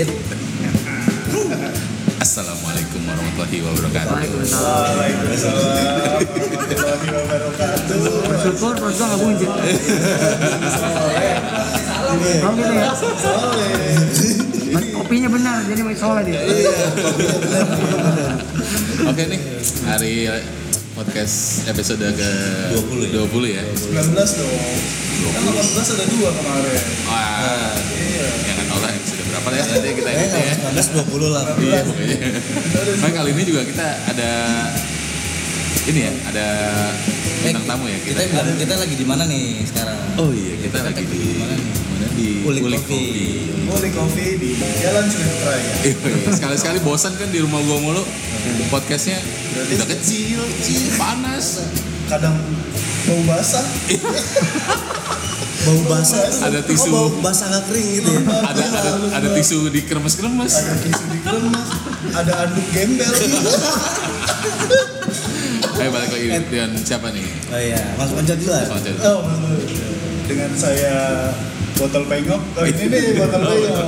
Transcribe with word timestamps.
Adit. 0.00 0.16
Assalamualaikum 2.24 3.04
warahmatullahi 3.04 3.60
wabarakatuh. 3.60 4.16
Waalaikumsalam. 4.16 4.96
warahmatullahi 6.24 7.20
wabarakatuh. 7.20 8.00
Bersyukur 8.32 8.80
Mas 8.80 8.96
enggak 8.96 9.20
bunjit. 9.20 9.50
Gitu 12.56 12.72
ya. 12.80 12.88
Mas 14.72 14.84
kopinya 14.88 15.28
benar 15.28 15.68
jadi 15.68 15.80
mau 15.84 15.92
soleh 15.92 16.24
dia. 16.24 16.40
Oke 19.04 19.22
nih 19.28 19.40
hari 19.84 20.32
podcast 20.96 21.68
episode 21.68 22.08
ke 22.16 22.30
20 22.72 23.04
ya. 23.04 23.20
20 23.28 23.52
ya. 23.52 23.64
19 23.68 24.16
dong. 24.16 24.64
20. 25.28 25.36
Kan 25.36 25.42
18 25.60 25.92
ada 25.92 26.04
dua 26.08 26.30
kemarin. 26.32 26.80
Wah. 27.04 27.76
Iya. 27.76 28.28
Ya 28.48 28.59
19 29.50 29.74
nanti 29.74 29.88
kita 29.98 30.10
ini 30.14 30.24
ya. 30.24 30.38
Iya, 30.38 30.54
19 30.70 31.10
20 31.10 31.18
iya. 31.18 31.28
lah. 31.34 31.44
Iya. 31.58 31.80
Nah, 33.00 33.10
kali 33.10 33.30
ini 33.34 33.42
juga 33.42 33.60
kita 33.66 33.88
ada 34.06 34.30
ini 35.90 36.00
ya, 36.06 36.12
ada 36.30 36.46
eh, 37.42 37.50
bintang 37.50 37.66
tamu 37.66 37.84
ya 37.90 37.98
kita. 38.04 38.18
Kita, 38.22 38.40
kita 38.54 38.74
lagi 38.78 38.94
di 38.94 39.06
mana 39.06 39.22
nih 39.26 39.44
sekarang? 39.66 39.98
Oh 40.20 40.30
iya, 40.30 40.54
kita, 40.60 40.76
kita 40.78 40.88
lagi 40.94 41.04
di 41.04 41.20
mana 41.40 41.54
nih? 41.58 41.90
di 42.20 42.44
Uli 42.44 42.60
Ulik 42.60 42.80
Coffee. 42.84 43.48
Coffee. 43.68 43.92
Coffee 43.96 44.32
di 44.36 44.50
Jalan 44.80 45.04
Ciledug 45.08 45.40
ya. 45.40 45.56
Iya. 45.88 46.30
Sekali-sekali 46.36 46.78
bosan 46.84 47.12
kan 47.16 47.28
di 47.32 47.38
rumah 47.40 47.60
gua 47.64 47.78
mulu. 47.80 48.02
Podcastnya 48.68 49.20
Berarti 49.56 49.72
udah 49.76 49.88
kecil, 49.98 50.40
kecil, 50.60 50.82
panas. 50.96 51.46
Kadang 52.08 52.36
mau 53.08 53.20
basah. 53.28 53.64
Bau 55.60 55.80
basah. 55.92 56.24
tuh. 56.24 56.46
Ada 56.48 56.60
tisu. 56.64 56.88
Oh, 56.88 57.12
bau 57.12 57.30
basah 57.30 57.46
nggak 57.52 57.64
kering 57.68 57.88
gitu 58.00 58.10
ya. 58.10 58.20
Ada 58.48 58.62
ada 58.64 58.90
ada 59.20 59.28
tisu 59.36 59.58
di 59.68 59.80
kremes-kremes. 59.84 60.52
Ada 60.56 60.74
tisu 60.80 61.04
di 61.12 61.18
kremes. 61.20 61.68
Ada 62.16 62.32
anduk 62.48 62.66
gembel. 62.72 63.12
Ayo 65.80 65.88
balik 65.96 66.10
lagi 66.12 66.26
dengan 66.48 66.70
siapa 66.80 67.08
nih? 67.12 67.24
Oh 67.52 67.60
iya, 67.60 67.80
Mas 67.96 68.12
Panca 68.12 68.34
duluan. 68.36 68.64
Sama 68.68 68.80
Cel. 68.84 68.96
Oh. 69.04 69.20
Dengan 70.28 70.50
saya 70.56 70.94
botol 71.76 72.04
pengok. 72.04 72.40
Oh 72.56 72.64
ini 72.68 72.84
nih 72.88 73.16
botol 73.16 73.40
pengok. 73.40 73.86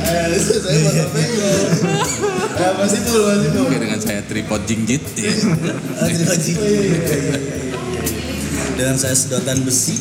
Eh, 0.00 0.26
saya 0.38 0.78
botol 0.82 1.08
pengok. 1.14 1.58
Eh, 2.60 2.72
masih 2.76 3.00
full, 3.06 3.22
masih 3.24 3.50
full. 3.54 3.66
Oke 3.70 3.78
dengan 3.78 4.00
saya 4.02 4.20
tripod 4.26 4.62
jingjit. 4.66 5.02
Ya. 5.14 5.30
Ah, 5.98 6.10
terima 6.10 6.34
Dengan 8.76 8.96
saya 8.96 9.14
sedotan 9.16 9.62
besi. 9.64 9.98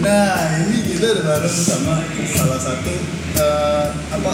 Nah, 0.00 0.32
ini 0.64 0.96
kita 0.96 1.12
udah 1.12 1.24
bareng 1.28 1.52
sama 1.60 2.00
salah 2.32 2.56
satu 2.56 2.94
eh, 3.36 3.86
apa 4.16 4.32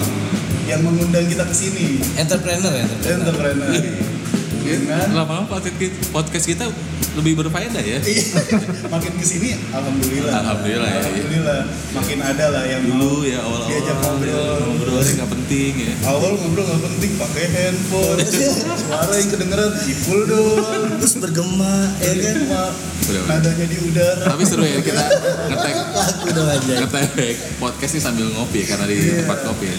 yang 0.70 0.83
mengundang 0.87 1.27
kita 1.27 1.42
ke 1.42 1.55
sini. 1.55 1.98
Entrepreneur 2.14 2.70
ya, 2.70 2.87
entrepreneur. 2.87 3.67
Entrepreneur. 3.67 4.16
Dengan 4.67 5.06
Lama-lama 5.14 5.47
podcast 5.48 5.77
kita- 5.77 5.98
podcast 6.11 6.45
kita 6.45 6.64
lebih 7.14 7.33
berfaedah 7.39 7.81
ya. 7.81 7.97
Iya. 7.97 8.25
makin 8.92 9.12
ke 9.14 9.25
sini 9.25 9.55
alhamdulillah. 9.70 10.33
Alhamdulillah 10.36 10.84
ya, 10.84 10.98
iya. 10.98 11.06
Alhamdulillah. 11.06 11.61
Makin 11.95 12.19
ada 12.20 12.47
lah 12.50 12.64
yang 12.67 12.83
Dulu 12.84 12.98
mau 12.98 13.17
ya 13.22 13.39
awal-awal 13.41 13.70
diajak 13.70 13.97
ngobrol. 13.97 14.56
ngobrolnya 14.67 15.12
nggak 15.17 15.31
penting 15.33 15.72
ya. 15.78 15.92
Awal 16.05 16.31
ngobrol 16.37 16.64
nggak 16.67 16.83
penting 16.84 17.11
pakai 17.17 17.44
handphone. 17.48 18.19
Suara 18.83 19.14
yang 19.14 19.28
kedengeran 19.31 19.72
ipul 19.83 20.20
doang. 20.27 20.84
Terus 20.98 21.14
bergema, 21.17 21.75
ya 21.97 22.12
kan? 22.12 22.37
Udah, 22.37 22.69
udah. 23.06 23.22
nadanya 23.31 23.66
di 23.66 23.78
udara. 23.81 24.25
Tapi 24.28 24.43
seru 24.44 24.62
ya 24.62 24.81
kita 24.81 25.03
ngetek 25.49 25.75
Lagu 25.94 26.28
dong 26.32 26.49
aja. 26.50 26.75
ngetek 26.82 27.34
podcast 27.56 27.93
ini 27.94 28.03
sambil 28.03 28.26
ngopi 28.28 28.60
ya, 28.60 28.66
karena 28.69 28.84
di 28.84 28.97
Iya. 28.99 29.22
tempat 29.22 29.38
kopi 29.41 29.65
ya. 29.65 29.76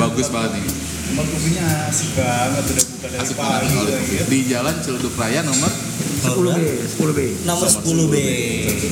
Bagus 0.00 0.26
banget 0.28 0.50
nih. 0.56 0.64
Tempat 1.12 1.26
kopinya 1.28 1.64
asik 1.86 2.10
banget 2.16 2.64
udah 2.66 2.86
Asik 3.02 3.34
banget 3.34 3.66
di 4.30 4.46
Jalan 4.46 4.78
Ciledug 4.78 5.10
Raya 5.18 5.42
nomor 5.42 5.66
10 6.22 6.38
B, 6.54 6.58
10 6.86 7.18
B. 7.18 7.20
Nomor 7.42 7.66
10 7.66 7.82
B. 8.06 8.16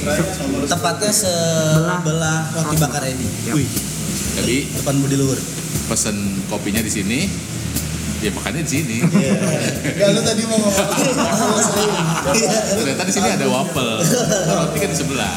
Raya 0.02 0.22
nomor 0.42 0.60
Tepatnya 0.66 1.10
sebelah 1.14 2.50
roti 2.50 2.74
bakar 2.82 3.06
Edi. 3.06 3.26
Wih. 3.54 3.70
Jadi 4.34 4.56
Depan 4.74 4.98
Budi 4.98 5.14
Luhur. 5.14 5.38
pesen 5.86 6.42
kopinya 6.50 6.82
di 6.82 6.90
sini. 6.90 7.30
Ya 8.20 8.28
makannya 8.36 8.60
di 8.60 8.68
sini. 8.68 8.96
Enggak 9.00 10.08
lu 10.12 10.20
tadi 10.20 10.42
mau 10.44 10.60
ngomong. 10.60 10.88
Ternyata 12.76 13.02
di 13.08 13.12
sini 13.16 13.28
ada 13.32 13.46
waffle. 13.48 14.04
Roti 14.44 14.76
kan 14.76 14.88
di 14.92 14.96
sebelah. 15.00 15.34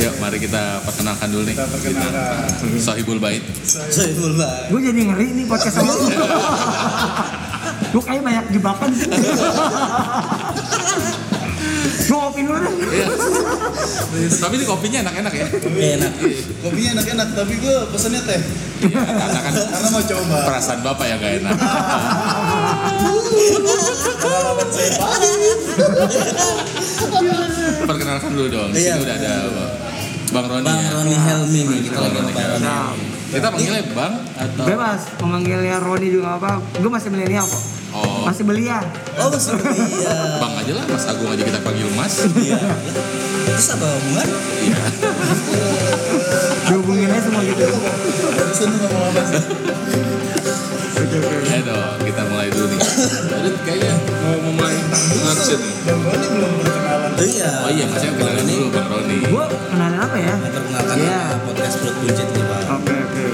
Yuk, 0.00 0.14
mari 0.16 0.40
kita 0.40 0.80
perkenalkan 0.88 1.28
dulu 1.28 1.44
nih. 1.44 1.54
Kita 1.60 1.68
perkenalkan. 1.68 2.48
Sohibul 2.80 3.20
Bait. 3.20 3.44
Sohibul 3.68 4.32
Bang. 4.40 4.72
Gue 4.72 4.80
jadi 4.80 5.00
ngeri 5.12 5.28
nih 5.36 5.44
podcast 5.44 5.76
sama 5.76 5.92
lu. 5.92 6.08
Lu 7.94 8.00
kayak 8.02 8.22
banyak 8.26 8.44
jebakan. 8.58 8.90
Ngopi 12.04 12.40
dulu 12.42 12.58
deh. 12.58 12.74
Iya. 12.90 13.06
Tapi 14.36 14.54
ini 14.54 14.64
kopinya 14.64 14.98
enak-enak 15.04 15.32
ya. 15.32 15.46
Enak. 15.96 16.12
Kopinya 16.60 16.90
enak-enak 16.98 17.28
tapi 17.32 17.54
gue 17.56 17.76
pesennya 17.90 18.22
teh 18.22 18.40
Iya, 18.84 19.00
karena 19.00 19.38
kan 19.40 19.52
karena 19.54 19.88
mau 19.88 20.02
coba. 20.02 20.36
perasaan 20.44 20.80
bapak 20.82 21.06
yang 21.08 21.18
gak 21.18 21.34
enak. 21.40 21.54
Perkenalkan 27.84 28.30
dulu 28.32 28.48
dong. 28.50 28.68
Di 28.70 28.80
Iya. 28.80 28.94
sini 28.94 29.04
udah 29.04 29.16
ada 29.16 29.32
Bang 30.32 30.46
Roni 30.48 30.64
Bang 30.64 30.80
ya. 30.80 30.90
Roni 30.92 31.14
Helmi 31.16 31.60
nih 31.64 31.78
kita 31.86 31.98
Bang 32.00 32.12
lagi 32.12 32.32
Bang 32.32 32.48
Roni. 32.50 33.13
Kita 33.34 33.50
panggilnya 33.50 33.82
Bang 33.98 34.14
atau 34.38 34.62
bebas. 34.62 35.00
Memanggilnya 35.18 35.82
Roni 35.82 36.08
juga 36.14 36.38
apa. 36.38 36.62
Gue 36.78 36.86
masih 36.86 37.10
milenial 37.10 37.42
kok. 37.42 37.62
Oh, 37.94 38.26
Masih 38.26 38.42
belia. 38.42 38.82
Oh, 39.22 39.30
masih 39.30 39.54
iya. 39.54 40.14
Bang 40.42 40.54
aja 40.58 40.72
lah, 40.74 40.84
Mas 40.86 41.06
Agung 41.06 41.30
aja 41.30 41.42
kita 41.46 41.58
panggil 41.62 41.86
Mas. 41.94 42.26
Iya. 42.38 42.58
Terus 43.50 43.66
apa 43.74 43.86
hubungan? 43.86 44.26
Iya. 44.62 44.78
Dihubungin 46.70 47.10
aja 47.10 47.22
semua 47.22 47.42
gitu. 47.42 47.62
Lu 47.70 48.76
ngomong 48.82 49.02
apa 49.14 49.22
sih? 49.30 49.42
Dong, 51.64 52.03
mulai 52.64 52.80
dulu 52.80 52.80
nih. 52.80 52.80
Jadi 53.28 53.50
kayaknya 53.64 53.94
mau 54.24 54.36
memulai 54.40 54.74
nih. 54.74 55.68
Bang 55.84 56.00
Roni 56.00 56.26
belum 56.32 56.52
berkenalan. 56.60 57.10
Oh 57.14 57.24
iya. 57.24 57.50
Oh 57.64 57.70
iya, 57.70 57.84
maksudnya 57.88 58.12
kenalin 58.16 58.44
dulu 58.48 58.66
Bang 58.72 58.88
Roni. 58.88 59.16
Gue 59.28 59.44
kenalin 59.70 60.00
apa 60.00 60.16
ya? 60.16 60.34
Memperkenalkan 60.40 60.96
Iya. 60.96 61.20
podcast 61.44 61.74
Perut 61.80 61.96
Buncit 62.00 62.28
nih, 62.32 62.44
Pak. 62.44 62.60
Oke 62.74 62.94
oke. 62.94 63.24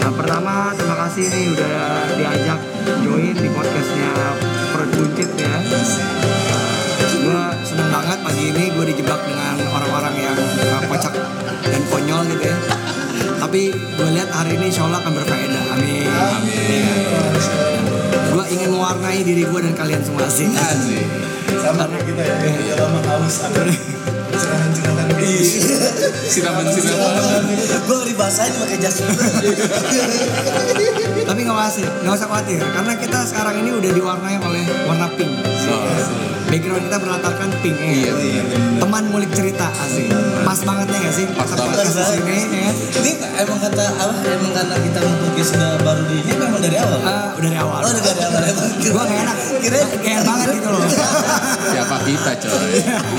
Nah 0.00 0.12
pertama 0.16 0.52
terima 0.74 0.96
kasih 1.06 1.24
nih 1.28 1.44
udah 1.54 1.78
diajak 2.16 2.60
join 3.04 3.34
di 3.36 3.48
podcastnya 3.52 4.10
Perut 4.74 4.90
Buncit 4.96 5.30
ya. 5.38 5.54
Gue 7.20 7.42
seneng 7.68 7.88
banget 7.92 8.18
pagi 8.24 8.44
ini 8.48 8.64
gue 8.72 8.84
dijebak 8.96 9.20
dengan 9.28 9.56
orang-orang 9.68 10.14
yang 10.16 10.38
uh, 10.72 10.82
kocak 10.88 11.14
dan 11.68 11.82
konyol 11.92 12.24
gitu 12.32 12.44
ya. 12.48 12.56
Tapi 13.40 13.72
gue 13.72 14.08
lihat 14.16 14.30
hari 14.32 14.56
ini 14.56 14.72
insya 14.72 14.88
Allah 14.88 15.00
akan 15.04 15.12
berfaedah. 15.16 15.64
Amin. 15.76 16.06
Gue 18.30 18.44
ingin 18.52 18.70
mewarnai 18.72 19.20
diri 19.20 19.44
gue 19.44 19.60
dan 19.60 19.74
kalian 19.76 20.02
semua 20.04 20.26
sih. 20.28 20.48
Sama 21.60 21.84
kayak 21.90 22.04
kita 22.08 22.22
ya, 22.24 22.34
yang 22.46 22.56
udah 22.56 22.76
lama 22.78 23.00
haus 23.04 23.36
cerahan-cerahan 24.30 25.08
Iya. 25.20 25.42
Siraman-siraman. 26.30 27.42
Gue 27.84 28.14
bahasanya 28.16 28.56
pakai 28.64 28.78
jas 28.80 28.96
Tapi 31.26 31.40
nggak 31.44 31.56
usah, 31.56 31.84
nggak 32.06 32.14
usah 32.14 32.28
khawatir 32.30 32.60
karena 32.62 32.92
kita 32.96 33.18
sekarang 33.28 33.54
ini 33.60 33.70
udah 33.76 33.90
diwarnai 33.92 34.36
oleh 34.40 34.64
warna 34.88 35.06
pink. 35.14 35.32
Oh, 35.70 36.39
Background 36.50 36.82
kita 36.90 36.98
berlatarkan 36.98 37.48
pink 37.62 37.78
ya. 37.78 38.10
Iya, 38.10 38.42
Teman 38.82 39.06
ngulik 39.14 39.30
cerita 39.30 39.70
asik. 39.70 40.10
Pas 40.42 40.58
banget 40.66 40.86
ya 40.90 40.98
nggak 40.98 41.14
sih? 41.14 41.26
Pas 41.30 41.46
banget. 41.46 41.78
Pas 41.78 42.10
sini 42.10 42.34
ya. 42.34 42.72
Ini 42.74 43.12
emang 43.46 43.58
kata 43.62 43.84
apa? 43.94 44.14
Emang 44.26 44.50
karena 44.50 44.76
kita 44.82 44.98
podcast 44.98 45.50
sudah 45.54 45.70
baru 45.86 46.02
di 46.10 46.16
ini 46.26 46.32
memang 46.34 46.58
dari 46.58 46.76
awal. 46.82 46.98
Udah 47.38 47.50
dari 47.54 47.58
awal. 47.62 47.80
Oh, 47.86 47.90
udah 47.94 48.02
dari 48.02 48.22
awal. 48.26 48.42
Gue 48.82 49.02
gak 49.06 49.18
enak, 49.22 49.36
Kira 49.62 49.78
kayak 50.02 50.22
banget 50.26 50.48
gitu 50.58 50.68
loh. 50.74 50.82
Siapa 51.70 51.96
kita 52.02 52.32
coy? 52.42 52.70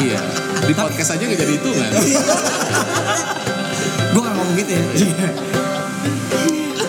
Iya. 0.04 0.20
Di 0.68 0.74
podcast 0.76 1.10
aja 1.16 1.24
gak 1.24 1.40
jadi 1.40 1.54
hitungan. 1.56 1.92
gue 4.12 4.22
gak 4.28 4.34
ngomong 4.36 4.56
gitu 4.60 4.72
ya. 4.76 4.84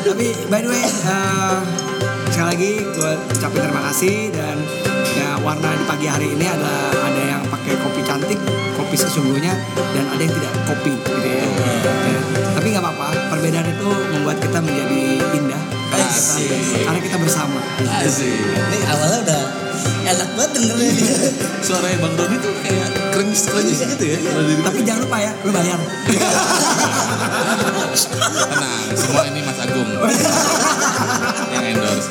Tapi 0.03 0.27
by 0.51 0.59
the 0.59 0.69
way, 0.75 0.83
eh, 0.83 1.59
sekali 2.35 2.47
lagi 2.51 2.71
gue 2.83 3.13
ucapin 3.31 3.61
terima 3.63 3.83
kasih 3.95 4.35
dan 4.35 4.59
ya 5.17 5.37
warna 5.45 5.69
di 5.77 5.85
pagi 5.85 6.07
hari 6.09 6.27
ini 6.33 6.47
ada 6.49 6.73
ada 6.97 7.23
yang 7.23 7.43
pakai 7.49 7.77
kopi 7.81 8.01
cantik, 8.05 8.41
kopi 8.77 8.97
sesungguhnya 8.97 9.53
dan 9.77 10.05
ada 10.09 10.23
yang 10.23 10.35
tidak 10.35 10.53
kopi 10.65 10.93
gitu 10.97 11.29
ya. 11.29 11.47
Ya. 12.09 12.21
Tapi 12.57 12.67
nggak 12.73 12.85
apa-apa, 12.85 13.09
perbedaan 13.33 13.67
itu 13.69 13.89
membuat 14.13 14.39
kita 14.41 14.59
menjadi 14.61 15.03
indah. 15.37 15.63
Guys, 15.93 16.41
karena 16.89 17.01
kita 17.05 17.17
bersama. 17.21 17.61
Asik. 18.01 18.33
Ini 18.33 18.79
awalnya 18.89 19.19
udah 19.29 19.43
enak 20.09 20.29
banget 20.37 20.51
dengernya 20.57 20.91
dia. 20.97 21.17
Suaranya 21.67 21.99
Bang 22.01 22.15
Roni 22.17 22.37
tuh 22.41 22.53
kayak 22.65 22.89
krenyes 23.13 23.43
krenyes 23.45 23.81
gitu 23.85 24.05
ya. 24.09 24.19
Di 24.19 24.55
Tapi 24.65 24.81
jangan 24.89 25.01
lupa 25.05 25.19
ya, 25.21 25.33
lu 25.45 25.51
bayar. 25.53 25.79
tenang, 27.93 28.87
semua 28.97 29.23
ini 29.29 29.41
Mas 29.45 29.59
Agung 29.61 29.89
yang 31.53 31.65
endorse. 31.77 32.09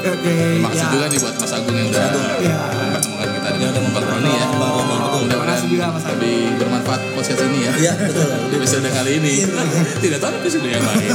Oke 0.00 0.08
oke. 0.10 0.34
Makasih 0.64 0.80
ya. 0.80 0.88
juga 0.90 1.04
nih 1.06 1.18
buat 1.20 1.34
Mas 1.36 1.52
Agung 1.52 1.76
yang 1.76 1.88
udah 1.88 2.02
Ya. 2.40 2.56
mempertemukan 2.56 3.28
kita 3.36 3.48
dengan 3.52 3.70
Bang 3.92 4.06
Roni 4.06 4.30
ya. 4.32 4.46
Bang 4.48 4.72
Roni, 4.72 4.94
betul. 4.96 5.20
Mudah-mudahan 5.20 5.44
Makasih 5.44 5.68
juga, 5.68 5.84
Mas 5.86 6.00
Agung. 6.00 6.12
lebih 6.16 6.36
bermanfaat 6.56 7.00
podcast 7.12 7.40
ini 7.42 7.58
ya. 7.60 7.72
Iya 7.76 7.92
betul. 8.00 8.28
Di 8.50 8.54
episode 8.56 8.88
kali 8.88 9.10
ini 9.14 9.32
Tidak 10.02 10.18
tahu 10.18 10.32
episode 10.34 10.64
yang 10.66 10.80
lain 10.80 11.10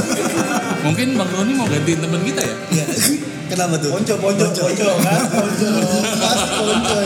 Mungkin 0.80 1.08
Bang 1.14 1.30
Roni 1.30 1.52
mau 1.52 1.66
gantiin 1.66 1.98
teman 1.98 2.22
kita 2.22 2.40
ya 2.40 2.54
Iya. 2.72 2.86
Kenapa 3.50 3.74
tuh? 3.78 3.90
Ponco, 3.90 4.14
ponco, 4.18 4.46
ponco, 4.50 4.90
kan? 5.00 5.20
Ponco, 5.30 5.70
mas 6.18 6.40
ponco 6.52 6.98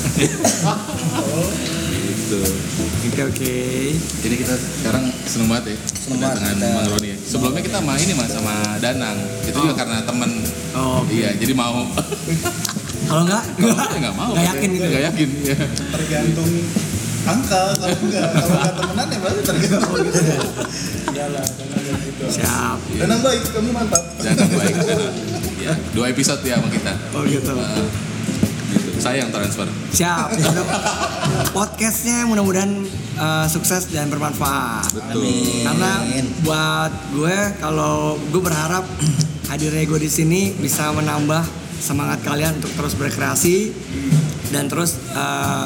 gitu 2.32 2.40
Oke 3.12 3.22
oke. 3.28 3.56
Jadi 4.24 4.36
kita 4.40 4.56
sekarang 4.56 5.04
seneng 5.28 5.52
banget 5.52 5.76
ya 5.76 5.78
Seneng 5.92 6.18
banget, 6.24 6.40
kita- 6.40 6.72
Bang 6.72 6.88
Roni 6.88 7.08
ya. 7.12 7.18
Sebelumnya 7.20 7.62
kita 7.62 7.78
sama 7.84 7.94
ini 8.00 8.14
mas 8.16 8.32
sama 8.32 8.56
Danang. 8.80 9.18
Itu 9.44 9.58
juga 9.60 9.76
karena 9.76 10.00
temen. 10.08 10.32
Oh, 10.72 11.04
oke. 11.04 11.12
Iya, 11.12 11.36
jadi 11.36 11.52
mau. 11.52 11.84
Kalau 13.04 13.28
nggak, 13.28 13.44
Kalau 13.60 13.76
nggak 13.76 14.00
nggak 14.00 14.16
mau. 14.16 14.32
Nggak 14.32 14.48
yakin 14.48 14.70
gitu. 14.72 14.86
Nggak 14.88 15.04
yakin. 15.12 15.30
ya. 15.44 15.56
Tergantung 15.92 16.52
angka 17.22 17.62
kalau 17.76 17.98
enggak 18.00 18.28
kalau 18.32 18.56
enggak 18.56 18.74
temenan 18.80 19.06
ya 19.06 19.18
berarti 19.20 19.42
tergantung 19.44 19.94
gitu. 20.02 20.22
Iyalah, 21.12 21.46
jangan 21.46 21.98
gitu. 22.00 22.24
Siap. 22.32 22.78
Dan 22.96 23.08
yang 23.12 23.22
baik, 23.22 23.42
kamu 23.52 23.70
mantap. 23.76 24.04
Danang 24.18 24.50
baik. 24.56 24.74
Danang. 24.80 25.14
Ya, 25.60 25.74
dua 25.92 26.06
episode 26.10 26.42
ya 26.42 26.56
sama 26.58 26.70
kita. 26.72 26.94
Oh 27.12 27.22
gitu. 27.28 27.44
Gitu. 27.44 28.10
Saya 29.02 29.26
yang 29.26 29.34
transfer. 29.34 29.66
Siap. 29.98 30.30
Podcastnya 31.58 32.30
mudah-mudahan 32.30 32.86
uh, 33.18 33.50
sukses 33.50 33.90
dan 33.90 34.14
bermanfaat. 34.14 34.94
Betul. 34.94 35.26
Karena 35.66 36.06
buat 36.46 36.94
gue 37.10 37.38
kalau 37.58 38.22
gue 38.30 38.42
berharap 38.46 38.86
hadirnya 39.50 39.90
gue 39.90 40.00
di 40.06 40.12
sini 40.14 40.54
bisa 40.54 40.94
menambah 40.94 41.42
semangat 41.82 42.22
kalian 42.22 42.62
untuk 42.62 42.70
terus 42.78 42.94
berkreasi 42.94 43.74
dan 44.54 44.70
terus 44.70 45.02
uh, 45.18 45.66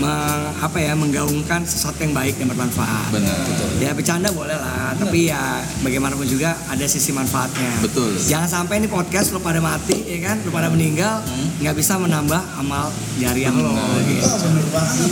me- 0.00 0.50
apa 0.58 0.78
ya 0.80 0.92
menggaungkan 0.96 1.62
sesuatu 1.62 2.02
yang 2.02 2.14
baik 2.16 2.34
dan 2.40 2.50
bermanfaat. 2.50 3.12
Benar. 3.12 3.36
Betul. 3.46 3.68
Ya 3.78 3.90
bercanda 3.94 4.28
boleh 4.32 4.56
lah, 4.56 4.96
tapi 4.96 5.30
ya 5.30 5.62
bagaimanapun 5.84 6.26
juga 6.26 6.56
ada 6.66 6.84
sisi 6.88 7.12
manfaatnya. 7.12 7.84
Betul. 7.84 8.16
Jangan 8.18 8.48
sampai 8.48 8.82
ini 8.82 8.88
podcast 8.90 9.30
lu 9.30 9.38
pada 9.38 9.60
mati, 9.62 9.94
ya 10.02 10.18
kan? 10.32 10.42
Lu 10.42 10.50
pada 10.50 10.72
meninggal, 10.72 11.22
nggak 11.60 11.74
bisa 11.76 12.00
menambah 12.00 12.40
amal 12.58 12.90
jariah 13.20 13.52
lo. 13.54 13.70
Gitu. 14.02 14.24
Ah, 14.24 14.38
banget. 14.72 15.10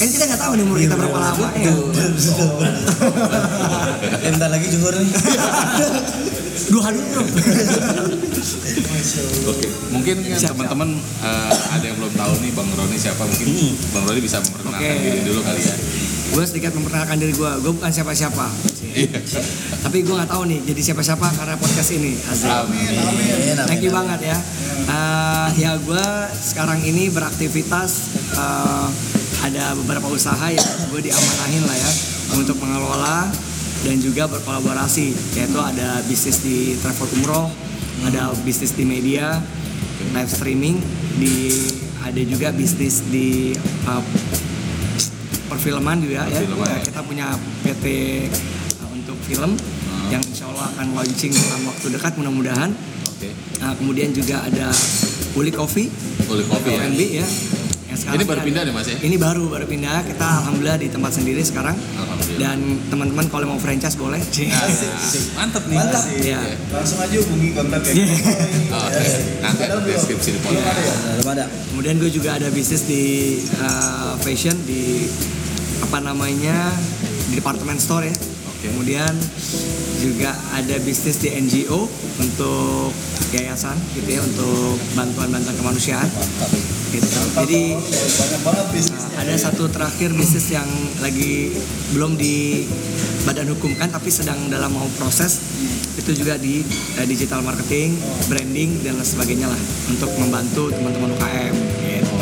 Kan 0.00 0.08
kita 0.08 0.24
nggak 0.30 0.40
tahu 0.40 0.52
nih 0.56 0.64
umur 0.64 0.78
kita 0.80 0.94
berapa 0.96 1.18
lama 1.20 1.48
ya. 1.58 1.72
Bentar 4.24 4.48
lagi 4.48 4.66
juhur 4.72 4.94
nih. 4.96 5.10
Dua 6.70 6.82
hari 6.82 6.98
bro. 7.10 7.22
Oke. 9.50 9.66
Mungkin 9.90 10.16
kan 10.22 10.40
teman-teman 10.54 10.88
eh, 11.22 11.52
ada 11.74 11.84
yang 11.84 11.96
belum 11.98 12.12
tahu 12.14 12.32
nih 12.42 12.52
Bang 12.54 12.68
Roni 12.74 12.96
siapa 12.98 13.22
mungkin 13.26 13.46
Bang 13.94 14.04
Roni 14.06 14.20
bisa 14.22 14.38
memperkenalkan 14.42 14.82
Oke. 14.82 15.02
diri 15.02 15.20
dulu 15.26 15.40
kali 15.42 15.62
ya. 15.62 15.76
gue 16.30 16.44
sedikit 16.46 16.70
memperkenalkan 16.78 17.16
diri 17.18 17.32
gue. 17.34 17.50
Gue 17.58 17.72
bukan 17.74 17.90
siapa-siapa. 17.90 18.46
Iya. 18.90 19.18
Tapi 19.82 19.98
gue 20.06 20.14
nggak 20.14 20.30
tahu 20.30 20.42
nih 20.46 20.60
jadi 20.62 20.80
siapa-siapa 20.90 21.26
karena 21.34 21.54
podcast 21.58 21.90
ini. 21.90 22.14
Asik. 22.22 22.50
Amin. 22.50 22.94
Amin, 23.02 23.56
Thank 23.66 23.82
you 23.82 23.90
amin. 23.90 23.98
banget 24.06 24.20
ya. 24.34 24.38
Eh, 24.86 25.48
ya 25.58 25.72
gue 25.78 26.06
sekarang 26.34 26.78
ini 26.86 27.10
beraktivitas 27.10 27.90
eh, 28.38 28.86
ada 29.40 29.74
beberapa 29.74 30.06
usaha 30.06 30.46
yang 30.50 30.66
gue 30.92 31.00
diamanahin 31.02 31.64
lah 31.66 31.76
ya 31.76 31.90
untuk 32.38 32.56
mengelola 32.62 33.26
dan 33.80 33.96
juga 34.00 34.28
berkolaborasi 34.28 35.36
yaitu 35.36 35.58
ada 35.60 36.04
bisnis 36.04 36.44
di 36.44 36.76
travel 36.80 37.08
umroh, 37.20 37.46
ada 38.04 38.32
bisnis 38.44 38.76
di 38.76 38.84
media, 38.84 39.40
live 40.12 40.30
streaming, 40.30 40.76
di 41.16 41.52
ada 42.00 42.20
juga 42.24 42.48
bisnis 42.52 43.04
di 43.08 43.52
eh, 43.56 44.02
perfilman 45.48 46.00
juga 46.00 46.24
ya. 46.28 46.40
Perfilman, 46.40 46.66
Ya, 46.68 46.76
ya. 46.76 46.84
Kita 46.84 47.00
punya 47.04 47.26
PT 47.64 47.84
uh, 48.80 48.90
untuk 48.96 49.16
film 49.26 49.56
yang 50.10 50.22
insya 50.24 50.48
Allah 50.50 50.66
akan 50.76 50.86
launching 50.96 51.32
dalam 51.32 51.62
waktu 51.68 51.86
dekat 51.92 52.12
mudah-mudahan. 52.18 52.70
Oke. 53.16 53.30
Nah, 53.60 53.72
kemudian 53.76 54.10
juga 54.16 54.42
ada 54.44 54.72
Uli 55.36 55.52
Coffee, 55.54 55.92
Boleh 56.26 56.44
kopi 56.46 56.74
ya. 56.74 56.88
Ya. 57.22 57.26
Yang 57.90 57.98
Ini 58.16 58.24
baru 58.26 58.40
pindah 58.46 58.62
deh, 58.66 58.74
Mas, 58.74 58.86
ya? 58.86 58.98
Ini 59.02 59.16
baru 59.18 59.50
baru 59.50 59.66
pindah. 59.66 60.06
Kita 60.06 60.26
alhamdulillah 60.42 60.78
di 60.78 60.88
tempat 60.90 61.10
sendiri 61.10 61.42
sekarang. 61.42 61.74
Dan 62.40 62.80
teman-teman 62.88 63.28
kalau 63.28 63.52
mau 63.52 63.60
franchise 63.60 64.00
boleh. 64.00 64.16
Mantap 65.36 65.64
nih. 65.68 65.76
Mantap. 65.76 66.04
Iya. 66.24 66.40
Langsung 66.72 66.98
aja 67.04 67.16
hubungi 67.20 67.48
kontak 67.52 67.84
ya. 67.84 67.92
Oh, 68.72 68.86
Oke. 68.88 69.04
Nanti 69.44 69.62
ada 69.68 69.76
deskripsi 69.84 70.28
di 70.34 70.40
podcast. 70.40 71.20
Belum 71.20 71.28
ada. 71.36 71.44
Kemudian 71.68 71.94
gue 72.00 72.10
juga 72.10 72.40
ada 72.40 72.48
bisnis 72.48 72.88
di 72.88 73.02
uh, 73.60 74.16
fashion 74.24 74.56
di 74.64 75.04
apa 75.84 76.00
namanya 76.00 76.72
di 77.28 77.36
department 77.36 77.76
store 77.76 78.08
ya. 78.08 78.16
Kemudian 78.60 79.12
juga 80.00 80.36
ada 80.52 80.76
bisnis 80.84 81.16
di 81.20 81.32
NGO 81.32 81.88
untuk 82.20 82.92
yayasan 83.32 83.76
gitu 83.96 84.08
ya 84.08 84.20
untuk 84.20 84.76
bantuan-bantuan 84.92 85.56
kemanusiaan. 85.56 86.08
Gitu. 86.90 87.06
Jadi 87.38 87.78
uh, 87.78 89.20
ada 89.20 89.34
satu 89.38 89.70
terakhir 89.70 90.10
bisnis 90.12 90.50
yang 90.50 90.66
lagi 90.98 91.54
belum 91.94 92.18
di 92.18 92.66
badan 93.22 93.46
hukum 93.54 93.78
kan 93.78 93.94
tapi 93.94 94.10
sedang 94.10 94.50
dalam 94.50 94.74
mau 94.74 94.88
proses 94.98 95.38
itu 95.94 96.10
juga 96.18 96.34
di 96.34 96.66
uh, 96.98 97.06
digital 97.06 97.46
marketing, 97.46 97.94
branding 98.26 98.82
dan 98.82 98.98
lain 98.98 99.06
sebagainya 99.06 99.46
lah 99.46 99.60
untuk 99.86 100.10
membantu 100.18 100.74
teman-teman 100.74 101.14
UKM 101.14 101.54
gitu. 101.86 102.16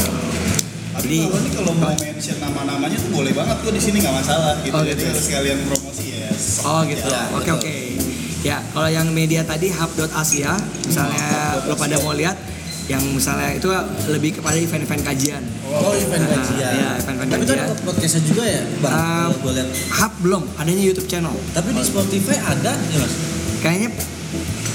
Tapi 0.98 1.06
Jadi- 1.06 1.30
kalau 1.30 1.50
kalau 1.54 1.72
mau 1.78 1.94
mention 1.94 2.36
nama-namanya 2.42 2.96
tuh 2.98 3.10
boleh 3.14 3.32
banget 3.32 3.56
tuh 3.62 3.70
di 3.70 3.80
sini 3.80 3.96
nggak 4.02 4.16
masalah 4.18 4.54
gitu. 4.66 4.74
Oh, 4.74 4.82
Jadi 4.82 4.98
gitu. 4.98 5.08
harus 5.08 5.24
sekalian 5.24 5.58
promosi 5.70 6.07
ya. 6.28 6.36
Oh 6.62 6.80
gitu. 6.84 7.02
Ya, 7.02 7.22
Oke 7.30 7.48
betul. 7.48 7.56
oke. 7.58 7.74
Ya 8.38 8.56
kalau 8.68 8.86
yang 8.86 9.08
media 9.10 9.42
tadi 9.42 9.66
hub.asia 9.68 10.52
misalnya 10.84 11.26
lo 11.64 11.74
pada 11.74 11.98
mau 11.98 12.12
lihat 12.12 12.38
yang 12.86 13.04
misalnya 13.04 13.52
itu 13.52 13.68
lebih 14.08 14.40
kepada 14.40 14.56
event-event 14.56 15.04
kajian. 15.04 15.44
Oh, 15.68 15.92
event 15.92 16.24
Nah, 16.24 16.40
kajian. 16.40 16.72
iya, 16.72 16.90
event-event 16.96 17.28
Tapi 17.28 17.42
itu 17.42 17.52
kajian. 17.52 17.66
ada 17.66 17.76
podcastnya 17.82 18.22
juga 18.24 18.42
ya, 18.44 18.62
Bang. 18.80 19.28
Um, 19.28 19.52
lihat. 19.52 19.68
Hub 19.92 20.12
belum, 20.18 20.42
adanya 20.56 20.82
YouTube 20.82 21.04
channel. 21.04 21.36
Tapi 21.52 21.68
di 21.72 21.84
Spotify 21.84 22.40
ada 22.40 22.72
ya, 22.72 22.96
Mas? 22.96 23.12
Kayaknya 23.60 23.90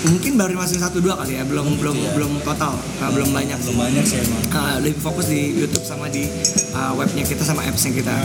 mungkin 0.03 0.31
baru 0.35 0.53
masih 0.53 0.77
satu 0.77 0.99
dua 0.99 1.15
kali 1.15 1.39
ya 1.39 1.47
belum 1.47 1.79
belum 1.79 1.95
ya. 1.95 2.11
belum 2.11 2.31
total 2.43 2.75
Nah, 2.99 3.07
belum 3.07 3.31
banyak 3.31 3.55
belum 3.55 3.77
banyak 3.79 4.03
sih 4.03 4.19
emang 4.19 4.43
Uh, 4.53 4.77
lebih 4.83 4.99
fokus 4.99 5.31
di 5.31 5.55
YouTube 5.55 5.81
sama 5.81 6.05
di 6.05 6.27
uh, 6.73 6.93
webnya 6.97 7.23
kita 7.23 7.45
sama 7.45 7.63
appsnya 7.65 7.93
kita. 7.93 8.15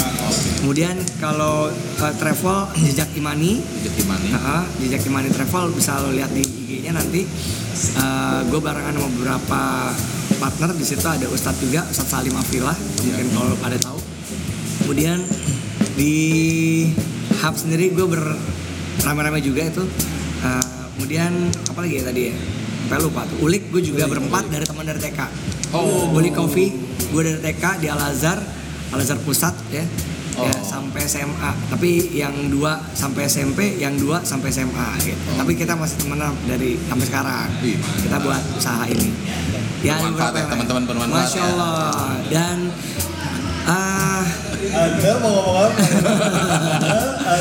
Kemudian 0.64 0.96
kalau 1.20 1.68
uh, 1.72 2.14
travel 2.16 2.68
jejak 2.84 3.12
Imani, 3.14 3.60
Jejak 3.80 3.96
Imani. 4.04 4.28
uh, 4.34 4.64
jejak 4.80 5.04
Imani 5.06 5.28
travel 5.32 5.72
bisa 5.72 6.00
lo 6.00 6.10
lihat 6.12 6.32
di 6.32 6.42
IG-nya 6.44 6.96
nanti. 6.96 7.22
gue 8.50 8.58
barengan 8.58 8.90
sama 8.90 9.06
beberapa 9.14 9.60
partner 10.42 10.74
di 10.74 10.82
situ 10.82 11.06
ada 11.06 11.30
Ustadz 11.30 11.62
juga 11.62 11.86
Ustadz 11.86 12.10
Salim 12.10 12.34
Afilah 12.34 12.74
mungkin 12.74 13.26
kalau 13.30 13.54
pada 13.62 13.78
tahu. 13.78 13.98
Kemudian 14.82 15.22
di 15.94 16.14
hub 17.38 17.54
sendiri 17.54 17.94
gue 17.94 18.06
ber 18.06 18.22
rame-rame 19.06 19.38
juga 19.38 19.62
itu. 19.66 19.84
Uh, 20.42 20.90
kemudian 20.98 21.30
apa 21.70 21.78
lagi 21.86 21.94
ya 22.02 22.04
tadi 22.10 22.22
ya? 22.30 22.36
Sampai 22.88 23.04
lupa 23.04 23.20
tuh. 23.28 23.36
Ulik 23.44 23.68
gue 23.68 23.82
juga 23.84 24.08
berempat 24.08 24.48
dari 24.48 24.64
teman 24.64 24.82
dari 24.86 24.96
TK. 24.96 25.20
Oh. 25.76 26.08
Boli 26.08 26.32
Coffee, 26.32 26.72
gue 27.08 27.22
dari 27.22 27.38
TK 27.42 27.64
di 27.78 27.86
Al 27.86 28.00
Azhar, 28.02 28.38
Al 28.90 28.98
Azhar 28.98 29.18
Pusat 29.18 29.54
ya. 29.70 29.84
Ya, 30.38 30.54
Oh. 30.54 30.62
sampai 30.62 31.02
SMA. 31.02 31.50
Tapi 31.66 32.14
yang 32.14 32.30
dua 32.46 32.78
sampai 32.94 33.26
SMP, 33.26 33.74
yang 33.74 33.98
dua 33.98 34.22
sampai 34.22 34.46
SMA 34.48 34.86
gitu. 35.02 35.18
Tapi 35.34 35.50
kita 35.52 35.74
masih 35.74 35.98
temenan 35.98 36.30
dari 36.46 36.78
sampai 36.78 37.06
sekarang. 37.06 37.50
Ih, 37.58 37.74
Kita 37.74 38.22
buat 38.22 38.38
usaha 38.54 38.86
ini. 38.86 39.10
Ya, 39.82 39.98
ya, 39.98 40.06
yang 40.06 40.14
teman-teman, 40.46 40.86
bermanfaat 40.86 41.26
Masya 41.26 41.42
ya. 41.42 41.46
Allah. 41.50 42.14
Dan 42.30 42.58
ah 43.66 44.22
Anda 44.58 45.12
mau 45.18 45.30
ngomong 45.34 45.56
apa? 45.58 45.80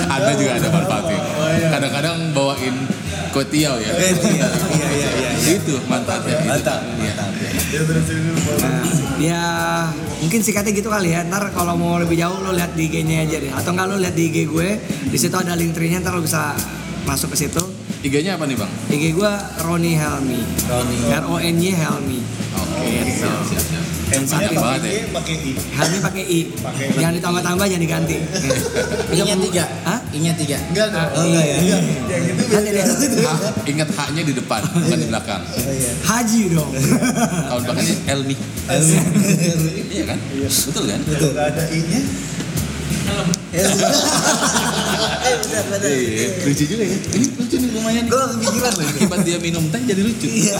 Anda 0.09 0.31
juga 0.33 0.51
ada 0.57 0.69
manfaatnya. 0.69 1.19
Oh. 1.21 1.69
Kadang-kadang 1.69 2.15
bawain 2.33 2.75
kotiau 3.29 3.77
ya. 3.77 3.91
Iya 3.93 4.09
iya 4.73 5.09
iya 5.13 5.29
iya 5.37 5.49
Itu 5.53 5.77
manfaatnya. 5.85 6.33
Gitu. 6.33 6.49
mantap 6.49 6.81
Iya. 6.97 7.13
mantap 7.13 7.13
Ya 7.13 7.13
terus 7.13 7.21
ini 7.21 7.26
Nah, 8.57 8.83
ya 9.21 9.43
mungkin 10.21 10.39
sikatnya 10.41 10.73
gitu 10.73 10.89
kali 10.89 11.13
ya. 11.13 11.21
Ntar 11.27 11.53
kalau 11.53 11.77
mau 11.77 12.01
lebih 12.01 12.17
jauh 12.17 12.41
lo 12.41 12.53
lihat 12.55 12.73
di 12.73 12.89
IG-nya 12.89 13.27
aja 13.27 13.37
deh. 13.37 13.51
Atau 13.53 13.73
enggak 13.77 13.87
lo 13.91 13.95
lihat 14.01 14.15
di 14.17 14.33
IG 14.33 14.49
gue, 14.49 14.69
di 15.09 15.17
situ 15.17 15.35
ada 15.37 15.53
link 15.53 15.77
tree-nya 15.77 16.01
ntar 16.01 16.17
lo 16.17 16.21
bisa 16.23 16.57
masuk 17.05 17.33
ke 17.33 17.47
situ. 17.47 17.63
IG-nya 18.05 18.37
apa 18.37 18.45
nih 18.45 18.57
bang? 18.57 18.71
IG 18.93 19.03
gue 19.17 19.31
Roni 19.65 19.93
Helmi. 19.97 20.41
Roni 20.69 20.97
R 21.11 21.23
O 21.27 21.35
N 21.41 21.55
Y 21.57 21.73
Helmi. 21.73 22.19
Oke, 22.57 22.89
siap, 23.13 23.41
siap, 23.45 23.63
siap. 23.63 23.96
Banget 24.07 24.49
ya. 24.49 24.59
pakai 24.63 24.95
pakai 25.11 25.35
I. 25.37 25.51
Helmi 25.75 25.97
pakai 25.99 26.23
I. 26.23 26.39
Pakai 26.57 26.83
I. 26.87 26.95
Jangan 26.95 27.13
ditambah-tambah, 27.13 27.65
jangan 27.67 27.83
diganti. 27.83 28.17
I-nya 29.17 29.35
tiga 29.37 29.63
Hah? 29.83 29.99
I-nya 30.09 30.33
tiga 30.33 30.57
Enggak 30.63 30.87
dong. 30.89 31.07
oh 31.11 31.23
enggak 31.23 31.43
ya 31.43 31.55
Enggak. 31.57 31.81
Yang 32.07 32.23
itu 32.23 32.43
Nanti 32.47 32.69
beda. 32.69 32.83
dia 33.11 33.27
H, 33.27 33.31
ingat 33.67 33.89
H-nya 33.91 34.21
di 34.23 34.33
depan, 34.33 34.61
bukan 34.83 34.97
di 34.97 35.07
belakang. 35.07 35.41
oh 35.43 35.73
iya 35.73 35.91
Haji 36.01 36.41
dong. 36.49 36.69
Kalau 37.43 37.61
belakangnya 37.61 37.95
Elmi. 38.07 38.35
Iya 39.91 40.03
kan? 40.05 40.17
Betul 40.39 40.83
kan? 40.87 40.99
Kalau 41.03 41.31
nggak 41.33 41.47
ada 41.51 41.63
I-nya, 41.67 41.99
eh 43.47 45.35
benar 45.43 45.63
benar 45.67 45.79
Iya, 45.87 46.27
lucu 46.45 46.63
juga 46.67 46.83
ya. 46.83 46.97
Ini 47.15 47.25
lucu 47.35 47.55
nih 47.57 47.69
lumayan. 47.73 48.03
gue 48.07 48.21
kepikiran 48.37 48.71
loh 48.75 48.85
Akibat 48.87 49.19
dia 49.23 49.37
minum 49.39 49.63
teh 49.71 49.81
jadi 49.83 50.01
lucu. 50.03 50.27
Iya. 50.27 50.59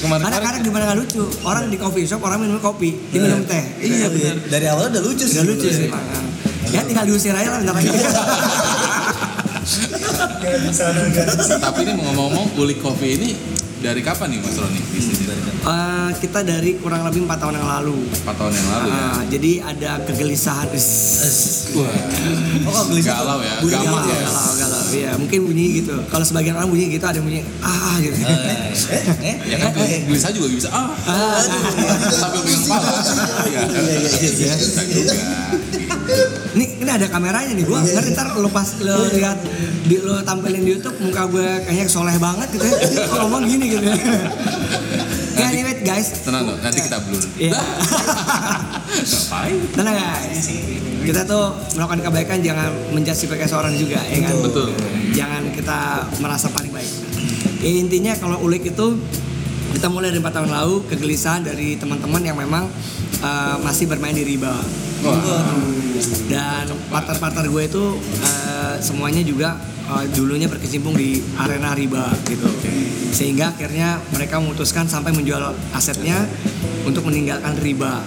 Kemarin 0.00 0.22
Kadang-kadang 0.24 0.62
gimana 0.64 0.82
nggak 0.92 0.98
lucu. 1.04 1.22
Orang 1.42 1.68
di 1.68 1.76
coffee 1.76 2.06
shop 2.06 2.20
orang 2.22 2.40
minum 2.44 2.60
kopi, 2.60 2.96
dia 3.10 3.20
minum 3.20 3.42
teh. 3.44 3.64
iya 3.80 4.06
benar 4.08 4.36
dari 4.48 4.66
awal 4.68 4.88
udah 4.88 5.02
lucu 5.02 5.24
sih 5.26 5.40
Udah 5.40 5.46
lucu 5.48 5.68
sih. 5.68 5.88
Ya 6.70 6.80
tinggal 6.86 7.04
diusir 7.08 7.34
aja 7.34 7.50
lah 7.50 7.58
bentar 7.60 7.74
lagi. 7.74 7.90
Tapi 11.60 11.78
ini 11.84 11.92
mau 11.94 12.04
ngomong-ngomong 12.10 12.46
Ulik 12.58 12.78
Coffee 12.80 13.18
ini 13.18 13.30
dari 13.80 14.00
kapan 14.00 14.28
nih 14.30 14.38
Mas 14.44 14.56
Roni 14.56 14.80
bisnisnya? 14.92 15.32
Eh, 15.60 16.10
kita 16.20 16.40
dari 16.40 16.76
kurang 16.76 17.04
lebih 17.04 17.24
empat 17.24 17.40
tahun 17.40 17.60
yang 17.60 17.68
lalu. 17.68 17.96
4 18.24 18.32
tahun 18.32 18.52
yang 18.52 18.68
lalu 18.68 18.88
ya. 18.88 19.00
Ah, 19.00 19.20
jadi 19.24 19.52
ada 19.62 19.90
kegelisahan. 20.04 20.68
Wah, 20.68 21.88
oh 22.64 22.72
kok 22.72 22.84
gelisah 22.88 23.14
galau 23.16 23.38
ya, 23.40 23.54
bunyi 23.60 23.76
galau 23.76 23.86
galau, 23.86 24.00
gitu 24.00 24.10
ya. 24.10 24.24
galau, 24.26 24.52
galau. 24.56 24.82
Iya, 24.90 25.10
mungkin 25.16 25.38
bunyi 25.46 25.66
gitu. 25.80 25.96
Kalau 26.08 26.24
sebagian 26.24 26.56
orang 26.56 26.68
bunyi 26.68 26.90
gitu, 26.90 27.04
ada 27.04 27.16
yang 27.16 27.26
bunyi 27.26 27.40
ah 27.60 27.94
gitu. 27.98 28.16
eh 28.20 29.04
eh 29.22 29.36
Ya 29.48 29.56
kan 29.60 29.70
gelisah 29.78 30.30
juga 30.32 30.46
bisa 30.50 30.68
ah 30.68 30.90
Ah, 31.06 31.40
sambil 32.10 32.40
pegang 32.42 32.62
kepala. 32.64 32.88
Iya. 33.48 33.62
iya 33.64 33.96
iya 33.96 34.30
iya 34.32 34.54
Bisa 34.56 34.82
juga. 34.84 35.14
Ini 36.90 36.98
ada 36.98 37.06
kameranya 37.06 37.52
nih. 37.54 37.62
Gua 37.62 37.78
ngerti 37.86 38.10
ntar 38.18 38.34
lo 38.34 38.50
pas 38.50 38.66
lo 38.82 39.06
lihat 39.14 39.38
di 39.86 39.96
lo 40.02 40.18
tampilin 40.26 40.66
di 40.66 40.74
YouTube 40.74 40.98
muka 40.98 41.30
gue 41.30 41.46
kayaknya 41.62 41.86
soleh 41.86 42.18
banget 42.18 42.50
gitu 42.50 42.66
ya. 42.66 43.06
Kok 43.06 43.18
ngomong 43.30 43.46
gini 43.46 43.64
gitu. 43.70 43.86
ya. 45.38 45.46
Anyway 45.46 45.86
guys, 45.86 46.26
Tenang 46.26 46.50
loh, 46.50 46.58
nanti 46.58 46.82
kita 46.82 46.98
blur. 47.06 47.22
Iya. 47.38 47.54
Ngapain? 49.06 49.56
Tenang 49.78 49.94
guys. 49.94 50.44
Kita 51.00 51.20
tuh 51.30 51.54
melakukan 51.78 52.00
kebaikan 52.10 52.38
jangan 52.42 52.70
menjudge 52.90 53.30
pakai 53.30 53.46
seorang 53.46 53.72
juga 53.78 54.02
ya 54.10 54.18
kan. 54.26 54.34
Betul. 54.42 54.68
Jangan 55.14 55.42
kita 55.54 55.78
merasa 56.18 56.50
paling 56.50 56.74
baik. 56.74 56.92
Ya, 57.62 57.70
intinya 57.70 58.12
kalau 58.18 58.42
ulik 58.42 58.66
itu 58.66 58.98
kita 59.78 59.86
mulai 59.86 60.10
dari 60.10 60.18
4 60.18 60.34
tahun 60.34 60.50
lalu 60.50 60.90
kegelisahan 60.90 61.46
dari 61.46 61.78
teman-teman 61.78 62.20
yang 62.26 62.34
memang 62.34 62.66
eh, 63.22 63.56
masih 63.62 63.86
bermain 63.86 64.12
di 64.12 64.26
riba. 64.26 64.58
Wah, 65.00 65.56
Dan 66.28 66.64
partner-partner 66.88 67.44
gue 67.46 67.62
itu 67.64 67.84
eh, 68.20 68.74
semuanya 68.78 69.20
juga 69.20 69.56
eh, 69.88 70.04
dulunya 70.12 70.46
berkecimpung 70.46 70.94
di 70.94 71.20
arena 71.36 71.72
riba 71.72 72.08
gitu. 72.24 72.46
Sehingga 73.10 73.50
akhirnya 73.50 73.98
mereka 74.10 74.38
memutuskan 74.38 74.86
sampai 74.86 75.10
menjual 75.10 75.42
asetnya 75.72 76.24
untuk 76.84 77.04
meninggalkan 77.04 77.58
riba. 77.58 78.00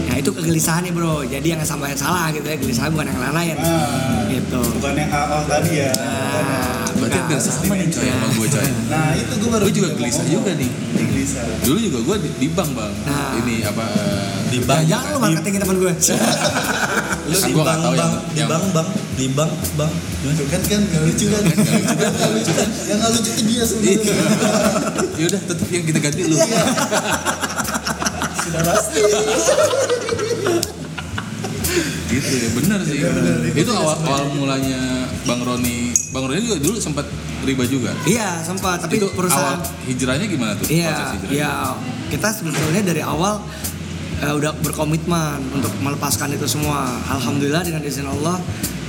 Nah 0.00 0.16
itu 0.16 0.30
kegelisahannya 0.30 0.92
bro. 0.92 1.24
Jadi 1.24 1.46
yang 1.50 1.60
sampai 1.62 1.94
salah 1.94 2.28
gitu 2.30 2.44
ya. 2.44 2.56
Kegelisahan 2.56 2.90
bukan 2.90 3.06
yang 3.08 3.20
lain-lain. 3.20 3.56
Ah, 3.58 4.26
Gitu. 4.30 4.60
bukan 4.78 4.94
yang 4.94 5.10
awal 5.10 5.42
tadi 5.44 5.82
ya. 5.82 5.90
Nah, 5.90 6.86
berarti 7.10 7.18
bukan. 7.20 7.36
hampir 7.36 7.50
sama 7.50 7.74
nih 7.74 7.88
coy 7.88 8.06
sama 8.06 8.26
gue 8.30 8.46
coy. 8.48 8.66
Nah 8.86 9.08
itu 9.12 9.32
gue 9.34 9.48
baru 9.50 9.62
Gue 9.62 9.74
juga 9.74 9.90
gelisah 9.92 10.24
juga 10.24 10.50
nih. 10.54 10.70
Gelisah. 10.94 11.42
Dulu 11.60 11.78
juga 11.80 11.98
gue 12.00 12.16
di, 12.20 12.28
di 12.38 12.48
bank 12.48 12.70
bang. 12.72 12.92
Nah. 13.02 13.32
Ini 13.36 13.54
apa? 13.66 13.84
Di 14.46 14.56
Ya, 14.56 14.64
bank. 14.64 14.82
jangan 14.84 15.08
lu 15.10 15.18
marketing 15.20 15.52
teman 15.58 15.76
gue. 15.76 15.92
lu 17.22 17.36
Kan 17.36 17.48
di 17.48 17.52
bank 17.52 17.80
bang 17.84 17.92
yang- 17.92 18.14
di 18.30 18.42
bank 18.44 18.64
bang 18.72 18.88
di 19.12 19.26
bank 19.28 19.52
bang 19.76 19.92
Tuh 20.20 20.46
kan 20.46 20.60
kan 20.62 20.80
nggak 20.82 21.02
lucu 21.02 21.26
kan? 21.26 21.42
Nggak 21.42 22.30
lucu 22.30 22.52
kan? 22.52 22.68
Yang 22.84 22.96
nggak 22.98 23.10
lucu 23.10 23.30
itu 23.30 23.42
dia 23.44 23.62
sebenarnya. 23.64 24.14
Ya 25.16 25.24
udah 25.26 25.40
tetap 25.42 25.68
yang 25.68 25.84
kita 25.84 25.98
ganti 25.98 26.20
lu. 26.24 26.36
Sudah 28.40 28.62
pasti. 28.64 29.00
Gitu 32.10 32.32
ya 32.34 32.48
benar 32.58 32.78
sih. 32.82 32.98
Iya, 32.98 33.08
benar. 33.14 33.36
Itu 33.54 33.70
awal 33.72 33.96
awal 34.02 34.24
mulanya 34.34 35.06
Bang 35.24 35.40
Roni. 35.46 35.94
Bang 36.10 36.26
Roni 36.26 36.42
juga 36.42 36.58
dulu 36.58 36.76
sempat 36.82 37.06
riba 37.46 37.64
juga. 37.64 37.94
Iya 38.04 38.42
sempat. 38.42 38.82
Tapi 38.82 39.00
itu 39.00 39.08
perusahaan 39.14 39.58
awal 39.62 39.86
hijrahnya 39.86 40.26
gimana 40.26 40.52
tuh? 40.58 40.66
Iya, 40.68 40.90
proses 40.90 41.12
hijrahnya? 41.16 41.38
ya 41.38 41.52
kita 42.10 42.28
sebetulnya 42.34 42.82
dari 42.82 43.02
awal 43.06 43.40
eh, 44.20 44.34
udah 44.34 44.52
berkomitmen 44.60 45.38
untuk 45.54 45.72
melepaskan 45.80 46.34
itu 46.34 46.46
semua. 46.50 46.84
Alhamdulillah 47.08 47.62
dengan 47.62 47.82
izin 47.86 48.06
Allah 48.10 48.36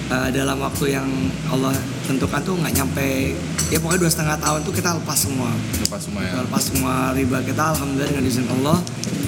eh, 0.09 0.29
dalam 0.33 0.57
waktu 0.59 0.97
yang 0.97 1.07
Allah 1.53 1.71
tentukan 2.09 2.41
tuh 2.43 2.59
nggak 2.59 2.73
nyampe 2.75 3.37
ya 3.71 3.79
pokoknya 3.79 4.03
dua 4.03 4.11
setengah 4.11 4.37
tahun 4.41 4.59
tuh 4.67 4.73
kita 4.75 4.89
lepas 4.99 5.17
semua. 5.17 5.49
Lepas 5.79 6.01
semua 6.03 6.21
ya. 6.25 6.33
Kita 6.35 6.41
lepas 6.49 6.63
semua 6.67 6.93
riba 7.15 7.37
kita. 7.45 7.63
Alhamdulillah 7.77 8.09
dengan 8.11 8.25
izin 8.27 8.45
Allah 8.59 8.77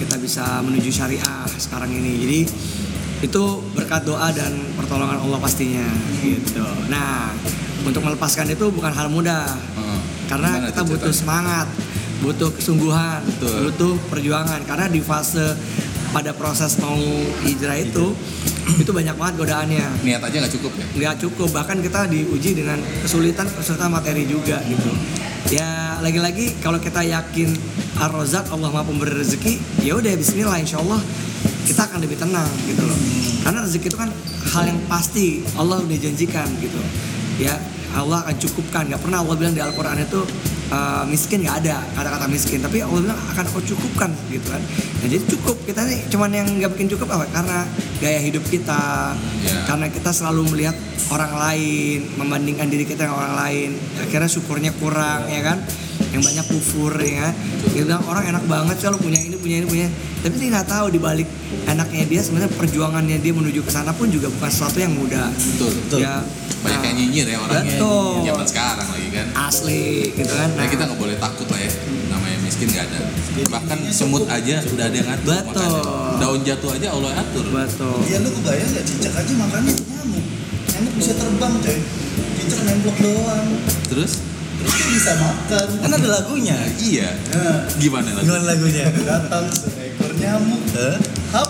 kita 0.02 0.20
bisa 0.20 0.60
menuju 0.66 0.90
syariah 0.92 1.48
sekarang 1.56 1.90
ini. 1.96 2.14
Jadi 2.20 2.40
itu 3.24 3.44
berkat 3.72 4.04
doa 4.04 4.28
dan 4.36 4.52
pertolongan 4.76 5.16
Allah 5.24 5.40
pastinya 5.40 5.88
gitu. 6.20 6.68
Nah 6.92 7.32
untuk 7.88 8.04
melepaskan 8.04 8.52
itu 8.52 8.68
bukan 8.68 8.92
hal 8.92 9.08
mudah 9.08 9.48
Heeh. 9.48 10.00
karena 10.28 10.50
Gimana 10.60 10.68
kita 10.72 10.80
tuh 10.84 10.88
butuh 10.92 11.00
ceritanya? 11.08 11.20
semangat, 11.24 11.68
butuh 12.20 12.50
kesungguhan, 12.52 13.20
Betul. 13.24 13.58
butuh 13.72 13.94
perjuangan. 14.12 14.60
Karena 14.68 14.86
di 14.92 15.00
fase 15.00 15.56
pada 16.12 16.36
proses 16.36 16.76
mau 16.84 17.00
hijrah 17.48 17.80
itu 17.80 18.12
itu 18.80 18.92
banyak 18.92 19.16
banget 19.16 19.34
godaannya. 19.40 19.88
Niat 20.04 20.22
aja 20.24 20.36
nggak 20.44 20.54
cukup 20.60 20.72
ya? 20.76 20.86
Nggak 21.00 21.16
cukup, 21.24 21.50
bahkan 21.56 21.80
kita 21.80 22.08
diuji 22.12 22.60
dengan 22.60 22.80
kesulitan 23.04 23.48
kesulitan 23.48 23.92
materi 23.92 24.28
juga 24.28 24.60
gitu. 24.68 24.92
Ya 25.52 26.00
lagi-lagi 26.00 26.60
kalau 26.64 26.80
kita 26.80 27.04
yakin 27.04 27.52
Ar-Razak 28.00 28.52
Allah 28.52 28.72
Maha 28.72 28.84
Pemberi 28.88 29.16
rezeki, 29.16 29.84
ya 29.84 29.96
udah 30.00 30.12
Bismillah 30.16 30.60
Insya 30.60 30.80
Allah 30.80 31.04
kita 31.64 31.88
akan 31.88 32.00
lebih 32.04 32.18
tenang 32.20 32.50
gitu 32.68 32.84
loh. 32.84 33.00
Karena 33.44 33.64
rezeki 33.64 33.88
itu 33.92 33.98
kan 34.00 34.10
hal 34.56 34.64
yang 34.68 34.80
pasti 34.88 35.44
Allah 35.56 35.80
udah 35.84 35.98
janjikan 36.00 36.48
gitu. 36.60 36.80
Ya 37.40 37.56
Allah 37.94 38.26
akan 38.26 38.36
cukupkan. 38.38 38.90
Gak 38.90 39.02
pernah 39.02 39.22
Allah 39.22 39.36
bilang 39.38 39.54
di 39.54 39.62
Al-Quran 39.62 40.02
itu 40.02 40.20
uh, 40.74 41.04
miskin 41.06 41.46
nggak 41.46 41.58
ada 41.66 41.78
kata-kata 41.94 42.26
miskin. 42.30 42.60
Tapi 42.62 42.82
Allah 42.82 43.02
bilang 43.06 43.20
akan 43.20 43.44
aku 43.54 43.60
cukupkan 43.64 44.10
gitu 44.34 44.48
kan. 44.50 44.62
Nah, 45.04 45.08
jadi 45.08 45.24
cukup 45.30 45.58
kita 45.68 45.82
nih 45.86 46.00
cuman 46.10 46.30
yang 46.34 46.48
nggak 46.50 46.72
bikin 46.74 46.90
cukup 46.98 47.08
apa? 47.14 47.26
Karena 47.30 47.60
gaya 48.02 48.20
hidup 48.20 48.44
kita, 48.50 49.14
Ya. 49.44 49.64
karena 49.70 49.88
kita 49.92 50.10
selalu 50.12 50.56
melihat 50.56 50.76
orang 51.12 51.34
lain, 51.38 52.00
membandingkan 52.18 52.68
diri 52.68 52.88
kita 52.88 53.06
dengan 53.08 53.20
orang 53.20 53.36
lain. 53.38 53.70
Akhirnya 54.02 54.30
syukurnya 54.30 54.72
kurang 54.82 55.30
ya 55.30 55.42
kan. 55.46 55.60
Yang 56.14 56.22
banyak 56.22 56.46
kufur 56.46 56.94
ya. 57.02 57.34
Kan 57.34 57.70
dia 57.74 57.84
bilang 57.84 58.04
orang 58.06 58.24
enak 58.30 58.44
banget 58.46 58.76
sih 58.80 58.88
lo 58.88 58.98
punya 59.02 59.20
ini 59.20 59.36
punya 59.36 59.56
ini 59.62 59.68
punya 59.68 59.86
ini." 59.90 59.96
tapi 60.24 60.40
dia 60.40 60.56
nggak 60.56 60.68
tahu 60.72 60.88
di 60.88 61.00
balik 61.04 61.28
enaknya 61.68 62.08
dia 62.08 62.22
sebenarnya 62.24 62.56
perjuangannya 62.56 63.20
dia 63.20 63.36
menuju 63.36 63.60
ke 63.60 63.72
sana 63.76 63.92
pun 63.92 64.08
juga 64.08 64.32
bukan 64.32 64.48
sesuatu 64.48 64.80
yang 64.80 64.96
mudah. 64.96 65.28
Betul 65.36 65.72
Betul. 65.76 66.00
ya 66.00 66.24
banyak 66.64 66.80
nah, 66.80 66.88
yang 66.88 66.96
nyinyir 66.96 67.28
ya 67.28 67.38
orangnya. 67.44 67.76
Betul. 67.76 68.14
zaman 68.24 68.46
sekarang 68.48 68.88
lagi 68.88 69.10
kan. 69.12 69.28
Asli 69.36 69.84
gitu 70.16 70.32
kan. 70.32 70.50
Nah, 70.56 70.66
kita 70.72 70.82
nggak 70.88 71.00
boleh 71.00 71.16
takut 71.20 71.48
lah 71.52 71.60
ya. 71.60 71.72
Namanya 72.08 72.38
miskin 72.40 72.68
nggak 72.72 72.86
ada. 72.88 73.00
Bahkan 73.52 73.78
semut 73.92 74.24
aja 74.32 74.56
udah 74.64 74.86
ada 74.88 74.96
yang 74.96 75.08
ngatur 75.12 75.36
Betul. 75.36 75.52
makanya. 75.52 75.82
daun 76.24 76.42
jatuh 76.48 76.70
aja 76.72 76.88
Allah 76.96 77.12
atur. 77.20 77.46
Betul. 77.52 77.98
Ya 78.08 78.18
lu 78.24 78.30
kebayang 78.32 78.70
gak 78.72 78.86
cicak 78.88 79.14
aja 79.20 79.34
makannya 79.36 79.74
nyamuk. 79.76 80.26
Nyamuk 80.72 80.94
bisa 80.96 81.14
terbang 81.20 81.54
coy. 81.60 81.80
Cicak 82.40 82.60
nemplok 82.64 82.98
doang. 83.04 83.48
Terus 83.92 84.12
bisa 84.64 85.12
makan 85.16 85.68
Kan 85.78 85.92
ada 85.92 86.10
lagunya. 86.12 86.58
iya 86.78 87.10
Nah, 87.30 87.68
gimana 87.76 88.10
lagi 88.12 88.24
Gimana 88.24 88.46
lagunya? 88.48 88.86
datang 89.00 89.46
seekor 89.50 90.12
nyamuk 90.14 90.62
Hah? 90.72 90.96
Hap? 91.34 91.50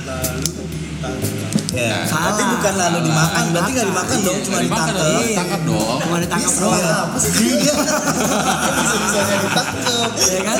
Lalu 0.00 0.50
ditangkap 0.66 1.46
Ya. 1.68 2.00
Berarti 2.02 2.42
bukan 2.48 2.74
lalu 2.74 2.90
Salah. 2.90 3.04
dimakan, 3.04 3.44
berarti 3.52 3.70
nggak 3.70 3.86
dimakan 3.86 4.16
Iya, 4.16 4.24
dong, 4.24 4.38
cuma 4.40 4.58
ditangkap. 4.58 4.96
Ditangkap 5.20 5.60
dong. 5.62 5.98
cuma 6.00 6.16
ditangkap 6.18 6.52
doang 6.56 6.80
apa 7.04 7.16
sih 7.20 7.30
dia? 7.36 7.74
Bisa-bisanya 8.72 9.36
ditangkap 9.38 10.10
ya 10.18 10.40
kan 10.40 10.58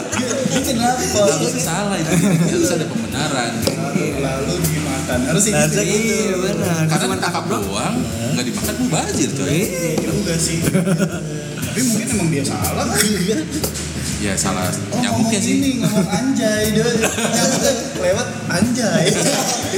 kenapa? 0.60 1.18
harusnya 1.18 1.50
salah 1.58 1.96
itu 1.96 2.12
harus 2.44 2.70
ada 2.70 2.86
pembenaran 2.86 3.50
Lalu, 3.58 4.04
lalu 4.20 4.52
dimakan 4.62 5.18
Harus 5.26 5.42
sih 5.42 5.52
Harusnya 5.52 5.82
gitu 5.82 5.96
iya 6.04 6.34
benar 6.38 6.82
karena 6.86 7.14
ditangkap 7.16 7.44
doang 7.48 7.94
nggak 8.30 8.44
dimakan 8.44 8.74
mau 8.76 8.88
bajir 8.92 9.30
coy 9.32 9.48
Iya. 9.48 9.92
juga 10.04 10.34
sih 10.36 10.58
Tapi 11.78 11.94
mungkin 11.94 12.06
emang 12.10 12.28
dia 12.34 12.42
salah 12.42 12.84
kali 12.90 13.38
ya. 14.18 14.34
Salah. 14.34 14.66
Oh, 14.66 14.98
nyamuknya 14.98 15.38
ngomong 15.38 15.46
sih. 15.46 15.62
ini, 15.62 15.70
ngomong 15.78 16.10
anjay 16.10 16.74
dia 16.74 16.82
Nyamuknya 16.90 17.72
lewat 18.02 18.28
anjay. 18.50 19.06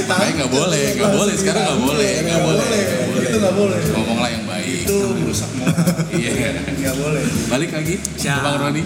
Makanya 0.09 0.33
nggak 0.33 0.49
boleh 0.49 0.85
nggak 0.97 1.13
boleh. 1.13 1.33
Sekarang 1.37 1.61
nggak 1.61 1.81
boleh 1.85 2.11
nggak 2.25 2.41
boleh. 2.41 2.81
Itu 3.21 3.37
nggak 3.37 3.53
boleh. 3.53 3.79
Ngomonglah 3.93 4.29
yang 4.33 4.43
itu 4.73 4.97
merusak 5.13 5.49
moral 5.53 5.75
iya 6.11 6.49
nggak 6.71 6.95
boleh 6.95 7.23
balik 7.47 7.71
lagi 7.71 7.95
ke 7.97 8.17
Siap. 8.17 8.39
bang 8.39 8.55
Roni 8.57 8.81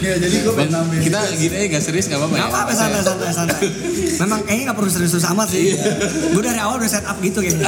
ya 0.00 0.14
jadi 0.16 0.36
gue 0.36 0.48
Bang, 0.48 0.58
pengen 0.60 0.72
nambahin 0.72 1.02
kita 1.02 1.18
gini 1.34 1.54
aja 1.54 1.66
nggak 1.68 1.82
serius 1.82 2.06
nggak 2.06 2.20
apa-apa 2.20 2.34
Gak 2.34 2.40
ya 2.40 2.50
apa-apa 2.50 2.72
santai 2.74 3.00
santai 3.00 3.30
santai. 3.30 3.60
Memang 4.14 4.40
kayaknya 4.42 4.64
gak 4.64 4.76
perlu 4.76 4.86
serius-serius 4.88 5.26
amat 5.28 5.48
sih. 5.48 5.74
Gue 6.30 6.38
dari 6.40 6.56
awal 6.56 6.78
udah 6.78 6.86
set 6.88 7.02
up 7.02 7.18
gitu 7.18 7.38
kayaknya. 7.40 7.66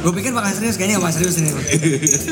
Gue 0.00 0.12
pikir 0.12 0.32
bakal 0.32 0.48
serius 0.50 0.74
kayaknya 0.74 0.96
gak 0.96 1.04
bakal 1.04 1.16
serius 1.18 1.36
ini. 1.38 1.50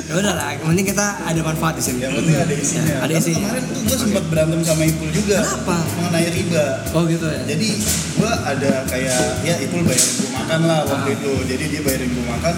Ya 0.02 0.14
udah 0.14 0.33
lah, 0.33 0.57
penting 0.59 0.87
kita 0.87 1.07
ada 1.21 1.41
manfaat 1.43 1.75
di 1.75 1.83
sini. 1.83 1.99
yang 2.00 2.14
penting 2.14 2.33
ada 2.35 2.55
isinya 2.55 2.85
Ya, 2.87 2.97
ada 2.99 3.12
isinya. 3.14 3.49
kemarin 3.50 3.64
tuh 3.67 3.81
gue 3.83 3.97
sempat 3.99 4.25
berantem 4.26 4.61
sama 4.62 4.83
Ipul 4.83 5.11
juga 5.11 5.37
Kenapa? 5.38 5.76
mengenai 5.95 6.29
riba 6.31 6.64
Oh 6.91 7.02
gitu 7.05 7.26
ya. 7.26 7.41
jadi 7.47 7.69
gue 8.14 8.33
ada 8.33 8.73
kayak 8.87 9.21
ya 9.43 9.55
Ipul 9.61 9.81
bayarin 9.83 10.12
gue 10.14 10.31
makan 10.33 10.61
lah 10.62 10.81
waktu 10.83 10.97
Ah. 11.05 11.14
itu 11.14 11.33
jadi 11.45 11.64
dia 11.69 11.81
bayarin 11.83 12.09
gue 12.11 12.25
makan 12.26 12.55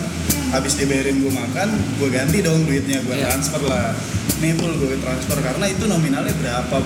habis 0.55 0.73
dia 0.75 0.87
bayarin 0.87 1.19
gue 1.19 1.33
makan 1.33 1.69
gue 1.99 2.09
ganti 2.09 2.39
dong 2.41 2.63
duitnya 2.63 3.03
gue 3.03 3.15
Iya. 3.15 3.27
transfer 3.29 3.63
lah 3.67 3.91
nih 4.39 4.55
gue 4.55 4.97
transfer 4.97 5.39
karena 5.41 5.65
itu 5.67 5.85
nominalnya 5.85 6.35
berapa 6.35 6.79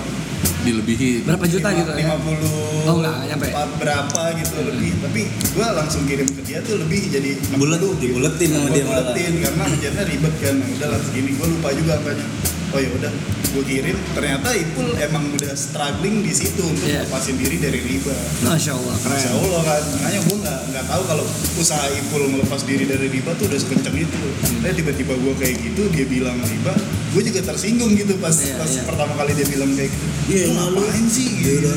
dilebihi 0.59 1.23
Berapa 1.23 1.45
juta 1.45 1.71
gitu 1.71 1.87
ya? 1.93 2.15
50 2.15 2.89
Oh, 2.89 2.95
enggak, 2.97 3.17
nyampe. 3.27 3.47
empat 3.47 3.69
berapa 3.77 4.21
gitu 4.35 4.57
lebih 4.65 4.91
tapi 4.99 5.21
gue 5.29 5.67
langsung 5.69 6.03
kirim 6.03 6.27
ke 6.27 6.41
dia 6.43 6.59
tuh 6.59 6.79
lebih 6.79 7.01
jadi 7.07 7.37
60 7.47 7.55
Bulet, 7.55 7.79
gitu. 7.79 7.95
dibuletin 8.01 8.49
sama 8.49 8.67
dia 8.69 8.83
malah. 8.83 9.05
buletin 9.05 9.33
karena 9.39 9.63
ngejatnya 9.67 10.03
ribet 10.05 10.33
kan 10.41 10.55
udah 10.57 10.87
lah 10.89 10.99
segini 10.99 11.31
gue 11.31 11.47
lupa 11.47 11.69
juga 11.71 11.91
angkanya 11.95 12.25
oh 12.69 12.77
ya 12.77 12.89
udah 12.91 13.11
gue 13.49 13.63
kirim 13.65 13.97
ternyata 14.13 14.53
Ipul 14.53 14.93
emang 14.95 15.25
udah 15.31 15.53
struggling 15.53 16.21
di 16.21 16.29
situ 16.29 16.61
untuk 16.61 16.85
Iya. 16.85 17.01
lepasin 17.01 17.33
diri 17.35 17.57
dari 17.57 17.81
riba 17.81 18.13
Masya 18.45 18.71
Allah 18.71 18.95
keren. 18.95 19.25
Allah 19.31 19.61
kan, 19.63 19.81
makanya 19.91 20.19
gue 20.21 20.37
nggak 20.39 20.59
nggak 20.69 20.85
tahu 20.85 21.01
kalau 21.03 21.25
usaha 21.55 21.85
Ipul 21.89 22.21
melepas 22.29 22.61
diri 22.61 22.85
dari 22.85 23.09
riba 23.09 23.33
tuh 23.33 23.45
udah 23.45 23.57
sekencang 23.57 23.95
itu. 23.95 24.21
Hmm. 24.45 24.69
Tiba-tiba 24.69 25.13
gue 25.13 25.33
kayak 25.35 25.55
gitu, 25.59 25.81
dia 25.89 26.05
bilang 26.05 26.37
riba, 26.39 26.73
gue 27.09 27.21
juga 27.23 27.41
tersinggung 27.43 27.93
gitu 27.93 28.13
pas 28.15 28.31
Iya, 28.31 28.55
pas 28.55 28.69
iya. 28.69 28.85
pertama 28.85 29.13
kali 29.15 29.33
dia 29.33 29.47
bilang 29.47 29.73
kayak 29.73 29.89
gitu. 29.89 30.05
Iya, 30.29 30.43
Lu 30.45 30.53
lalu. 30.55 30.77
ngapain 30.79 31.05
sih? 31.09 31.27
Gitu. 31.35 31.71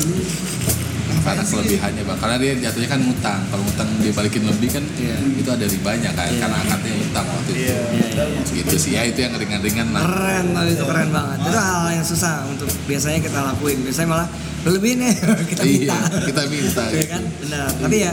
Karena 1.23 1.41
kelebihannya 1.41 2.03
bang 2.03 2.17
karena 2.19 2.35
dia 2.37 2.51
jatuhnya 2.61 2.89
kan 2.89 2.99
ngutang 2.99 3.39
kalau 3.47 3.63
ngutang 3.63 3.89
dia 3.99 4.11
balikin 4.11 4.43
lebih 4.43 4.69
kan 4.69 4.83
Iya. 4.93 5.15
itu 5.33 5.49
ada 5.49 5.65
ribanya 5.65 6.09
kan 6.11 6.27
Iya. 6.27 6.39
karena 6.39 6.57
akadnya 6.59 6.91
ngutang 6.93 7.25
waktu 7.25 7.49
itu 7.49 7.61
Iya, 7.63 7.79
Iya, 7.89 8.07
iya. 8.27 8.41
gitu 8.53 8.75
sih 8.75 8.91
ya 8.91 9.01
itu 9.03 9.19
yang 9.19 9.33
ringan-ringan 9.33 9.87
lah 9.89 10.01
Keren 10.03 10.45
tadi 10.51 10.71
itu 10.71 10.83
keren 10.83 11.09
banget. 11.09 11.37
Itu 11.41 11.57
hal 11.57 11.83
yang 11.89 12.05
susah 12.05 12.35
untuk 12.45 12.67
biasanya 12.83 13.19
kita 13.19 13.39
lakuin. 13.41 13.77
Biasanya 13.81 14.09
malah 14.09 14.27
lebih 14.63 14.91
nih 15.01 15.13
kita 15.47 15.61
minta. 15.63 15.63
iya 15.65 15.99
kita 16.23 16.41
minta 16.47 16.83
Iya 16.91 17.05
kan? 17.07 17.21
Benar. 17.39 17.67
Tapi 17.79 17.95
ya 17.97 18.11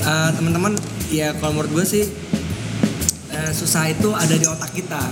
eh, 0.00 0.30
teman-teman 0.32 0.72
ya 1.08 1.28
kalau 1.36 1.52
menurut 1.54 1.72
gue 1.72 1.84
sih 1.86 2.04
eh, 3.30 3.50
susah 3.52 3.88
itu 3.88 4.08
ada 4.10 4.32
di 4.32 4.44
otak 4.44 4.72
kita. 4.72 5.02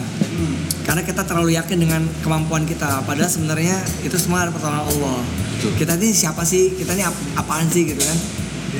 Karena 0.84 1.00
kita 1.00 1.24
terlalu 1.24 1.56
yakin 1.56 1.80
dengan 1.80 2.04
kemampuan 2.20 2.68
kita. 2.68 3.00
Padahal 3.08 3.32
sebenarnya 3.32 3.80
itu 4.04 4.14
semua 4.20 4.44
ada 4.44 4.52
pertolongan 4.52 4.84
Allah. 4.84 5.18
Betul. 5.56 5.72
Kita 5.80 5.96
ini 5.96 6.12
siapa 6.12 6.44
sih? 6.44 6.76
Kita 6.76 6.92
ini 6.92 7.02
ap- 7.02 7.24
apaan 7.40 7.64
sih 7.72 7.88
gitu 7.88 8.04
kan? 8.04 8.18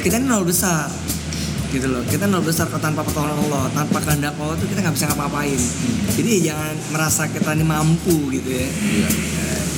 Kita 0.04 0.20
ini 0.20 0.28
nol 0.28 0.44
besar. 0.44 0.92
Gitu 1.72 1.88
loh. 1.88 2.04
Kita 2.04 2.28
nol 2.28 2.44
besar 2.44 2.68
kalau 2.68 2.84
tanpa 2.84 3.02
pertolongan 3.02 3.40
Allah, 3.48 3.72
tanpa 3.72 3.98
kehendak 4.04 4.36
Allah 4.36 4.54
tuh 4.54 4.68
kita 4.68 4.84
nggak 4.84 4.94
bisa 4.94 5.08
ngapa-ngapain. 5.10 5.60
Jadi 6.14 6.32
jangan 6.44 6.74
merasa 6.92 7.24
kita 7.26 7.50
ini 7.56 7.64
mampu 7.64 8.30
gitu 8.30 8.52
ya. 8.52 8.68
Iya. 8.68 9.08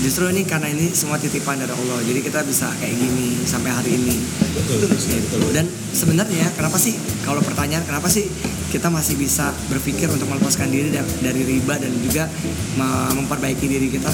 Justru 0.04 0.28
ini 0.28 0.42
karena 0.44 0.68
ini 0.70 0.92
semua 0.92 1.16
titipan 1.16 1.56
dari 1.56 1.72
Allah. 1.72 1.98
Jadi 2.04 2.20
kita 2.20 2.42
bisa 2.42 2.68
kayak 2.82 2.94
gini 2.94 3.38
sampai 3.46 3.70
hari 3.70 3.96
ini. 4.02 4.14
Betul, 4.54 4.92
betul. 4.92 5.40
Dan 5.54 5.66
sebenarnya 5.94 6.52
kenapa 6.52 6.76
sih 6.76 6.98
kalau 7.24 7.38
pertanyaan 7.40 7.86
kenapa 7.86 8.10
sih 8.10 8.26
kita 8.66 8.88
masih 8.88 9.14
bisa 9.14 9.50
berpikir 9.66 10.11
untuk 10.11 10.26
melepaskan 10.26 10.68
diri 10.68 10.90
da- 10.90 11.07
dari 11.22 11.42
riba 11.42 11.79
dan 11.79 11.92
juga 12.02 12.26
me- 12.74 13.12
memperbaiki 13.14 13.66
diri 13.66 13.88
kita? 13.88 14.11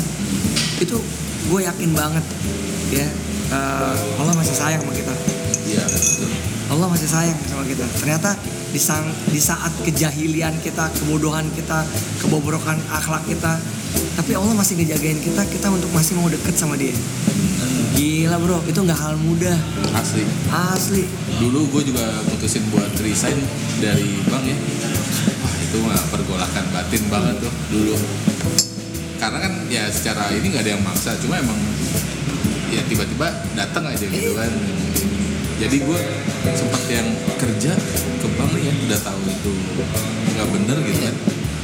Itu 0.79 1.01
gue 1.49 1.61
yakin 1.63 1.91
banget 1.93 2.25
ya 2.93 3.07
eh, 3.51 3.97
Allah 4.21 4.35
masih 4.37 4.55
sayang 4.55 4.81
sama 4.85 4.95
kita. 4.95 5.15
iya 5.67 5.85
betul. 5.85 6.29
Allah 6.69 6.89
masih 6.89 7.09
sayang 7.09 7.37
sama 7.49 7.65
kita. 7.65 7.85
Ternyata 8.01 8.33
di, 8.73 8.81
sang, 8.81 9.05
di 9.29 9.37
saat 9.37 9.73
kejahilian 9.85 10.57
kita, 10.65 10.89
kebodohan 10.97 11.45
kita, 11.53 11.85
kebobrokan 12.21 12.81
akhlak 12.89 13.21
kita, 13.29 13.61
tapi 14.17 14.33
Allah 14.33 14.57
masih 14.57 14.81
ngejagain 14.81 15.21
kita, 15.21 15.45
kita 15.49 15.69
untuk 15.69 15.93
masih 15.93 16.17
mau 16.17 16.33
deket 16.33 16.57
sama 16.57 16.81
Dia. 16.81 16.97
Gila 17.93 18.37
bro, 18.39 18.59
itu 18.65 18.79
nggak 18.79 18.97
hal 18.97 19.15
mudah, 19.21 19.53
asli. 19.93 20.25
Asli. 20.49 21.05
dulu 21.37 21.69
gue 21.71 21.93
juga 21.93 22.09
mutusin 22.25 22.65
buat 22.71 22.89
resign 22.99 23.37
dari 23.79 24.17
bank 24.25 24.45
ya. 24.47 24.57
Wah 25.39 25.55
itu 25.59 25.77
mah 25.79 26.01
pergolakan 26.09 26.65
batin 26.73 27.03
banget 27.07 27.37
tuh 27.39 27.53
dulu. 27.69 27.95
Karena 29.19 29.39
kan 29.39 29.53
ya 29.69 29.87
secara 29.87 30.33
ini 30.33 30.49
nggak 30.49 30.65
ada 30.65 30.73
yang 30.73 30.83
maksa. 30.83 31.13
Cuma 31.19 31.37
emang 31.37 31.59
ya 32.71 32.81
tiba-tiba 32.87 33.29
datang 33.53 33.85
aja 33.85 34.03
gitu 34.03 34.33
kan. 34.33 34.51
Jadi 35.59 35.77
gue 35.79 35.99
sempat 36.49 36.83
yang 36.89 37.07
kerja 37.37 37.73
ke 38.19 38.27
bank 38.35 38.51
nih 38.53 38.63
ya 38.67 38.73
udah 38.89 39.01
tahu 39.05 39.21
itu 39.27 39.53
nggak 40.33 40.49
bener 40.49 40.77
gitu 40.81 41.01
kan. 41.03 41.17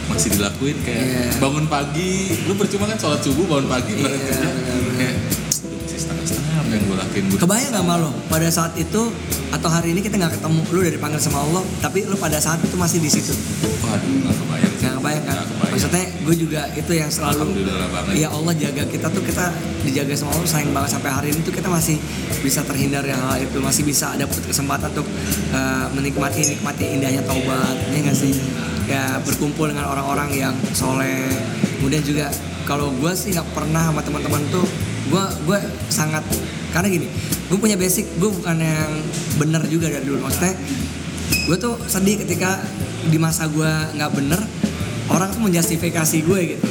Masih 0.09 0.29
dilakuin 0.35 0.77
kayak 0.83 1.03
Iya. 1.05 1.25
bangun 1.39 1.67
pagi. 1.67 2.37
Lu 2.45 2.53
percuma 2.53 2.85
kan 2.85 2.97
sholat 2.97 3.21
subuh 3.21 3.45
bangun 3.47 3.69
pagi 3.71 3.93
berangkat 3.95 4.19
Iya, 4.19 4.29
kerja. 4.29 4.49
benar-benar. 4.51 4.97
kayak 4.99 5.17
"Duh, 5.19 5.27
masih 5.29 5.29
setengah-setengah 5.29 5.48
apa 6.69 6.77
yang 6.77 6.85
gue 6.85 6.97
lakuin 7.01 7.25
gue 7.33 7.39
Kebayang 7.41 7.73
gak 7.73 7.87
malu 7.89 8.11
pada 8.29 8.49
saat 8.53 8.77
itu 8.77 9.03
atau 9.49 9.69
hari 9.73 9.97
ini 9.97 10.05
kita 10.05 10.21
nggak 10.21 10.37
ketemu 10.37 10.61
lu 10.77 10.81
dari 10.85 10.99
panggil 11.01 11.17
sama 11.17 11.41
Allah, 11.41 11.65
tapi 11.81 12.05
lu 12.05 12.13
pada 12.21 12.37
saat 12.37 12.61
itu 12.61 12.77
masih 12.77 13.01
di 13.01 13.09
situ. 13.09 13.33
waduh 13.81 14.05
nggak 14.05 14.37
kebayang. 14.37 14.73
Nggak 14.77 14.95
kebayang 15.01 15.25
kan? 15.25 15.35
Nggak 15.35 15.49
kebayang. 15.49 15.73
Maksudnya 15.73 16.05
gue 16.21 16.35
juga 16.37 16.61
itu 16.77 16.93
yang 16.93 17.09
selalu. 17.09 17.47
Ya 18.13 18.29
Allah 18.29 18.53
jaga 18.53 18.85
kita 18.85 19.09
tuh 19.09 19.25
kita 19.25 19.49
dijaga 19.89 20.13
sama 20.13 20.37
Allah 20.37 20.45
sayang 20.45 20.73
banget 20.77 20.91
sampai 21.01 21.11
hari 21.11 21.29
ini 21.33 21.41
tuh 21.41 21.55
kita 21.57 21.69
masih 21.73 21.97
bisa 22.45 22.61
terhindar 22.69 23.01
yang 23.09 23.17
hal 23.17 23.41
itu 23.41 23.57
masih 23.65 23.89
bisa 23.89 24.13
dapat 24.21 24.37
kesempatan 24.45 24.93
untuk 24.93 25.09
eh, 25.57 25.87
menikmati 25.97 26.45
nikmati 26.45 26.85
indahnya 26.93 27.25
taubat 27.25 27.77
ya 27.89 27.99
nggak 28.05 28.19
sih 28.21 28.37
ya 28.85 29.17
berkumpul 29.25 29.73
dengan 29.73 29.89
orang-orang 29.89 30.29
yang 30.37 30.55
soleh 30.77 31.29
kemudian 31.81 32.05
juga 32.05 32.29
kalau 32.69 32.93
gue 33.01 33.13
sih 33.17 33.33
nggak 33.33 33.49
pernah 33.57 33.89
sama 33.89 34.05
teman-teman 34.05 34.45
tuh 34.53 34.65
gue 35.09 35.25
gue 35.49 35.59
sangat 35.89 36.21
karena 36.69 36.89
gini 36.93 37.07
gue 37.49 37.59
punya 37.59 37.81
basic 37.81 38.05
gue 38.21 38.29
bukan 38.29 38.57
yang 38.61 38.93
bener 39.41 39.63
juga 39.73 39.89
dari 39.89 40.05
dulu. 40.05 40.29
Maksudnya 40.29 40.55
gue 41.49 41.57
tuh 41.57 41.75
sedih 41.89 42.21
ketika 42.21 42.61
di 43.09 43.17
masa 43.17 43.49
gue 43.49 43.71
nggak 43.97 44.11
bener 44.13 44.41
orang 45.09 45.33
tuh 45.33 45.41
menjustifikasi 45.41 46.19
gue 46.25 46.41
gitu. 46.57 46.69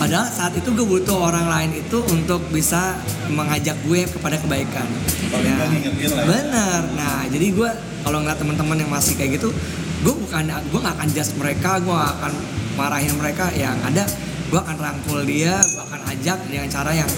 Padahal 0.00 0.26
saat 0.26 0.56
itu 0.56 0.72
gue 0.72 0.86
butuh 0.88 1.12
orang 1.12 1.46
lain 1.46 1.70
itu 1.84 2.00
untuk 2.08 2.40
bisa 2.48 2.96
mengajak 3.28 3.76
gue 3.84 4.08
kepada 4.08 4.40
kebaikan. 4.40 4.88
Lah 5.32 5.40
ya. 5.44 5.56
bener. 6.24 6.80
Nah 6.96 7.28
jadi 7.28 7.46
gue 7.52 7.70
kalau 8.00 8.24
ngeliat 8.24 8.40
teman-teman 8.40 8.80
yang 8.80 8.90
masih 8.90 9.16
kayak 9.16 9.36
gitu 9.40 9.52
gue 10.04 10.14
bukan 10.28 10.52
gue 10.52 10.80
nggak 10.80 10.96
akan 11.00 11.08
just 11.12 11.36
mereka 11.36 11.80
gue 11.80 11.92
nggak 11.92 12.12
akan 12.20 12.32
marahin 12.80 13.14
mereka. 13.20 13.52
Yang 13.52 13.76
ada. 13.92 14.04
Gue 14.44 14.60
akan 14.60 14.76
rangkul 14.76 15.20
dia 15.28 15.56
gue 15.60 15.82
akan 15.84 16.00
ajak 16.16 16.38
dengan 16.48 16.68
cara 16.72 16.90
yang 16.94 17.10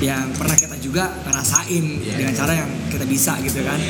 yang 0.00 0.24
pernah 0.36 0.54
kita 0.54 0.73
juga 0.84 1.08
ngerasain 1.24 1.84
Iya. 1.96 2.14
dengan 2.14 2.34
cara 2.34 2.52
yang 2.54 2.70
kita 2.86 3.04
bisa 3.04 3.32
gitu 3.40 3.60
kan 3.60 3.80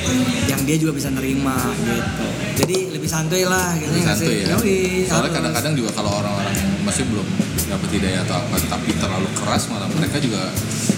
yang 0.46 0.60
dia 0.62 0.76
juga 0.78 0.94
bisa 0.94 1.10
nerima 1.10 1.58
gitu 1.76 2.26
jadi 2.54 2.76
lebih 2.94 3.08
santuy 3.08 3.42
lah 3.42 3.74
gitu 3.74 3.90
Lebih 3.90 4.06
santuy 4.06 4.36
ya. 4.40 4.54
Yoi, 4.54 4.78
Soalnya 5.04 5.32
kadang-kadang 5.32 5.74
juga 5.74 5.90
kalau 5.92 6.10
orang-orang 6.14 6.54
yang 6.54 6.70
masih 6.80 7.02
belum 7.04 7.26
dapat 7.66 7.88
hidayah 7.90 8.20
atau 8.22 8.36
apa, 8.38 8.56
tapi 8.62 8.94
terlalu 8.94 9.26
keras 9.34 9.66
malah 9.66 9.90
mereka 9.90 10.16
juga 10.18 10.46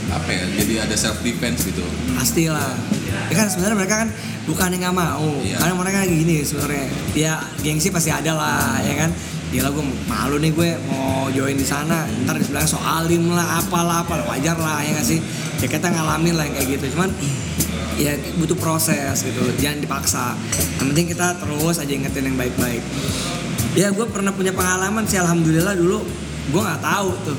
apa 0.09 0.29
ya? 0.29 0.45
Jadi 0.55 0.75
ada 0.79 0.95
self 0.95 1.19
defense 1.21 1.65
gitu. 1.65 1.81
pastilah 2.13 2.77
ya 3.27 3.35
kan 3.35 3.47
sebenarnya 3.47 3.77
mereka 3.77 3.95
kan 4.05 4.09
bukan 4.45 4.69
yang 4.71 4.83
nggak 4.85 4.97
mau 4.97 5.29
Iya. 5.41 5.57
karena 5.59 5.75
mereka 5.75 5.97
kayak 6.01 6.13
gini 6.15 6.37
sebenarnya 6.43 6.85
ya 7.15 7.33
gengsi 7.59 7.89
pasti 7.89 8.11
ada 8.11 8.33
lah 8.33 8.79
ya 8.81 8.95
kan 8.97 9.11
Gila 9.57 9.73
gue 9.73 9.85
malu 10.05 10.37
nih 10.37 10.53
gue 10.53 10.77
mau 10.85 11.33
join 11.33 11.57
di 11.57 11.65
sana. 11.65 12.05
Ntar 12.29 12.37
di 12.37 12.45
sebelah 12.45 12.69
soalim 12.69 13.33
lah 13.33 13.65
apalah 13.65 14.05
apalah. 14.05 14.29
Wajar 14.29 14.53
lah 14.61 14.85
ya 14.85 14.93
nggak 14.93 15.09
sih? 15.09 15.17
Ya 15.65 15.67
kita 15.73 15.89
ngalamin 15.89 16.37
lah 16.37 16.45
yang 16.45 16.61
kayak 16.61 16.69
gitu. 16.77 16.93
Cuman 16.93 17.09
ya 17.97 18.13
butuh 18.37 18.53
proses 18.61 19.25
gitu. 19.25 19.41
Jangan 19.57 19.81
dipaksa. 19.81 20.37
Yang 20.77 20.87
penting 20.93 21.07
kita 21.09 21.41
terus 21.41 21.81
aja 21.81 21.89
ingetin 21.89 22.29
yang 22.29 22.37
baik-baik. 22.37 22.85
Ya 23.73 23.89
gue 23.97 24.05
pernah 24.13 24.29
punya 24.37 24.53
pengalaman 24.53 25.09
sih 25.09 25.17
alhamdulillah 25.17 25.73
dulu 25.73 26.05
gue 26.53 26.61
nggak 26.61 26.83
tahu 26.85 27.09
tuh. 27.25 27.39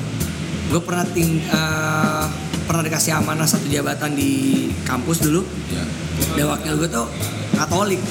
Gue 0.74 0.80
pernah 0.82 1.06
ting 1.06 1.38
eh, 1.38 2.24
pernah 2.66 2.82
dikasih 2.82 3.14
amanah 3.14 3.46
satu 3.46 3.70
jabatan 3.70 4.18
di 4.18 4.66
kampus 4.82 5.22
dulu. 5.22 5.46
Ya. 5.70 5.86
dan 6.34 6.50
wakil 6.50 6.82
gue 6.82 6.90
tuh 6.90 7.06
Katolik. 7.54 8.02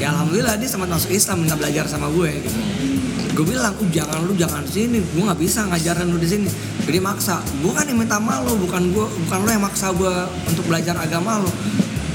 Ya 0.00 0.16
alhamdulillah 0.16 0.56
dia 0.56 0.64
sempat 0.64 0.88
masuk 0.88 1.12
Islam 1.12 1.44
minta 1.44 1.60
belajar 1.60 1.84
sama 1.84 2.08
gue 2.08 2.40
gitu 2.40 2.74
gue 3.34 3.44
bilang 3.44 3.74
uh 3.74 3.88
jangan 3.90 4.22
lu 4.24 4.32
jangan 4.38 4.62
sini. 4.64 5.02
Gue 5.02 5.26
nggak 5.26 5.40
bisa 5.42 5.66
ngajarin 5.66 6.06
lu 6.06 6.18
di 6.22 6.28
sini. 6.30 6.48
Jadi 6.86 6.98
maksa. 7.02 7.42
Gue 7.58 7.74
kan 7.74 7.84
yang 7.84 7.98
minta 7.98 8.16
malu 8.22 8.54
bukan 8.54 8.94
gue 8.94 9.06
bukan 9.26 9.38
lu 9.42 9.50
yang 9.50 9.64
maksa 9.64 9.90
gue 9.90 10.14
untuk 10.46 10.64
belajar 10.70 10.94
agama 10.94 11.42
lu. 11.42 11.50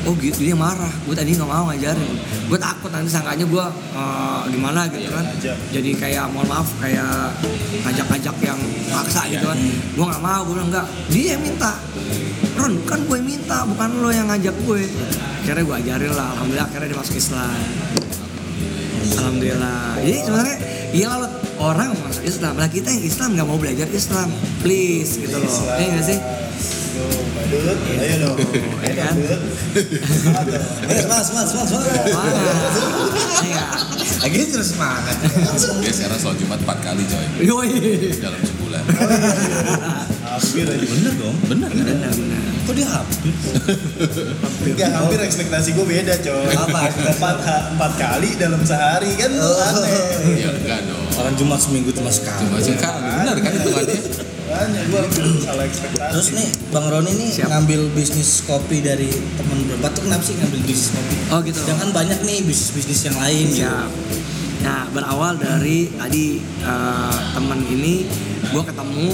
Oh 0.08 0.16
gitu. 0.16 0.48
Dia 0.48 0.56
marah. 0.56 0.90
Gue 1.04 1.12
tadi 1.12 1.36
nggak 1.36 1.50
mau 1.52 1.68
ngajarin. 1.68 2.12
Gue 2.48 2.58
takut 2.58 2.90
nanti 2.90 3.12
sangkanya 3.12 3.44
gue 3.44 3.66
eh, 3.94 4.42
gimana 4.56 4.88
gitu 4.88 5.12
kan. 5.12 5.26
ngajak. 5.28 5.58
jadi 5.76 5.90
kayak 6.00 6.26
mohon 6.32 6.48
maaf 6.48 6.68
kayak 6.80 7.36
ngajak-ngajak 7.84 8.36
yang 8.40 8.60
maksa 8.96 9.22
gitu 9.28 9.44
kan. 9.44 9.60
Gue 10.00 10.06
nggak 10.08 10.24
mau. 10.24 10.42
Gue 10.48 10.56
bilang 10.56 10.72
enggak. 10.72 10.88
Dia 11.12 11.36
yang 11.36 11.44
minta. 11.44 11.76
Ron 12.56 12.74
kan 12.88 13.00
gue 13.04 13.20
minta 13.20 13.68
bukan 13.68 13.90
lo 14.00 14.10
yang 14.12 14.28
ngajak 14.32 14.56
gue 14.64 14.88
akhirnya 15.40 15.64
gue 15.66 15.76
ajarin 15.84 16.12
lah. 16.16 16.28
Alhamdulillah 16.38 16.68
akhirnya 16.70 16.88
dia 16.94 17.00
masuk 17.00 17.16
Islam 17.20 17.60
alhamdulillah 19.18 19.98
jadi 20.04 20.18
sebenarnya 20.26 20.58
iya 20.94 21.08
lah 21.10 21.32
orang 21.60 21.90
masuk 22.06 22.24
Islam 22.26 22.54
lah 22.58 22.70
kita 22.70 22.90
yang 22.94 23.04
Islam 23.06 23.30
nggak 23.38 23.48
mau 23.48 23.58
belajar 23.58 23.88
Islam 23.90 24.30
please 24.62 25.18
gitu 25.18 25.36
loh 25.38 25.50
Islam. 25.50 25.78
iya 25.80 25.88
nggak 25.96 26.06
sih 26.06 26.20
ayo 27.50 28.16
dong. 28.30 28.38
Kan? 28.94 29.16
Iya. 33.42 33.66
Lagi 34.22 34.40
terus 34.52 34.70
semangat. 34.76 35.16
Dia 35.82 35.94
sekarang 35.94 36.20
sholat 36.20 36.38
Jumat 36.38 36.60
4 36.62 36.86
kali 36.86 37.04
coy 37.08 37.26
Yoi. 37.46 37.70
dalam 38.20 38.42
sebulan. 38.44 38.84
Hampir 40.30 40.66
aja. 40.68 40.86
Bener 40.86 41.14
dong. 41.18 41.36
Bener 41.48 41.70
kan? 41.72 41.86
Benar 41.88 42.12
benar. 42.14 42.49
Kok 42.70 42.78
dia 42.78 42.86
hampir? 42.86 43.34
Enggak, 44.70 44.90
hampir 44.94 45.18
ekspektasi 45.20 45.74
gue 45.74 45.86
beda, 45.90 46.14
coy. 46.22 46.54
Apa? 46.54 46.86
Empat, 46.86 47.36
empat 47.74 47.92
kali 47.98 48.38
dalam 48.38 48.62
sehari 48.62 49.10
kan 49.18 49.34
Oh. 49.34 49.58
aneh. 49.74 50.38
Ya 50.38 50.54
enggak 50.54 50.86
dong. 50.86 51.02
Orang 51.18 51.34
Jumat 51.34 51.58
seminggu 51.58 51.90
cuma 51.90 52.14
sekali. 52.14 52.46
Cuma 52.46 52.62
sekali. 52.62 53.10
Bener 53.26 53.38
kan 53.42 53.52
hitungannya? 53.58 53.98
Banyak 54.46 54.84
gue 54.86 55.02
salah 55.42 55.66
ekspektasi. 55.66 56.12
Terus 56.14 56.28
nih 56.38 56.48
Bang 56.70 56.86
Roni 56.86 57.10
nih 57.12 57.30
Siap. 57.34 57.48
ngambil 57.50 57.82
bisnis 57.90 58.46
kopi 58.46 58.86
dari 58.86 59.10
temen 59.10 59.58
berapa 59.66 59.90
tuh 59.90 60.06
kenapa 60.06 60.22
sih 60.22 60.38
ngambil 60.38 60.62
bisnis 60.62 60.94
kopi? 60.94 61.16
Oh 61.34 61.40
gitu. 61.42 61.60
Jangan 61.66 61.90
banyak 61.90 62.22
nih 62.22 62.46
bisnis-bisnis 62.46 63.02
yang 63.04 63.18
lain 63.18 63.46
gitu. 63.50 63.66
Siap. 63.66 63.90
Nah 64.60 64.86
berawal 64.94 65.42
dari 65.42 65.90
tadi 65.90 66.38
eh, 66.62 67.16
teman 67.34 67.66
ini 67.66 68.06
gue 68.40 68.64
ketemu 68.64 69.08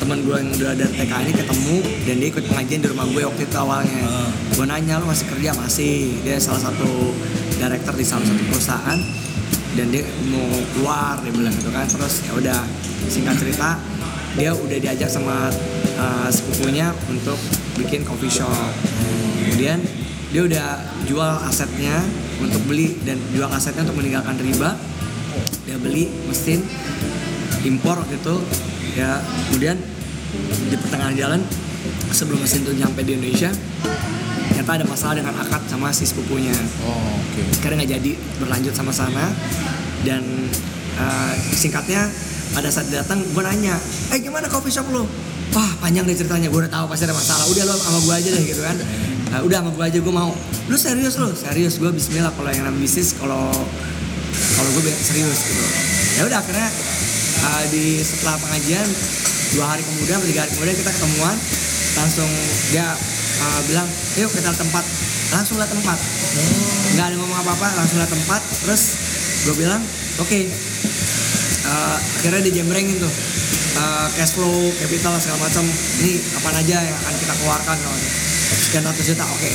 teman 0.00 0.18
gue 0.24 0.36
yang 0.40 0.50
udah 0.56 0.72
dari 0.72 0.92
TK 0.96 1.12
ini 1.20 1.32
ketemu 1.36 1.76
dan 2.08 2.14
dia 2.16 2.28
ikut 2.32 2.44
pengajian 2.48 2.80
di 2.80 2.88
rumah 2.88 3.06
gue 3.12 3.22
waktu 3.28 3.42
itu 3.44 3.56
awalnya. 3.60 4.02
Ah. 4.08 4.28
Gue 4.56 4.66
nanya 4.66 4.94
lu 4.98 5.06
masih 5.06 5.26
kerja 5.28 5.50
masih. 5.54 6.16
Dia 6.24 6.36
salah 6.40 6.72
satu 6.72 7.12
director 7.60 7.94
di 7.94 8.04
salah 8.08 8.24
satu 8.24 8.42
perusahaan 8.48 9.00
dan 9.78 9.86
dia 9.94 10.02
mau 10.32 10.50
keluar 10.74 11.20
dia 11.22 11.30
bilang 11.30 11.54
gitu 11.54 11.70
kan 11.70 11.86
terus 11.86 12.26
ya 12.26 12.32
udah 12.34 12.58
singkat 13.06 13.38
cerita 13.38 13.78
dia 14.34 14.50
udah 14.54 14.78
diajak 14.82 15.10
sama 15.10 15.50
eh, 15.94 16.28
sepupunya 16.30 16.90
untuk 17.06 17.38
bikin 17.78 18.02
coffee 18.02 18.30
shop 18.30 18.50
kemudian 19.46 19.78
dia 20.30 20.42
udah 20.46 20.68
jual 21.06 21.32
asetnya 21.46 22.02
untuk 22.38 22.62
beli 22.66 22.98
dan 23.02 23.18
jual 23.34 23.50
asetnya 23.50 23.86
untuk 23.86 23.98
meninggalkan 23.98 24.38
riba 24.38 24.74
dia 25.66 25.76
beli 25.78 26.10
mesin 26.26 26.62
impor 27.64 28.00
waktu 28.00 28.16
itu 28.16 28.34
ya 28.96 29.20
kemudian 29.48 29.76
di 30.70 30.76
pertengahan 30.78 31.14
jalan 31.18 31.40
sebelum 32.10 32.38
mesin 32.42 32.62
itu 32.66 32.72
nyampe 32.78 33.02
di 33.02 33.18
Indonesia 33.18 33.50
ternyata 34.60 34.76
ada 34.84 34.86
masalah 34.92 35.14
dengan 35.16 35.34
akad 35.40 35.62
sama 35.72 35.88
si 35.88 36.04
sepupunya. 36.04 36.52
Oh, 36.84 37.16
oke. 37.16 37.40
sekarang 37.56 37.80
nggak 37.80 37.96
jadi 37.96 38.12
berlanjut 38.36 38.76
sama 38.76 38.92
sana. 38.92 39.32
Dan 40.04 40.20
eh, 41.00 41.34
singkatnya 41.56 42.04
pada 42.52 42.68
saat 42.68 42.92
datang 42.92 43.24
gue 43.24 43.42
nanya 43.42 43.80
eh 44.12 44.18
gimana 44.20 44.52
coffee 44.52 44.74
shop 44.74 44.90
lo 44.92 45.08
wah 45.54 45.70
panjang 45.80 46.02
deh 46.02 46.12
ceritanya 46.12 46.52
gue 46.52 46.60
udah 46.60 46.72
tahu 46.72 46.84
pasti 46.92 47.08
ada 47.08 47.16
masalah. 47.16 47.44
Udah 47.48 47.64
lo 47.66 47.74
sama 47.80 47.98
gue 48.04 48.14
aja 48.20 48.28
deh 48.36 48.44
gitu 48.44 48.60
kan. 48.60 48.76
Nah, 49.32 49.40
udah 49.48 49.56
sama 49.64 49.70
gue 49.72 49.84
aja 49.88 49.98
gue 49.98 50.14
mau 50.14 50.30
lu 50.68 50.76
serius 50.76 51.16
lo 51.16 51.32
serius 51.32 51.80
gue 51.80 51.90
Bismillah 51.90 52.30
kalau 52.36 52.52
yang 52.52 52.68
namanya 52.68 52.84
bisnis 52.84 53.16
kalau 53.16 53.48
kalau 54.30 54.70
gue 54.76 54.92
serius 54.92 55.40
gitu. 55.40 55.64
Ya 56.20 56.28
udah 56.28 56.38
akhirnya 56.44 56.68
eh, 57.40 57.64
di 57.72 57.84
setelah 58.04 58.36
pengajian 58.40 58.88
dua 59.56 59.66
hari 59.74 59.82
kemudian 59.82 60.22
tiga 60.22 60.46
hari 60.46 60.52
kemudian 60.54 60.76
kita 60.78 60.90
ketemuan 60.94 61.36
langsung 61.98 62.30
dia 62.70 62.86
eh, 63.40 63.60
bilang 63.70 63.88
yuk 64.20 64.30
kita 64.32 64.52
tempat. 64.54 64.84
Langsung 65.30 65.62
lihat 65.62 65.70
tempat. 65.70 65.94
Nggak 66.98 67.06
ada 67.06 67.16
ngomong 67.22 67.38
apa 67.38 67.50
apa 67.54 67.68
langsung 67.78 68.02
lihat 68.02 68.10
tempat 68.10 68.42
terus 68.66 68.82
gue 69.46 69.54
bilang 69.56 69.82
oke. 70.18 70.40
Eh, 71.70 71.96
akhirnya 72.18 72.42
dijembrengin 72.50 72.98
tuh 72.98 73.14
Eh, 73.80 74.08
cash 74.18 74.34
flow 74.34 74.68
capital 74.82 75.14
segala 75.16 75.46
macam. 75.46 75.64
Ini 76.02 76.12
apa 76.36 76.48
aja 76.58 76.76
yang 76.84 76.96
akan 77.00 77.14
kita 77.16 77.34
keluarkan? 77.38 77.76
Kalau 77.80 77.98
sekian 78.50 78.84
ratus 78.84 79.04
juta 79.14 79.24
oke. 79.24 79.50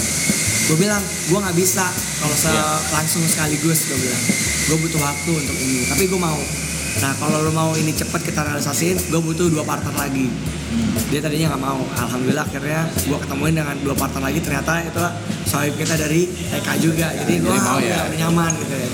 Gue 0.66 0.78
bilang 0.82 1.04
gue 1.04 1.38
nggak 1.38 1.58
bisa 1.60 1.86
kalau 2.24 2.34
se 2.34 2.50
langsung 2.96 3.22
sekaligus 3.28 3.86
gue 3.92 3.98
bilang. 4.00 4.24
Gue 4.72 4.78
butuh 4.88 5.02
waktu 5.04 5.32
untuk 5.36 5.58
ini. 5.60 5.86
Tapi 5.92 6.04
gue 6.08 6.20
mau 6.20 6.40
nah 7.04 7.12
kalau 7.20 7.44
lo 7.44 7.52
mau 7.52 7.72
ini 7.76 7.92
cepet 7.92 8.32
kita 8.32 8.40
realisasiin 8.48 9.12
gue 9.12 9.20
butuh 9.20 9.52
dua 9.52 9.68
partner 9.68 9.92
lagi. 10.00 10.32
Dia 11.12 11.20
tadinya 11.20 11.56
nggak 11.56 11.64
mau. 11.64 11.84
Alhamdulillah 11.96 12.48
akhirnya 12.48 12.88
gue 12.88 13.18
ketemuin 13.20 13.56
dengan 13.56 13.76
dua 13.84 13.96
partner 13.96 14.22
lagi. 14.24 14.40
Ternyata 14.40 14.80
itu 14.84 15.04
sohib 15.44 15.76
kita 15.76 15.96
dari 16.00 16.28
TK 16.28 16.68
juga. 16.80 17.08
Jadi 17.12 17.34
gue 17.44 17.56
ya? 17.84 18.08
nyaman 18.26 18.52
gitu 18.60 18.76
ya. 18.76 18.90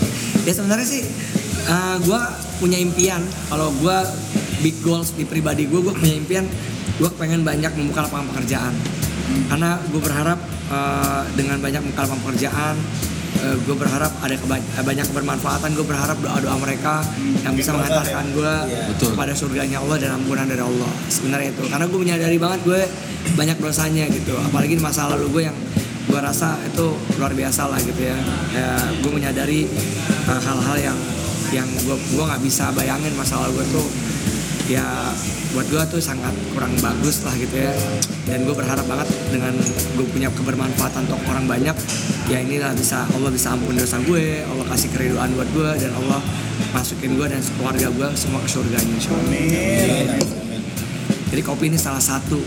Ya 0.50 0.54
sebenarnya 0.58 0.88
sih 0.88 1.04
gue 2.02 2.22
punya 2.58 2.78
impian. 2.82 3.22
Kalau 3.50 3.70
gue 3.78 3.98
big 4.66 4.78
goals 4.82 5.14
di 5.14 5.26
pribadi 5.26 5.70
gue 5.70 5.80
gue 5.82 5.94
punya 5.94 6.18
impian 6.18 6.46
gue 7.02 7.10
pengen 7.18 7.46
banyak 7.46 7.70
membuka 7.78 8.10
lapangan 8.10 8.34
pekerjaan. 8.34 8.74
Karena 9.48 9.78
gue 9.78 10.02
berharap 10.02 10.40
eh, 10.74 11.24
dengan 11.38 11.62
banyak 11.62 11.82
membuka 11.86 12.10
lapangan 12.10 12.22
pekerjaan 12.26 12.76
gue 13.42 13.76
berharap 13.76 14.12
ada 14.22 14.36
keba- 14.38 14.64
banyak 14.82 15.06
kebermanfaatan. 15.10 15.70
Gue 15.74 15.86
berharap 15.86 16.18
doa 16.22 16.38
doa 16.38 16.56
mereka 16.58 17.02
yang 17.42 17.54
bisa 17.54 17.74
mengantarkan 17.74 18.26
gue 18.32 18.54
Betul. 18.96 19.18
kepada 19.18 19.34
surganya 19.34 19.82
Allah 19.82 19.98
dan 19.98 20.10
ampunan 20.16 20.46
dari 20.46 20.62
Allah. 20.62 20.92
Sebenarnya 21.08 21.50
itu. 21.54 21.64
Karena 21.68 21.86
gue 21.90 22.00
menyadari 22.00 22.38
banget 22.38 22.60
gue 22.64 22.82
banyak 23.34 23.58
dosanya 23.58 24.06
gitu. 24.10 24.34
Apalagi 24.38 24.78
di 24.78 24.84
masa 24.84 25.10
lalu 25.10 25.28
gue 25.34 25.44
yang 25.50 25.58
gue 26.12 26.20
rasa 26.20 26.60
itu 26.68 26.92
luar 27.16 27.32
biasa 27.32 27.72
lah 27.72 27.80
gitu 27.80 28.04
ya, 28.04 28.18
ya 28.52 28.76
gue 29.00 29.12
menyadari 29.16 29.64
uh, 30.28 30.42
hal-hal 30.44 30.92
yang 30.92 30.98
yang 31.56 31.68
gue 31.88 31.96
gue 31.96 32.24
nggak 32.28 32.42
bisa 32.44 32.68
bayangin 32.76 33.16
masa 33.16 33.40
lalu 33.40 33.64
gue 33.64 33.80
tuh 33.80 33.88
ya 34.72 34.88
buat 35.52 35.68
gue 35.68 35.84
tuh 35.92 36.00
sangat 36.00 36.32
kurang 36.56 36.72
bagus 36.80 37.28
lah 37.28 37.36
gitu 37.36 37.60
ya 37.60 37.76
dan 38.24 38.48
gue 38.48 38.56
berharap 38.56 38.88
banget 38.88 39.12
dengan 39.28 39.52
gue 40.00 40.06
punya 40.08 40.32
kebermanfaatan 40.32 41.12
untuk 41.12 41.20
orang 41.28 41.44
banyak 41.44 41.76
ya 42.32 42.40
inilah 42.40 42.72
bisa 42.72 43.04
Allah 43.12 43.32
bisa 43.36 43.52
ampun 43.52 43.76
dosa 43.76 44.00
gue 44.08 44.48
Allah 44.48 44.66
kasih 44.72 44.90
keriduan 44.96 45.36
buat 45.36 45.50
gue 45.52 45.70
dan 45.76 45.92
Allah 45.92 46.24
masukin 46.72 47.20
gue 47.20 47.28
dan 47.28 47.44
keluarga 47.60 47.92
gue 47.92 48.08
semua 48.16 48.40
ke 48.40 48.50
surganya 48.50 48.94
insya 48.96 49.12
Allah. 49.12 49.28
Amin. 49.28 50.08
Jadi 51.32 51.42
kopi 51.44 51.68
ini 51.72 51.80
salah 51.80 52.04
satu 52.04 52.40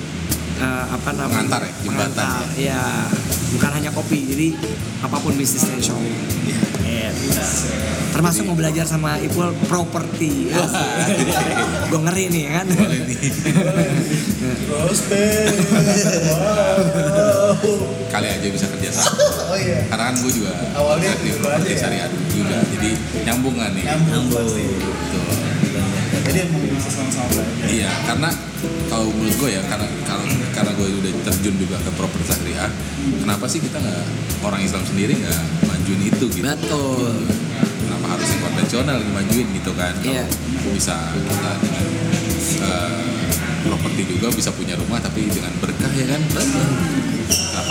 eh, 0.61 0.85
apa 0.89 1.11
namanya 1.13 1.45
Pengantar 1.45 1.63
ya, 1.65 1.73
pengantar. 1.85 2.41
ya 2.57 2.81
bukan 3.53 3.71
hanya 3.81 3.91
kopi 3.93 4.19
jadi 4.29 4.49
apa 5.05 5.17
pun 5.21 5.37
bisnisnya 5.37 5.77
insya 5.77 5.93
Allah. 5.93 6.34
Termasuk 8.15 8.47
mau 8.47 8.55
belajar 8.55 8.87
sama 8.87 9.19
Ipul 9.19 9.51
properti. 9.67 10.55
Gue 11.91 12.01
ngeri 12.01 12.25
nih 12.31 12.43
ya 12.47 12.53
kan. 12.63 12.67
kali 18.15 18.27
aja 18.31 18.47
bisa 18.47 18.67
kerja 18.71 18.89
sama. 18.95 19.19
Oh 19.51 19.59
iya. 19.59 19.83
Karena 19.91 20.05
kan 20.13 20.15
gue 20.23 20.33
juga 20.33 20.55
Awalnya 20.79 21.11
di 21.19 21.31
properti 21.35 21.75
ya? 21.75 21.79
syariah 21.83 22.09
juga. 22.31 22.57
Jadi 22.71 22.91
nyambung 23.27 23.57
kan 23.59 23.75
nih? 23.75 23.85
Nyambung 23.91 24.25
Betul. 24.31 25.54
Jadi 26.35 26.51
emang 26.51 26.67
bisa 26.67 26.91
sama-sama 26.91 27.27
belajar 27.31 27.67
Iya, 27.71 27.91
karena 28.11 28.31
kalau 28.91 29.07
menurut 29.15 29.37
gue 29.39 29.51
ya, 29.55 29.63
karena 29.71 29.87
karena 30.03 30.27
karena 30.51 30.71
gue 30.75 30.87
udah 30.99 31.13
terjun 31.31 31.55
juga 31.63 31.77
ke 31.79 31.91
properti 31.95 32.27
syariah, 32.27 32.71
kenapa 33.23 33.45
sih 33.47 33.63
kita 33.63 33.79
nggak 33.79 34.03
orang 34.43 34.61
Islam 34.67 34.83
sendiri 34.83 35.15
nggak 35.15 35.43
majuin 35.71 36.01
itu 36.11 36.25
gitu? 36.27 36.43
Betul. 36.43 37.15
Kenapa 37.87 38.07
harus 38.19 38.27
yang 38.27 38.43
konvensional 38.43 38.97
yang 38.99 39.15
majuin 39.15 39.47
gitu 39.55 39.71
kan? 39.79 39.95
Kalau 40.03 40.11
Iya. 40.11 40.25
Bisa 40.75 40.97
kita 41.15 41.51
dengan 41.63 41.87
eh, 42.67 43.03
properti 43.63 44.03
juga 44.11 44.27
bisa 44.35 44.51
punya 44.51 44.75
rumah 44.75 44.99
tapi 44.99 45.31
dengan 45.31 45.55
berkah 45.63 45.93
ya 45.95 46.07
kan? 46.11 46.21
Kenapa 46.35 46.61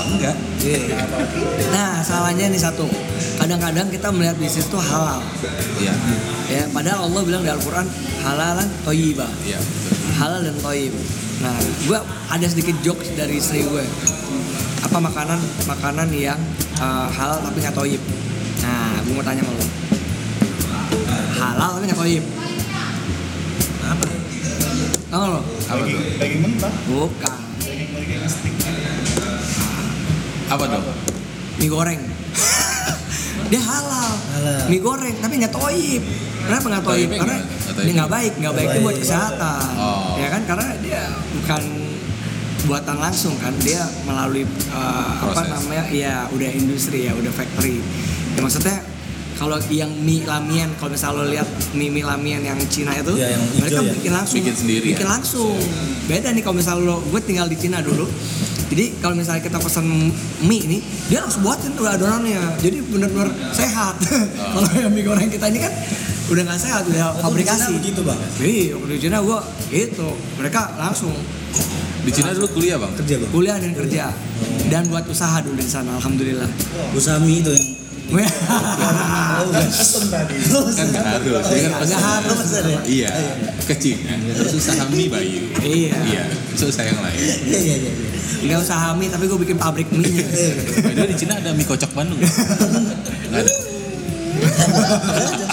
enggak? 0.07 0.35
Nah, 1.71 1.99
salahnya 2.01 2.47
nih 2.47 2.61
satu. 2.61 2.85
Kadang-kadang 3.37 3.87
kita 3.89 4.07
melihat 4.11 4.35
bisnis 4.37 4.67
itu 4.67 4.77
halal. 4.79 5.19
Iya, 5.79 5.93
Ya, 6.47 6.63
padahal 6.69 7.09
Allah 7.09 7.21
bilang 7.25 7.41
di 7.41 7.49
Al-Qur'an 7.49 7.87
halalan 8.21 8.67
thayyibah. 8.85 9.31
iya 9.43 9.57
betul. 9.57 9.95
halal 10.13 10.39
dan 10.45 10.55
toib. 10.61 10.93
Nah, 11.41 11.55
gue 11.59 11.99
ada 12.29 12.45
sedikit 12.45 12.75
jokes 12.85 13.09
dari 13.17 13.41
istri 13.41 13.65
gue. 13.65 13.83
Apa 14.83 15.01
makanan 15.01 15.39
makanan 15.65 16.07
yang 16.13 16.37
uh, 16.77 17.09
halal 17.09 17.41
tapi 17.41 17.57
nggak 17.59 17.73
toib? 17.73 18.01
Nah, 18.61 19.01
gue 19.01 19.13
mau 19.17 19.25
tanya 19.25 19.41
sama 19.41 19.57
lo. 19.57 19.65
Halal 21.33 21.69
tapi 21.75 21.85
nggak 21.89 21.99
toib. 21.99 22.23
Apa? 23.83 24.05
Tahu 25.09 25.23
lo? 25.25 25.41
Apa 25.41 25.83
tuh? 25.83 26.01
daging 26.21 26.41
mentah 26.41 26.73
Bukan. 26.85 27.37
Apa 30.53 30.63
dong? 30.69 30.85
Mie 31.57 31.65
goreng. 31.67 32.01
Dia 33.51 33.61
halal. 33.61 34.11
Halal. 34.37 34.61
Mie 34.69 34.79
goreng 34.79 35.15
tapi 35.17 35.33
nggak 35.39 35.49
toib. 35.51 36.01
Kenapa 36.43 36.65
nggak 36.69 36.83
toib? 36.83 37.09
Karena 37.09 37.25
nggak- 37.33 37.45
nggak 37.47 37.73
toib. 37.73 37.85
dia 37.85 37.93
nggak 37.95 38.11
baik, 38.11 38.33
nggak 38.37 38.53
baik 38.53 38.67
itu 38.67 38.79
buat 38.79 38.91
baik. 38.91 39.01
kesehatan. 39.01 39.67
Oh. 39.75 40.13
Ya 40.15 40.27
kan? 40.29 40.41
Karena 40.43 40.67
dia 40.77 41.01
bukan 41.33 41.63
buatan 42.63 42.97
langsung 42.97 43.35
kan, 43.37 43.51
dia 43.59 43.81
melalui 44.03 44.43
uh, 44.69 45.11
apa 45.21 45.41
namanya? 45.49 45.83
Ya 45.89 46.13
udah 46.29 46.49
industri 46.49 47.07
ya, 47.07 47.13
udah 47.13 47.31
factory. 47.31 47.79
Ya, 48.33 48.39
maksudnya 48.39 48.77
kalau 49.33 49.57
yang 49.67 49.89
mie 49.97 50.23
lamian, 50.23 50.69
kalau 50.77 50.93
misalnya 50.93 51.17
lo 51.17 51.27
lihat 51.27 51.47
mie 51.73 51.89
mie 51.89 52.03
lamian 52.03 52.39
yang 52.39 52.59
Cina 52.67 52.93
itu, 52.93 53.13
Iya, 53.13 53.35
yang 53.35 53.43
hijau 53.49 53.59
mereka 53.59 53.81
ya. 53.81 53.93
bikin 53.93 54.11
langsung, 54.13 54.37
Bikin 54.37 54.55
sendiri 54.55 54.85
bikin 54.85 55.07
ya? 55.07 55.11
langsung. 55.11 55.57
Beda 56.05 56.27
nih 56.29 56.41
kalau 56.41 56.55
misalnya 56.55 56.83
lo, 56.85 56.97
gue 57.01 57.21
tinggal 57.21 57.47
di 57.47 57.57
Cina 57.57 57.79
dulu. 57.79 58.05
Jadi 58.73 58.89
kalau 59.05 59.13
misalnya 59.13 59.45
kita 59.45 59.61
pesan 59.61 59.85
mie 60.49 60.65
ini, 60.65 60.77
dia 61.05 61.21
langsung 61.21 61.45
buatin 61.45 61.77
tuh 61.77 61.85
adonannya. 61.85 62.57
Jadi 62.57 62.81
benar-benar 62.89 63.29
sehat. 63.53 64.01
kalau 64.57 64.65
yang 64.73 64.89
mie 64.89 65.05
goreng 65.05 65.29
kita 65.29 65.45
ini 65.53 65.61
kan 65.61 65.69
udah 66.33 66.41
nggak 66.41 66.57
sehat, 66.57 66.81
udah 66.89 67.13
di 67.13 67.21
fabrikasi. 67.21 67.69
Cina 67.69 67.77
begitu, 67.77 68.01
Bang? 68.01 68.17
Iya, 68.41 68.73
di 68.81 68.97
Cina 68.97 69.17
gue 69.21 69.39
itu 69.69 70.09
mereka 70.41 70.73
langsung 70.81 71.13
Di 72.03 72.11
Cina 72.11 72.33
dulu 72.35 72.49
kuliah 72.59 72.75
bang? 72.81 72.91
Kerja 72.99 73.15
bang. 73.15 73.31
kuliah 73.31 73.55
dan 73.63 73.71
kerja 73.71 74.11
dan 74.67 74.83
buat 74.91 75.07
usaha 75.07 75.39
dulu 75.39 75.55
di 75.55 75.69
sana. 75.69 75.95
Alhamdulillah. 76.01 76.49
Usaha 76.97 77.15
mie 77.21 77.39
itu 77.45 77.53
yang 77.53 77.69
oh 78.13 79.49
kan 79.55 79.65
pesen 79.69 80.05
tadi 80.11 80.35
harus, 80.37 80.75
harus. 81.95 82.37
Pesan 82.43 82.65
ya? 82.67 82.79
Iya, 82.83 83.09
ke 83.63 83.75
Cina. 83.79 84.17
Susah 84.35 84.89
mie 84.91 85.07
Bayu. 85.07 85.47
Iya. 85.63 85.95
Iya, 86.03 86.23
susah 86.57 86.83
yang 86.83 86.99
lain. 86.99 87.21
Iya 87.21 87.59
iya 87.63 87.75
iya. 87.87 88.12
Iya. 88.41 88.55
Nggak 88.55 88.59
usaha 88.63 88.87
mie 88.95 89.09
tapi 89.11 89.25
gue 89.27 89.39
bikin 89.39 89.57
pabrik 89.57 89.89
mie. 89.91 90.23
Padahal 90.79 91.09
di 91.09 91.17
Cina 91.17 91.39
ada 91.39 91.51
mie 91.51 91.67
kocok 91.67 91.91
Bandung. 91.95 92.19
Nggak 93.31 93.41
ada. 93.43 93.53
jadi 95.13 95.33
gitu 95.33 95.45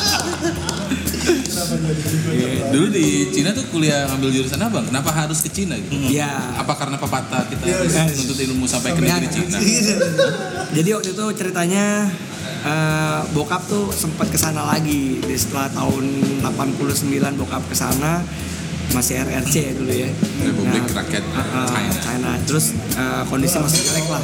Dulu 2.70 2.86
di 2.90 3.06
Cina 3.30 3.50
tuh 3.54 3.64
kuliah 3.70 4.06
ngambil 4.10 4.30
jurusan 4.34 4.60
apa? 4.62 4.80
Kenapa 4.86 5.10
harus 5.14 5.38
ke 5.42 5.50
Cina 5.52 5.74
gitu? 5.78 5.94
Iya. 5.94 6.30
Apa 6.58 6.74
karena 6.78 6.96
pepatah 6.98 7.46
kita 7.46 7.62
harus 7.66 7.94
menuntut 7.94 8.38
ilmu 8.38 8.64
sampai 8.66 8.94
ke 8.94 9.00
negeri 9.02 9.28
Cina? 9.30 9.58
Jadi 10.70 10.88
waktu 10.94 11.10
itu 11.14 11.24
ceritanya 11.34 12.10
eh, 12.66 13.20
bokap 13.34 13.62
tuh 13.66 13.90
sempat 13.94 14.30
ke 14.30 14.38
sana 14.38 14.66
lagi 14.66 15.20
di 15.22 15.36
setelah 15.36 15.70
tahun 15.74 16.04
89 16.42 17.40
bokap 17.40 17.62
ke 17.68 17.76
sana 17.76 18.22
masih 18.90 19.22
RRC 19.22 19.54
ya 19.54 19.72
dulu 19.74 19.92
ya. 19.92 20.10
Republik 20.46 20.84
Rakyat 20.90 21.24
eh, 21.24 21.38
eh, 21.38 21.66
China. 21.70 21.94
China. 22.02 22.30
Terus 22.46 22.74
eh, 22.98 23.22
kondisi 23.30 23.56
masih 23.58 23.80
jelek 23.86 24.06
lah, 24.10 24.22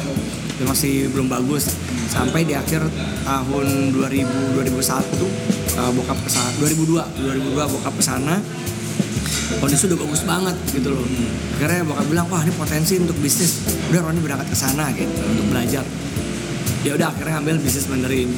masih 0.67 0.93
belum 1.11 1.27
bagus. 1.31 1.71
Sampai 2.07 2.47
di 2.47 2.55
akhir 2.55 2.87
tahun 3.27 3.91
2000 3.95 4.57
2001 4.57 4.67
eh, 4.67 5.91
bokap 5.95 6.19
ke 6.23 6.29
sana 6.31 6.49
2002 6.59 7.27
2002 7.27 7.73
bokap 7.77 7.93
ke 7.95 8.03
sana 8.03 8.35
kondisi 9.57 9.87
udah 9.87 9.99
bagus 10.03 10.21
banget 10.27 10.55
gitu 10.75 10.91
loh. 10.91 11.05
Akhirnya 11.57 11.81
bokap 11.87 12.05
bilang 12.11 12.27
wah 12.27 12.41
ini 12.43 12.53
potensi 12.53 12.99
untuk 12.99 13.15
bisnis. 13.23 13.63
Udah 13.89 14.03
Roni 14.03 14.19
berangkat 14.19 14.47
ke 14.51 14.57
sana 14.57 14.91
gitu 14.93 15.23
untuk 15.23 15.45
belajar. 15.49 15.83
Ya 16.85 16.93
udah 16.93 17.07
akhirnya 17.11 17.41
ambil 17.41 17.55
bisnis 17.59 17.87
Mandarin 17.89 18.29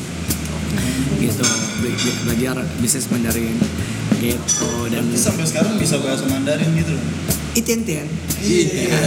gitu 1.18 1.44
Be- 1.80 1.96
be- 1.96 2.18
belajar 2.24 2.56
bisnis 2.78 3.08
Mandarin 3.08 3.56
gitu 4.18 4.68
dan 4.88 5.04
Berarti 5.06 5.16
sampai 5.18 5.46
sekarang 5.46 5.74
bisa 5.76 5.96
bahasa 5.98 6.24
Mandarin 6.26 6.70
gitu. 6.74 6.92
Itian 7.52 7.82
Tian 7.82 8.08
Iya. 8.40 9.04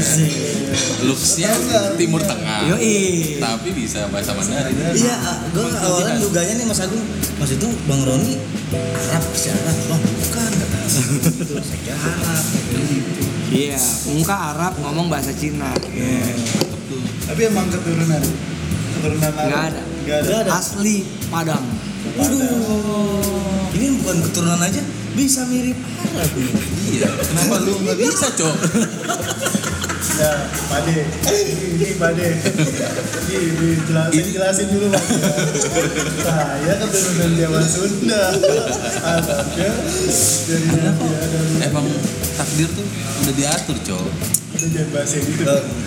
Looksnya 1.02 1.48
Timur 1.94 2.20
Tengah. 2.20 2.64
Yoi 2.66 3.38
Tapi 3.38 3.68
bisa 3.72 4.08
bahasa 4.08 4.32
Mandarin. 4.32 4.72
Iya, 4.92 5.16
gue 5.48 5.66
awalnya 5.70 6.16
duganya 6.18 6.54
nih 6.54 6.66
Mas 6.66 6.80
Agung, 6.80 7.00
Mas 7.36 7.50
itu 7.50 7.68
Bang 7.84 8.02
Roni 8.02 8.36
Arab 8.72 9.24
secara 9.32 9.60
Bang 9.86 10.00
bukan 10.00 10.50
kata 10.50 10.78
itu 11.38 11.54
saya 11.60 11.94
Arab. 11.94 12.44
Iya, 13.48 13.80
muka 14.10 14.36
Arab 14.50 14.72
ngomong 14.80 15.06
bahasa 15.06 15.30
Cina. 15.30 15.72
Iya. 15.86 16.24
Tapi 17.22 17.40
emang 17.46 17.68
keturunan 17.68 18.20
keturunan 18.92 19.28
Arab. 19.30 19.48
Nggak 19.48 19.64
ada. 19.70 19.82
Nggak 20.02 20.18
ada. 20.26 20.50
Asli 20.58 21.06
Padang. 21.30 21.64
Waduh, 22.18 23.70
ini 23.72 23.86
bukan 24.02 24.16
keturunan 24.26 24.58
aja, 24.58 24.82
bisa 25.14 25.46
mirip 25.46 25.78
Arab 26.02 26.34
ini. 26.34 26.52
Iya. 26.98 27.08
Kenapa 27.08 27.62
lu 27.62 27.78
nggak 27.78 27.94
bisa, 27.94 28.26
Cok? 28.36 28.56
Ya, 30.18 30.32
Pade. 30.68 31.08
Ini 31.32 31.88
Pade. 31.96 32.28
Ini 33.32 33.68
jelasin 33.86 34.26
jelasin 34.34 34.66
dulu 34.74 34.86
Mas. 34.92 35.06
Saya 36.20 36.74
keturunan 36.84 37.32
Jawa 37.38 37.62
Sunda. 37.64 38.22
Arabnya 38.98 39.70
dari 40.50 40.68
ya 40.68 40.90
dari 40.92 41.64
Emang 41.64 41.86
takdir 42.36 42.68
tuh 42.76 42.86
udah 43.24 43.34
diatur, 43.38 43.78
Cok. 43.78 44.41
Udah 44.52 44.68
jangan 44.68 44.88
bahas 44.92 45.10
yang 45.16 45.24
gitu. 45.24 45.44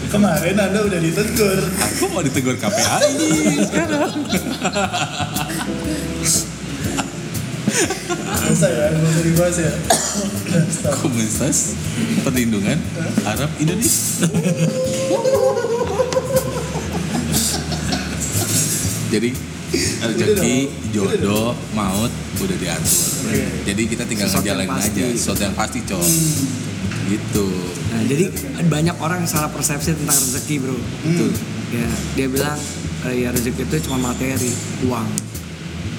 Kemarin 0.09 0.55
Anda 0.57 0.79
udah 0.85 0.99
ditegur. 0.99 1.59
Aku 1.61 2.03
mau 2.09 2.21
ditegur 2.25 2.55
KPAI 2.57 3.13
sekarang. 3.69 4.11
Saya 8.55 8.93
mau 8.95 9.21
dibahas 9.21 9.57
ya. 9.59 9.73
Udah, 10.21 10.63
stop. 10.71 10.93
Komunitas 11.03 11.75
Perlindungan 12.23 12.79
Arab 13.27 13.51
Indonesia. 13.61 14.25
Jadi 19.13 19.29
rezeki, 20.01 20.57
jodoh, 20.91 21.55
maut 21.75 22.11
udah 22.41 22.57
diatur. 22.57 23.31
Jadi 23.63 23.81
kita 23.87 24.03
tinggal 24.07 24.27
ngejalanin 24.27 24.71
aja 24.71 25.05
sesuatu 25.13 25.41
yang 25.45 25.55
pasti, 25.55 25.79
Cok. 25.83 26.03
Gitu. 27.05 27.47
Nah, 27.91 28.01
jadi 28.03 28.25
banyak 28.65 28.95
orang 28.97 29.21
yang 29.21 29.29
salah 29.29 29.49
persepsi 29.49 29.93
tentang 29.93 30.15
rezeki, 30.15 30.55
Bro. 30.57 30.75
Betul. 30.75 31.31
Ya, 31.69 31.89
dia 32.15 32.27
bilang 32.27 32.57
eh, 33.05 33.15
ya 33.21 33.29
rezeki 33.29 33.61
itu 33.63 33.75
cuma 33.85 34.09
materi, 34.09 34.49
uang. 34.83 35.07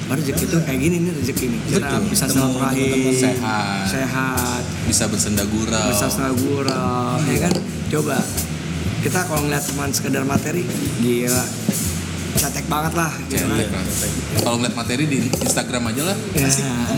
Baru 0.07 0.19
rezeki 0.19 0.45
itu 0.45 0.57
kayak 0.63 0.81
gini 0.81 0.97
nih 1.03 1.13
rezeki 1.15 1.45
nih. 1.47 1.61
Kita 1.69 1.79
Betul. 1.81 2.03
bisa 2.11 2.25
silaturahim, 2.27 3.11
sehat, 3.13 3.87
Sehat, 3.87 4.63
bisa 4.87 5.05
bersenda 5.07 5.43
gurau. 5.45 5.87
bisa 5.87 6.07
gurau, 6.33 7.19
ya 7.23 7.39
kan? 7.47 7.55
Coba 7.87 8.19
kita 9.03 9.19
kalau 9.23 9.47
ngeliat 9.47 9.63
cuma 9.63 9.87
sekedar 9.91 10.27
materi, 10.27 10.67
gila, 10.99 11.45
cetek 12.35 12.67
banget 12.67 12.93
lah. 12.95 13.13
gitu 13.27 13.47
kan. 13.47 13.59
Cetek. 13.63 14.11
Kalau 14.43 14.57
ngeliat 14.59 14.75
materi 14.75 15.05
di 15.07 15.19
Instagram 15.23 15.83
aja 15.91 16.03
lah. 16.03 16.17
Ya. 16.35 16.51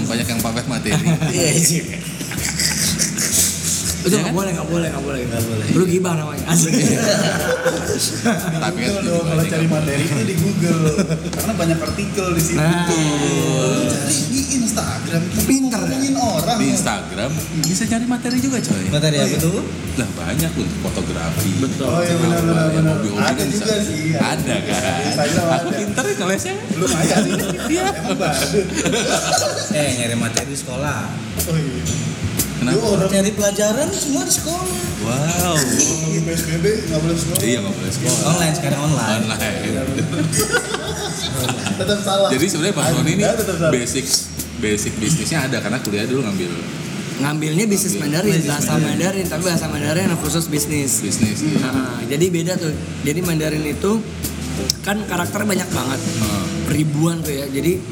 Banyak 0.05 0.27
yang 0.27 0.40
pamer 0.40 0.64
materi. 0.64 0.97
Iya, 4.09 4.16
iya. 4.16 4.16
Itu 4.16 4.16
Ya 4.18 4.18
nggak 4.18 4.27
kan? 4.27 4.38
boleh, 4.38 4.51
nggak 4.51 4.68
boleh, 4.68 4.88
nggak 4.88 5.05
boleh. 5.05 5.21
Nggak 5.23 5.42
boleh. 5.44 5.66
Lu 5.71 5.85
gibah 5.87 6.14
namanya. 6.14 6.44
Asli. 6.49 6.73
Tapi 8.59 8.79
kan 8.79 8.92
Google 8.94 9.05
dong, 9.05 9.25
kalau 9.27 9.44
cari 9.44 9.66
materi 9.68 10.03
itu 10.03 10.23
di 10.25 10.37
Google 10.38 10.83
karena 11.29 11.53
banyak 11.55 11.79
artikel 11.79 12.27
di 12.33 12.42
situ. 12.42 12.59
Nah. 12.59 12.87
Cari 12.88 14.16
di 14.29 14.40
Instagram 14.59 15.23
kita 15.27 15.44
Pinter. 15.44 15.81
ngomongin 15.83 16.14
orang. 16.16 16.57
di 16.59 16.66
Instagram 16.71 17.31
bisa 17.61 17.85
cari 17.85 18.05
materi 18.07 18.37
juga 18.38 18.59
coy. 18.59 18.85
Materi 18.88 19.16
apa 19.18 19.37
tuh? 19.38 19.61
Lah 19.97 20.09
banyak 20.14 20.53
untuk 20.55 20.79
fotografi. 20.81 21.51
Betul. 21.59 21.87
Oh 21.87 22.01
iya 22.01 22.16
benar 22.16 22.40
benar 22.71 22.97
ya, 22.99 23.12
Ada 23.18 23.33
kan 23.35 23.47
juga 23.49 23.75
sih. 23.81 24.14
Ada 24.14 24.57
kan. 24.62 24.99
Instagram 25.05 25.47
Aku 25.51 25.68
ada. 25.68 25.77
pinter 25.77 26.05
ya 26.05 26.14
ngelesnya. 26.16 26.55
Lumayan. 26.75 27.23
Iya. 27.68 27.85
Eh 29.75 29.88
nyari 29.99 30.16
materi 30.16 30.49
di 30.49 30.57
sekolah. 30.57 31.01
Oh 31.44 31.57
iya. 31.57 31.83
Kenapa? 32.59 32.75
Lu 32.75 32.83
orang 32.90 33.09
Cari 33.09 33.33
pelajaran 33.33 33.88
semua 33.94 34.23
di 34.27 34.33
sekolah. 34.35 34.66
Wow. 34.99 35.55
lagi 35.55 36.21
PSBB 36.27 36.64
nggak 36.90 37.01
boleh 37.01 37.16
sekolah. 37.16 37.40
Iya 37.47 37.59
nggak 37.62 37.75
boleh 37.79 37.92
sekolah. 37.94 38.21
Online 38.35 38.55
sekarang 38.59 38.81
online. 38.83 39.11
Online. 39.23 39.57
Tetap 41.79 41.99
salah. 42.03 42.29
Jadi 42.35 42.47
sebenarnya 42.51 42.75
Mas 42.75 42.90
Roni 42.90 43.12
ini 43.14 43.23
salah. 43.23 43.71
basic 43.71 44.07
basic 44.59 44.92
bisnisnya 44.99 45.47
ada 45.47 45.62
karena 45.62 45.79
kuliah 45.79 46.03
dulu 46.03 46.27
ngambil 46.27 46.51
Ngambilnya 47.18 47.66
bisnis 47.66 47.99
Ngambil. 47.99 48.03
Mandarin, 48.07 48.31
Bisnis 48.31 48.47
bahasa 48.47 48.71
Mandarin. 48.71 48.87
Mandarin, 48.87 49.27
tapi 49.27 49.42
bahasa 49.42 49.66
Mandarin 49.66 50.05
yang 50.07 50.21
khusus 50.23 50.44
bisnis. 50.47 50.92
bisnis. 51.03 51.38
Iya. 51.42 51.59
Nah, 51.66 51.99
jadi 52.07 52.27
beda 52.31 52.53
tuh. 52.55 52.71
Jadi 53.03 53.21
Mandarin 53.27 53.64
itu 53.66 53.92
kan 54.87 55.03
karakternya 55.03 55.47
banyak 55.51 55.68
banget. 55.75 56.01
Nah, 56.23 56.47
ribuan 56.71 57.18
tuh 57.18 57.35
ya 57.35 57.51
jadi 57.51 57.83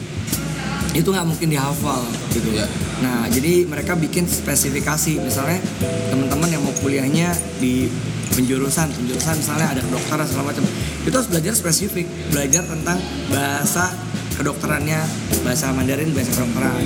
itu 0.97 1.09
nggak 1.13 1.29
mungkin 1.29 1.49
dihafal 1.53 2.01
gitu 2.33 2.49
Ya. 2.57 2.65
nah 3.05 3.29
jadi 3.29 3.69
mereka 3.69 3.93
bikin 3.99 4.25
spesifikasi. 4.25 5.21
Misalnya 5.21 5.61
teman-teman 6.09 6.49
yang 6.49 6.63
mau 6.65 6.73
kuliahnya 6.81 7.37
di 7.61 7.91
penjurusan 8.33 8.93
penjurusan 8.93 9.35
misalnya 9.41 9.77
ada 9.77 9.81
kedokteran 9.85 10.27
segala 10.29 10.45
macam. 10.53 10.65
Itu 11.05 11.15
harus 11.17 11.29
belajar 11.29 11.53
spesifik 11.53 12.07
belajar 12.33 12.65
tentang 12.65 12.99
bahasa 13.29 13.93
kedokterannya 14.37 15.01
bahasa 15.45 15.73
Mandarin 15.73 16.13
bahasa 16.13 16.33
kedokteran. 16.37 16.81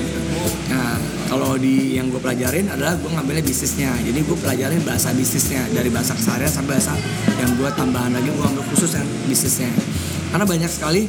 Nah 0.70 0.94
kalau 1.30 1.54
di 1.54 1.94
yang 1.94 2.10
gue 2.10 2.18
pelajarin 2.18 2.66
adalah 2.70 2.98
gue 2.98 3.10
ngambilnya 3.10 3.46
bisnisnya. 3.46 3.94
Jadi 4.02 4.18
gue 4.26 4.38
pelajarin 4.38 4.82
bahasa 4.82 5.14
bisnisnya 5.14 5.62
dari 5.70 5.90
bahasa 5.90 6.18
keseharian 6.18 6.50
sampai 6.50 6.78
bahasa 6.78 6.94
yang 7.38 7.50
gue 7.54 7.70
tambahan 7.78 8.10
lagi 8.10 8.30
gue 8.30 8.46
ambil 8.46 8.64
khusus 8.74 8.98
yang 8.98 9.06
bisnisnya. 9.30 9.70
Karena 10.30 10.46
banyak 10.46 10.70
sekali 10.70 11.06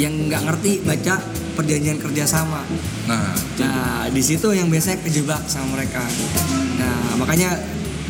yang 0.00 0.12
nggak 0.28 0.42
ngerti 0.48 0.72
baca 0.84 1.14
perjanjian 1.60 2.00
kerjasama. 2.00 2.64
nah 3.04 3.36
Nah 3.60 4.08
di 4.08 4.22
situ 4.24 4.48
yang 4.56 4.72
biasanya 4.72 5.04
kejebak 5.04 5.44
sama 5.44 5.76
mereka. 5.76 6.00
Nah 6.80 7.20
makanya 7.20 7.60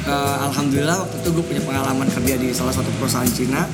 eh, 0.06 0.36
alhamdulillah 0.46 1.02
waktu 1.02 1.16
itu 1.18 1.28
gue 1.34 1.44
punya 1.44 1.62
pengalaman 1.66 2.06
kerja 2.06 2.34
di 2.38 2.54
salah 2.54 2.70
satu 2.70 2.86
perusahaan 3.02 3.26
Cina 3.26 3.66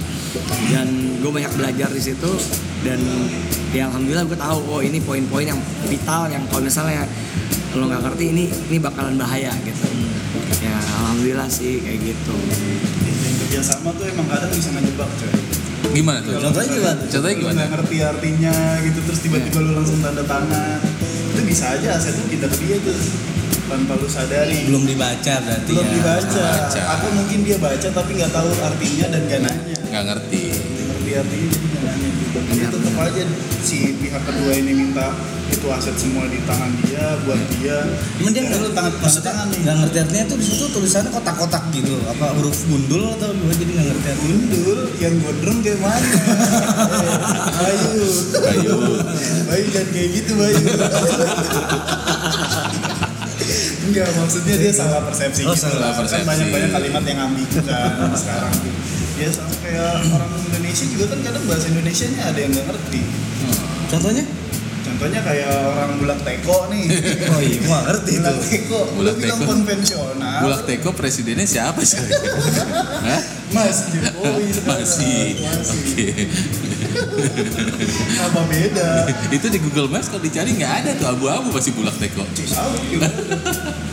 dan 0.73 0.89
gue 1.21 1.31
banyak 1.31 1.53
belajar 1.55 1.93
di 1.93 2.01
situ 2.01 2.31
dan 2.81 2.99
ya 3.77 3.93
alhamdulillah 3.93 4.25
gue 4.25 4.39
tahu 4.39 4.59
oh 4.73 4.81
ini 4.81 4.99
poin-poin 5.05 5.45
yang 5.45 5.61
vital 5.85 6.33
yang 6.33 6.43
kalau 6.49 6.65
misalnya 6.65 7.05
lo 7.77 7.85
nggak 7.93 8.03
ngerti 8.09 8.25
ini 8.33 8.45
ini 8.73 8.79
bakalan 8.81 9.21
bahaya 9.21 9.53
gitu. 9.61 9.87
Ya 10.65 10.77
alhamdulillah 11.05 11.49
sih 11.53 11.85
kayak 11.85 12.01
gitu. 12.01 12.35
Kerjasama 13.47 13.93
tuh 13.95 14.09
emang 14.09 14.27
kadang 14.33 14.51
bisa 14.51 14.73
ngejebak 14.73 15.11
coy. 15.21 15.56
Gimana 15.97 16.19
tuh? 16.21 16.33
Contohnya 16.37 16.69
gimana? 16.69 17.01
Contohnya 17.09 17.37
gimana? 17.37 17.57
nggak 17.57 17.71
ngerti 17.73 17.97
artinya 18.05 18.55
gitu 18.85 18.99
terus 19.09 19.21
tiba-tiba 19.25 19.59
lu 19.65 19.71
langsung 19.81 19.99
tanda 20.05 20.23
tangan. 20.25 20.79
Itu 21.33 21.41
bisa 21.45 21.65
aja 21.77 21.89
aset 21.97 22.15
lu 22.17 22.25
pindah 22.29 22.49
ke 22.53 22.57
dia 22.61 22.77
tuh 22.85 22.99
tanpa 23.67 23.93
lu 23.99 24.09
sadari. 24.09 24.61
Belum 24.69 24.85
dibaca 24.85 25.35
berarti 25.43 25.73
Belum 25.73 25.89
ya. 25.89 25.95
dibaca. 25.97 26.47
Baca. 26.69 26.81
Atau 26.97 27.09
mungkin 27.17 27.39
dia 27.43 27.57
baca 27.59 27.89
tapi 27.89 28.11
nggak 28.17 28.33
tahu 28.33 28.51
artinya 28.63 29.07
dan 29.11 29.23
gak 29.27 29.41
nanya. 29.43 29.77
Nggak 29.91 30.05
ngerti. 30.13 30.45
ngerti 30.87 31.11
artinya 31.17 31.47
jadi 31.51 31.67
nggak 31.67 31.83
nanya 31.83 32.09
gitu. 32.13 32.39
Jadi 32.47 32.65
tetap 32.71 32.97
aja 33.01 33.23
si 33.67 33.79
pihak 33.99 34.23
kedua 34.23 34.53
ini 34.55 34.73
minta 34.73 35.07
itu 35.67 35.75
aset 35.75 35.99
semua 35.99 36.23
di 36.31 36.39
tangan 36.47 36.71
dia 36.87 37.19
buat 37.27 37.43
dia. 37.59 37.75
Cuman 38.23 38.31
dia 38.31 38.55
lu 38.55 38.71
tangan 38.71 38.93
maksudnya 39.03 39.35
tangan 39.35 39.47
nih. 39.51 39.59
nggak 39.67 39.77
ngerti 39.83 39.97
artinya 39.99 40.25
tuh 40.31 40.37
di 40.39 40.47
situ 40.47 40.65
tulisannya 40.71 41.11
kotak-kotak 41.11 41.63
gitu. 41.75 41.99
Apa 42.07 42.39
huruf 42.39 42.55
gundul 42.71 43.03
atau 43.19 43.35
gua 43.35 43.51
jadi 43.51 43.71
nggak 43.75 43.87
ngerti 43.91 44.07
artinya. 44.07 44.23
Gundul 44.31 44.79
yang 45.03 45.15
gondrong 45.19 45.59
kayak 45.67 45.79
mana? 45.83 46.07
Bayu. 47.59 47.99
Bayu. 48.47 48.77
Bayu 49.51 49.65
jangan 49.75 49.89
kayak 49.91 50.09
gitu 50.15 50.33
Bayu. 50.39 50.63
Enggak, 53.91 54.09
maksudnya 54.23 54.55
dia 54.63 54.71
salah 54.71 55.03
persepsi 55.03 55.43
Oh, 55.47 55.51
gitu 55.51 55.67
salah 55.67 55.79
lah. 55.83 55.91
Kan 55.99 56.07
persepsi. 56.07 56.27
banyak-banyak 56.31 56.71
kalimat 56.71 57.03
yang 57.11 57.19
ambigu 57.27 57.59
kan 57.67 58.15
sekarang. 58.15 58.55
Ya 59.19 59.29
sama 59.35 59.51
kayak 59.67 60.15
orang 60.15 60.31
Indonesia 60.47 60.85
juga 60.95 61.05
kan 61.11 61.19
kadang 61.27 61.43
bahasa 61.51 61.67
Indonesianya 61.75 62.23
ada 62.31 62.39
yang 62.39 62.55
nggak 62.55 62.67
ngerti. 62.71 63.01
Contohnya? 63.91 64.46
Contohnya 64.97 65.21
kayak 65.21 65.53
orang 65.53 66.01
bulak 66.01 66.21
teko 66.25 66.73
nih. 66.73 66.85
Oh 67.37 67.41
iya, 67.45 67.59
gua 67.61 67.69
nggak 67.69 67.85
ngerti 67.85 68.13
bulak 68.17 68.33
tuh. 68.33 68.49
teko, 68.49 68.81
Bulak 68.97 69.15
bilang 69.21 69.37
teko. 69.37 69.51
konvensional. 69.53 70.39
Bulak 70.41 70.61
Teko 70.65 70.91
presidennya 70.91 71.45
siapa 71.45 71.81
sih? 71.85 72.01
Hah? 73.07 73.23
Mas 73.47 73.93
Jokowi 73.93 74.49
sekarang. 74.57 74.81
Masih. 74.81 75.27
Masih. 75.39 75.77
Oke. 75.77 76.09
Apa 78.17 78.41
beda? 78.49 78.89
Itu 79.29 79.47
di 79.47 79.59
Google 79.61 79.89
Maps 79.89 80.09
kalau 80.09 80.19
dicari 80.19 80.57
nggak 80.57 80.73
ada 80.81 80.91
tuh 80.97 81.07
abu-abu 81.07 81.53
pasti 81.53 81.77
Bulak 81.77 82.01
Teko. 82.01 82.25
Cisau 82.33 82.73
juga. 82.89 83.13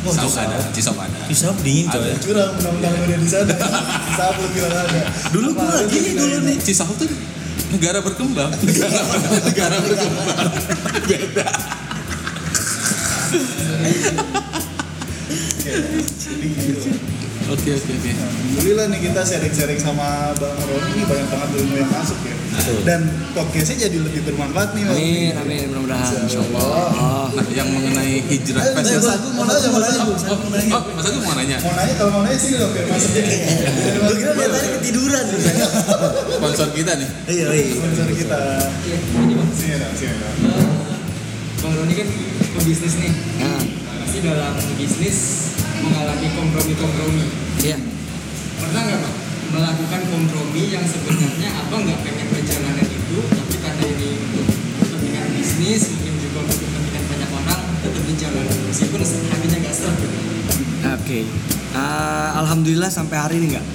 Sauk 0.04 0.36
ada, 0.36 0.56
Cisop 0.72 0.96
ada. 0.96 1.20
Bisa 1.28 1.52
dingin 1.60 1.88
coy. 1.88 2.00
Ada. 2.00 2.16
Curang 2.18 2.52
undang-undang 2.58 2.96
udah 2.98 3.18
di 3.20 3.28
sana. 3.28 3.56
Sabun 4.16 4.48
bilang 4.56 4.72
ada. 4.74 5.02
Dulu 5.36 5.50
gua 5.52 5.84
tuh 5.84 6.00
dulu 6.16 6.38
nih. 6.48 6.56
Cisauk 6.60 6.96
tuh 6.96 7.08
negara 7.74 8.00
berkembang. 8.06 8.52
Negara, 8.62 9.02
negara 9.50 9.78
berkembang. 9.82 10.50
Beda. 11.10 11.48
Oke 17.52 17.76
oke 17.76 17.92
oke. 17.92 18.12
Alhamdulillah 18.16 18.86
nih 18.88 19.00
kita 19.04 19.22
sharing-sharing 19.28 19.76
sama 19.76 20.32
Bang 20.40 20.56
Roni 20.64 20.96
ini 20.96 21.04
banyak 21.04 21.28
banget 21.28 21.50
ilmu 21.60 21.76
yang 21.76 21.92
masuk 21.92 22.20
ya. 22.24 22.36
Betul. 22.40 22.80
Dan 22.88 23.02
podcastnya 23.36 23.78
jadi 23.92 23.98
lebih 24.00 24.22
bermanfaat 24.24 24.70
nih. 24.72 24.84
Bang. 24.88 24.96
Amin 24.96 25.34
amin 25.36 25.64
mudah-mudahan 25.68 26.24
insyaallah. 26.24 26.88
Nah, 27.34 27.46
yang 27.52 27.68
mengenai 27.68 28.24
hijrah 28.32 28.64
Eh. 28.64 28.72
Mas 28.80 28.88
Agung 28.96 29.34
mau 29.36 29.44
nanya, 29.44 29.68
mau 29.68 29.82
nanya. 29.84 30.02
Oh, 30.08 30.40
oh, 30.80 30.82
Mas 30.96 31.06
Agung 31.12 31.24
mau 31.28 31.36
nanya. 31.36 31.58
Mau 31.60 31.74
nanya, 31.76 31.94
kalau 32.00 32.12
mau 32.16 32.22
nanya 32.24 32.40
sih 32.40 32.56
dong 32.56 32.72
biar 32.72 32.86
masuk 32.88 33.12
jadi. 33.12 33.36
Biar 33.36 33.92
Lu 33.92 34.02
masuk 34.08 34.18
kira 34.24 34.32
dia 34.40 34.48
tadi 34.48 34.68
ketiduran. 34.80 35.26
Sponsor 36.32 36.68
kita 36.72 36.92
nih. 36.96 37.10
Iya, 37.28 37.46
iya. 37.52 37.66
sponsor 37.76 38.08
kita. 38.16 38.40
Iya. 38.88 38.98
Sini 39.52 39.76
dong, 39.84 39.94
sini 40.00 40.16
dong. 40.16 40.36
Bang 41.60 41.74
Roni 41.76 41.94
kan 42.00 42.08
pebisnis 42.56 42.96
nih. 43.04 43.12
Nah, 43.44 43.62
Pasti 44.04 44.20
dalam 44.20 44.54
bisnis 44.78 45.43
mengalami 45.84 46.28
kompromi-kompromi. 46.32 47.26
iya. 47.62 47.78
Pernah 48.60 48.82
nggak 48.84 49.00
bang 49.04 49.16
melakukan 49.54 50.02
kompromi 50.10 50.64
yang 50.74 50.82
sebenarnya 50.82 51.50
abang 51.62 51.86
nggak 51.86 52.00
pengen 52.02 52.28
perjalanan 52.32 52.88
itu, 52.90 53.18
tapi 53.30 53.56
karena 53.62 53.84
ini 53.86 54.10
untuk 54.18 54.48
kepentingan 54.82 55.26
bisnis, 55.38 55.82
mungkin 55.94 56.14
juga 56.18 56.38
untuk 56.42 56.58
kepentingan 56.58 57.04
banyak 57.06 57.30
orang, 57.38 57.62
tetap 57.86 58.04
dijalani 58.10 58.56
meskipun 58.66 59.00
hatinya 59.04 59.58
nggak 59.62 59.76
serap. 59.76 59.98
Oke. 60.98 61.20
Eh, 61.74 62.30
alhamdulillah 62.38 62.90
sampai 62.90 63.18
hari 63.18 63.36
ini 63.42 63.54
enggak. 63.54 63.66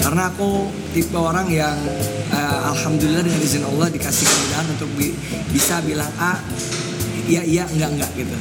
Karena 0.00 0.28
aku 0.28 0.68
tipe 0.92 1.16
orang 1.16 1.48
yang 1.48 1.76
eh, 2.32 2.60
alhamdulillah 2.72 3.24
dengan 3.24 3.40
izin 3.40 3.64
Allah 3.64 3.88
dikasih 3.88 4.24
kemudahan 4.24 4.66
untuk 4.72 4.90
bi- 4.96 5.16
bisa 5.52 5.84
bilang 5.84 6.08
A, 6.16 6.40
iya 7.28 7.44
iya 7.44 7.64
enggak 7.68 7.92
enggak 7.92 8.10
gitu. 8.16 8.36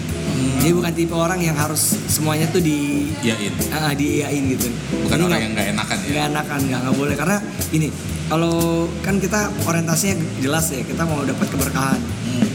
Jadi 0.59 0.71
bukan 0.71 0.91
tipe 0.93 1.11
orang 1.11 1.39
yang 1.39 1.55
harus 1.55 1.81
semuanya 2.07 2.47
tuh 2.47 2.59
di 2.59 3.09
Yain. 3.19 3.51
ah, 3.69 3.91
diiyain 3.91 4.43
gitu. 4.49 4.67
Bukan 5.03 5.11
Jadi 5.11 5.21
orang 5.21 5.27
nggak- 5.27 5.41
yang 5.41 5.51
nggak 5.53 5.67
enakan 5.75 5.97
ya. 5.97 6.07
nggak 6.09 6.25
enakan 6.31 6.59
nggak 6.63 6.79
nggak 6.83 6.95
boleh. 6.95 7.15
Karena 7.15 7.37
ini 7.71 7.87
kalau 8.25 8.55
kan 8.99 9.15
kita 9.17 9.39
orientasinya 9.63 10.15
jelas 10.39 10.65
ya 10.69 10.81
kita 10.81 11.03
mau 11.03 11.21
dapat 11.21 11.47
keberkahan. 11.47 11.99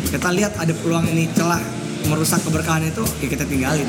Kita 0.09 0.28
lihat 0.32 0.57
ada 0.57 0.72
peluang 0.72 1.05
ini 1.07 1.28
celah 1.32 1.61
merusak 2.09 2.41
keberkahan 2.41 2.84
itu 2.84 3.05
ya 3.20 3.28
kita 3.28 3.45
tinggalin. 3.45 3.89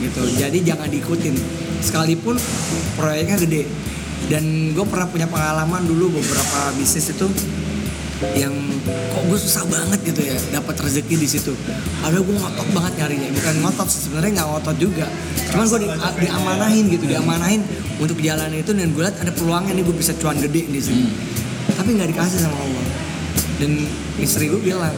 Gitu. 0.00 0.20
Jadi 0.36 0.58
jangan 0.60 0.88
diikutin. 0.88 1.34
Sekalipun 1.80 2.36
proyeknya 2.94 3.36
gede. 3.38 3.64
Dan 4.28 4.76
gue 4.76 4.84
pernah 4.84 5.08
punya 5.08 5.24
pengalaman 5.24 5.80
dulu 5.82 6.12
beberapa 6.12 6.76
bisnis 6.76 7.08
itu 7.08 7.24
yang 8.36 8.52
kok 9.16 9.22
gue 9.24 9.38
susah 9.40 9.64
banget 9.64 10.12
gitu 10.12 10.20
ya 10.28 10.36
dapat 10.52 10.76
rezeki 10.76 11.16
di 11.16 11.28
situ. 11.28 11.56
Padahal 12.04 12.20
gue 12.20 12.36
ngotot 12.36 12.68
banget 12.76 12.92
nyarinya, 13.00 13.28
bukan 13.32 13.54
ngotot 13.64 13.88
sebenarnya 13.88 14.30
nggak 14.40 14.48
ngotot 14.52 14.76
juga. 14.76 15.06
Cuman 15.48 15.64
gue 15.64 15.78
di, 15.80 15.88
diamanahin 16.28 16.84
gitu, 16.92 17.04
diamanahin 17.08 17.60
untuk 17.96 18.20
jalan 18.20 18.52
itu 18.52 18.70
dan 18.76 18.92
gue 18.92 19.02
lihat 19.02 19.16
ada 19.24 19.32
peluangnya 19.32 19.72
nih 19.72 19.84
gue 19.88 19.96
bisa 19.96 20.12
cuan 20.20 20.36
gede 20.36 20.68
di 20.68 20.80
sini. 20.80 21.08
Tapi 21.72 21.96
nggak 21.96 22.08
dikasih 22.12 22.38
sama 22.44 22.56
Allah. 22.60 22.84
Dan 23.56 23.70
istri 24.20 24.52
gue 24.52 24.60
bilang, 24.60 24.92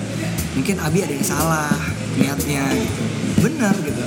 mungkin 0.59 0.83
Abi 0.83 1.07
ada 1.07 1.15
yang 1.15 1.27
salah 1.27 1.71
niatnya 2.19 2.63
gitu. 2.75 3.03
Benar 3.43 3.75
gitu. 3.83 4.03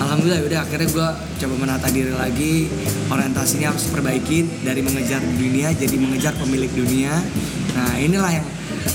alhamdulillah 0.00 0.40
udah 0.48 0.60
akhirnya 0.64 0.88
gue 0.88 1.08
coba 1.44 1.54
menata 1.60 1.86
diri 1.92 2.08
lagi 2.16 2.72
orientasinya 3.12 3.68
harus 3.68 3.84
perbaikin 3.92 4.48
dari 4.64 4.80
mengejar 4.80 5.20
dunia 5.20 5.76
jadi 5.76 5.92
mengejar 6.00 6.32
pemilik 6.40 6.72
dunia 6.72 7.20
nah 7.76 7.90
inilah 7.98 8.32
yang 8.32 8.46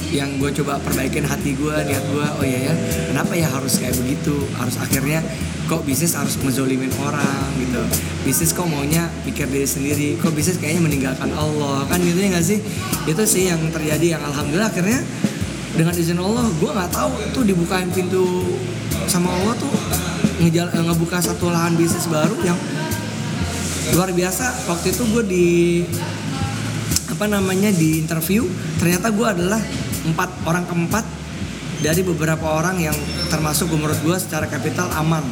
yang 0.10 0.30
gue 0.40 0.50
coba 0.62 0.80
perbaikin 0.80 1.28
hati 1.28 1.54
gue 1.54 1.76
niat 1.86 2.06
gue 2.10 2.26
oh 2.26 2.46
iya 2.46 2.72
ya 2.72 2.74
kenapa 3.12 3.32
ya 3.36 3.48
harus 3.52 3.78
kayak 3.78 3.96
begitu? 4.00 4.36
Harus 4.56 4.76
akhirnya 4.80 5.20
kok 5.66 5.82
bisnis 5.84 6.14
harus 6.16 6.40
ngezolimin 6.40 6.92
orang 7.02 7.52
gitu? 7.60 7.82
Bisnis 8.24 8.56
kok 8.56 8.66
maunya 8.70 9.08
pikir 9.28 9.46
diri 9.52 9.68
sendiri? 9.68 10.10
Kok 10.20 10.32
bisnis 10.34 10.58
kayaknya 10.58 10.82
meninggalkan 10.88 11.30
Allah? 11.36 11.84
Kan 11.92 12.02
gitu 12.02 12.18
ya 12.18 12.30
nggak 12.34 12.46
sih? 12.46 12.60
Itu 13.06 13.24
sih 13.28 13.52
yang 13.52 13.60
terjadi 13.70 14.18
yang 14.18 14.22
alhamdulillah 14.24 14.70
akhirnya 14.72 15.00
dengan 15.76 15.92
izin 15.92 16.20
Allah 16.20 16.48
gue 16.48 16.72
nggak 16.72 16.92
tahu 16.96 17.12
tuh 17.36 17.44
dibukain 17.44 17.92
pintu 17.92 18.56
sama 19.12 19.28
Allah 19.28 19.54
tuh 19.60 19.72
ngejal, 20.40 20.68
eh, 20.72 20.84
ngebuka 20.88 21.20
satu 21.20 21.52
lahan 21.52 21.76
bisnis 21.76 22.08
baru 22.08 22.36
yang 22.44 22.58
luar 23.94 24.10
biasa. 24.12 24.72
Waktu 24.72 24.96
itu 24.96 25.04
gue 25.14 25.24
di 25.28 25.48
apa 27.16 27.32
namanya 27.32 27.72
di 27.72 28.04
interview 28.04 28.44
ternyata 28.76 29.08
gue 29.08 29.24
adalah 29.24 29.64
empat 30.04 30.30
orang 30.44 30.68
keempat 30.68 31.08
dari 31.80 32.04
beberapa 32.04 32.44
orang 32.60 32.76
yang 32.84 32.98
termasuk 33.32 33.72
menurut 33.72 33.96
gue 34.04 34.18
secara 34.20 34.52
kapital 34.52 34.92
aman. 35.00 35.24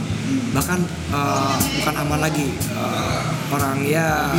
Bahkan 0.56 0.80
eh, 1.12 1.56
bukan 1.82 1.96
aman 2.08 2.20
lagi 2.24 2.48
eh, 2.56 3.22
orang 3.52 3.84
ya 3.84 4.32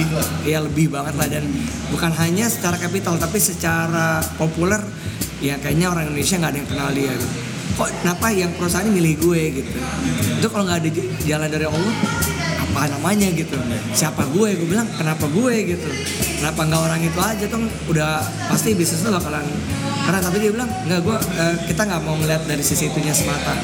ya 0.48 0.64
lebih 0.64 0.88
banget 0.88 1.14
lah. 1.20 1.28
Dan 1.28 1.44
bukan 1.92 2.16
hanya 2.16 2.48
secara 2.48 2.80
kapital 2.80 3.20
tapi 3.20 3.36
secara 3.36 4.24
populer 4.40 4.80
ya 5.44 5.60
kayaknya 5.60 5.92
orang 5.92 6.08
Indonesia 6.08 6.40
nggak 6.40 6.52
ada 6.54 6.58
yang 6.64 6.70
kenal 6.70 6.88
dia 6.96 7.12
gitu. 7.12 7.28
kok 7.74 7.90
kenapa 8.06 8.26
yang 8.30 8.54
perusahaan 8.54 8.86
ini 8.86 8.94
milih 9.02 9.14
gue 9.18 9.42
gitu? 9.60 9.70
Itu 10.40 10.46
kalau 10.48 10.64
nggak 10.64 10.78
ada 10.80 10.90
jalan 11.26 11.48
dari 11.50 11.66
Allah 11.66 11.94
apa 12.74 12.90
namanya 12.90 13.30
gitu? 13.30 13.54
Siapa 13.94 14.26
gue? 14.34 14.58
Gue 14.58 14.66
bilang 14.66 14.90
kenapa 14.98 15.30
gue 15.30 15.54
gitu? 15.62 15.88
Kenapa 16.42 16.66
nggak 16.66 16.82
orang 16.82 17.00
itu 17.06 17.20
aja? 17.22 17.44
Tuh 17.46 17.70
udah 17.86 18.18
pasti 18.50 18.74
bisnis 18.74 19.06
lo 19.06 19.14
bakalan 19.14 19.46
karena 20.04 20.20
tapi 20.20 20.36
dia 20.36 20.50
bilang 20.52 20.68
nggak 20.68 21.00
gue 21.00 21.16
eh, 21.16 21.54
kita 21.70 21.86
nggak 21.86 22.02
mau 22.02 22.18
ngeliat 22.18 22.42
dari 22.50 22.66
sisi 22.66 22.90
itunya 22.90 23.14
semata. 23.14 23.54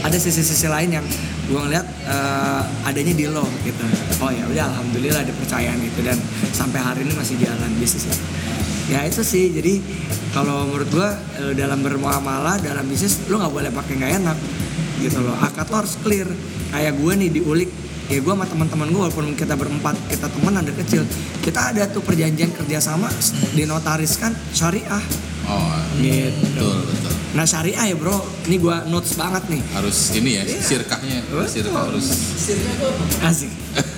Ada 0.00 0.16
sisi-sisi 0.16 0.64
lain 0.64 0.96
yang 0.96 1.04
gue 1.44 1.60
ngeliat 1.60 1.84
eh, 2.08 2.88
adanya 2.88 3.12
di 3.12 3.28
lo 3.28 3.44
gitu. 3.68 3.84
Oh 4.24 4.32
ya 4.32 4.48
udah 4.48 4.64
alhamdulillah 4.72 5.20
ada 5.28 5.34
percayaan 5.36 5.84
itu. 5.84 6.00
Dan 6.00 6.16
sampai 6.56 6.80
hari 6.80 7.04
ini 7.04 7.12
masih 7.12 7.36
jalan 7.36 7.68
bisnisnya 7.76 8.16
ya 8.88 9.04
itu 9.04 9.20
sih. 9.20 9.52
Jadi 9.52 9.84
kalau 10.32 10.72
menurut 10.72 10.88
gue 10.88 11.08
eh, 11.44 11.52
dalam 11.52 11.84
bermuamalah 11.84 12.64
dalam 12.64 12.88
bisnis 12.88 13.28
lo 13.28 13.44
nggak 13.44 13.52
boleh 13.52 13.70
pakai 13.76 13.92
nggak 14.00 14.12
enak 14.24 14.38
gitu 15.04 15.20
loh. 15.20 15.36
Akad 15.36 15.68
harus 15.68 16.00
clear. 16.00 16.26
Kayak 16.72 16.96
gue 16.96 17.12
nih 17.12 17.30
diulik 17.30 17.70
ya 18.12 18.20
gue 18.20 18.32
sama 18.36 18.44
teman-teman 18.44 18.92
gue 18.92 19.00
walaupun 19.00 19.32
kita 19.32 19.56
berempat 19.56 19.96
kita 20.12 20.28
teman 20.28 20.60
ada 20.60 20.72
kecil 20.76 21.08
kita 21.40 21.72
ada 21.72 21.88
tuh 21.88 22.04
perjanjian 22.04 22.52
kerjasama 22.52 23.08
dinotariskan 23.56 24.32
syariah. 24.52 25.04
Oh, 25.44 25.76
gitu 26.00 26.32
betul 26.56 26.88
betul. 26.88 27.12
nah 27.36 27.44
syariah 27.44 27.92
ya 27.92 27.96
bro. 28.00 28.16
Ini 28.48 28.56
gue 28.56 28.76
notes 28.88 29.12
banget 29.12 29.44
nih. 29.52 29.60
Harus 29.76 30.16
ini 30.16 30.40
ya, 30.40 30.42
sirkahnya, 30.48 31.20
sirkah 31.44 31.84
harus. 31.84 32.08
asik. 33.28 33.52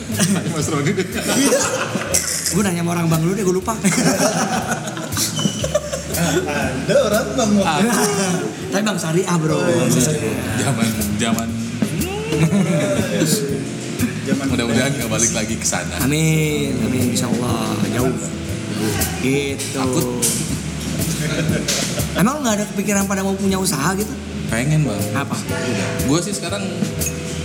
Mas 0.55 0.67
Roni. 0.67 0.91
gue 0.91 2.63
nanya 2.63 2.83
sama 2.83 2.91
orang 2.99 3.07
bang 3.11 3.21
dulu 3.23 3.33
deh 3.39 3.45
gue 3.47 3.57
lupa. 3.63 3.75
Ada 6.19 6.95
orang 6.99 7.27
bang. 7.39 7.51
Tapi 8.75 8.83
bang 8.83 8.99
syariah 8.99 9.37
bro. 9.39 9.59
Zaman 10.59 10.89
zaman 11.23 11.49
mudah-mudahan 14.27 14.91
nggak 14.93 15.07
balik 15.09 15.33
lagi 15.33 15.55
ke 15.55 15.65
sana. 15.65 15.97
amin 16.01 16.75
amin 16.81 17.03
insya 17.09 17.29
Allah 17.29 17.71
jauh 17.89 18.15
gitu 19.21 19.67
Takut. 19.73 20.05
emang 22.21 22.41
nggak 22.41 22.55
ada 22.55 22.65
kepikiran 22.67 23.05
pada 23.05 23.21
mau 23.21 23.35
punya 23.35 23.57
usaha 23.57 23.93
gitu 23.95 24.11
Pengen 24.47 24.83
bang. 24.83 25.03
apa 25.13 25.35
Udah. 25.35 25.89
Gue 26.07 26.19
sih 26.21 26.31
sekarang 26.31 26.63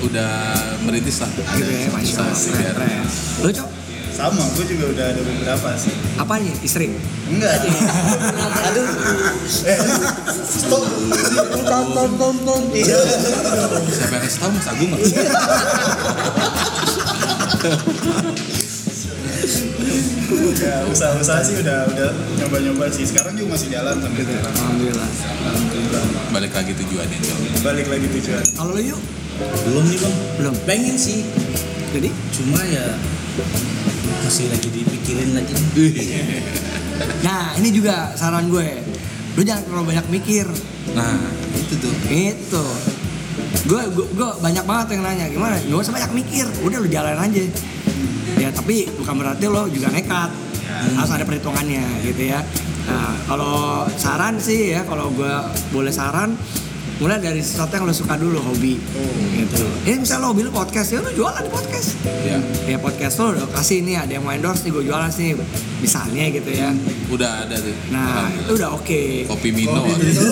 udah 0.01 0.53
merintis 0.81 1.17
lah. 1.17 1.29
Gitu 1.51 1.65
ya 1.65 1.89
masya 1.89 2.17
Allah 2.19 2.35
sih, 2.35 2.49
keren, 2.49 2.61
biar- 2.63 2.77
keren. 2.77 3.05
lu 3.41 3.49
cok 3.51 3.67
sama 4.21 4.43
gue 4.53 4.65
juga 4.69 4.85
udah 4.93 5.05
ada 5.17 5.21
beberapa 5.25 5.69
sih. 5.73 5.93
Apa 6.21 6.37
nih 6.37 6.53
istri? 6.61 6.93
Enggak. 7.25 7.57
Aduh. 8.69 8.87
Eh 9.65 9.77
stop. 10.45 10.83
Ton 11.65 11.85
ton 11.95 12.11
ton 12.21 12.35
ton 12.45 12.61
iya. 12.77 12.97
Siapa 13.89 14.13
yang 14.19 14.23
kasih 14.29 14.39
tahu 14.45 14.51
Mas 14.53 14.67
Agung? 14.69 14.91
Ya 20.61 20.85
usaha-usaha 20.85 21.41
sih 21.41 21.57
udah 21.57 21.89
udah 21.89 22.09
nyoba-nyoba 22.37 22.85
sih. 22.93 23.09
Sekarang 23.09 23.33
juga 23.33 23.57
masih 23.57 23.73
jalan 23.73 23.97
sampai 23.97 24.21
sekarang 24.21 24.53
alhamdulillah. 24.53 25.09
Balik 26.31 26.53
lagi 26.53 26.71
tujuannya 26.77 27.17
Cok. 27.17 27.39
balik 27.65 27.87
lagi 27.89 28.07
tujuan. 28.21 28.45
Kalau 28.53 28.77
lu 28.77 28.81
yuk. 28.93 29.01
Belum 29.65 29.83
nih 29.89 29.97
bang. 29.97 30.15
Belum. 30.37 30.55
pengen 30.69 30.95
sih. 30.95 31.25
Jadi? 31.91 32.13
Cuma 32.37 32.61
ya 32.69 32.85
masih 34.21 34.45
lagi 34.53 34.69
dipikirin 34.69 35.29
lagi. 35.33 35.53
Nah 37.25 37.57
ini 37.57 37.73
juga 37.73 38.13
saran 38.13 38.45
gue. 38.53 38.77
Lu 39.33 39.41
jangan 39.41 39.65
terlalu 39.65 39.85
banyak 39.97 40.05
mikir. 40.13 40.45
Nah 40.93 41.17
itu 41.57 41.73
tuh. 41.81 41.93
itu 42.11 42.65
gue 43.61 43.83
gue 43.93 44.05
gue 44.13 44.29
banyak 44.37 44.65
banget 44.69 44.87
yang 44.93 45.01
nanya 45.01 45.25
gimana? 45.33 45.57
Gak 45.57 45.81
usah 45.81 45.93
banyak 45.97 46.11
mikir 46.13 46.45
udah 46.61 46.77
lu 46.77 46.89
jalan 46.89 47.17
aja. 47.17 47.41
Ya 48.37 48.49
tapi 48.53 48.85
bukan 49.01 49.17
berarti 49.17 49.45
lo 49.49 49.65
juga 49.65 49.89
nekat. 49.89 50.29
Harus 50.93 51.09
ada 51.09 51.25
perhitungannya 51.25 52.05
gitu 52.05 52.29
ya. 52.29 52.45
Nah 52.85 53.17
kalau 53.25 53.89
saran 53.97 54.37
sih 54.37 54.77
ya 54.77 54.85
kalau 54.85 55.09
gue 55.09 55.33
boleh 55.73 55.89
saran 55.89 56.37
mulai 57.01 57.17
dari 57.17 57.41
sesuatu 57.41 57.73
yang 57.73 57.83
lo 57.83 57.91
suka 57.91 58.13
dulu 58.13 58.37
hobi 58.39 58.77
gitu 59.33 59.65
ini 59.83 59.97
misalnya 59.99 60.21
lo 60.21 60.27
hobi 60.29 60.41
lo 60.43 60.51
podcast 60.51 60.89
ya 60.91 60.99
lo 60.99 61.09
jualan 61.09 61.41
di 61.41 61.49
podcast 61.49 61.89
Ya. 62.21 62.37
ya 62.67 62.77
podcast 62.77 63.17
lo 63.17 63.33
udah 63.33 63.49
kasih 63.51 63.81
nih 63.81 63.97
ada 63.97 64.11
yang 64.13 64.23
mau 64.23 64.31
endorse 64.31 64.61
nih 64.61 64.71
gue 64.71 64.83
jualan 64.85 65.09
sih 65.09 65.33
misalnya 65.79 66.29
gitu 66.29 66.47
ya 66.47 66.69
Udah 67.09 67.43
ada 67.43 67.57
tuh. 67.57 67.73
nah 67.89 68.29
itu 68.29 68.53
udah 68.53 68.69
oke 68.71 69.01
Kopi 69.27 69.49
Mino. 69.51 69.81
Kopi 69.81 69.91
ada. 69.91 70.03
Mino. 70.03 70.21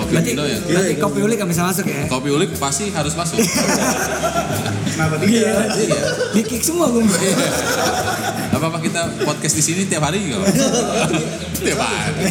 Kopi 0.00 0.10
berarti, 0.10 0.30
Mino 0.30 0.44
ya. 0.44 0.58
berarti 0.62 0.92
kopi 0.96 1.18
ulik 1.20 1.36
gak 1.36 1.50
bisa 1.50 1.62
masuk 1.62 1.84
ya 1.84 2.02
Kopi 2.06 2.28
ulik 2.30 2.50
pasti 2.56 2.88
harus 2.88 3.12
masuk. 3.12 3.36
kenapa 4.90 5.14
tidak 5.18 5.30
Iya. 5.76 6.00
di 6.32 6.42
kick 6.42 6.62
semua 6.62 6.88
gue 6.88 7.04
Apa 8.60 8.68
apa 8.68 8.78
kita 8.78 9.00
podcast 9.24 9.56
di 9.56 9.64
sini 9.64 9.88
tiap 9.88 10.04
hari 10.04 10.20
juga? 10.20 10.44
tiap 11.64 11.80
hari. 11.80 12.28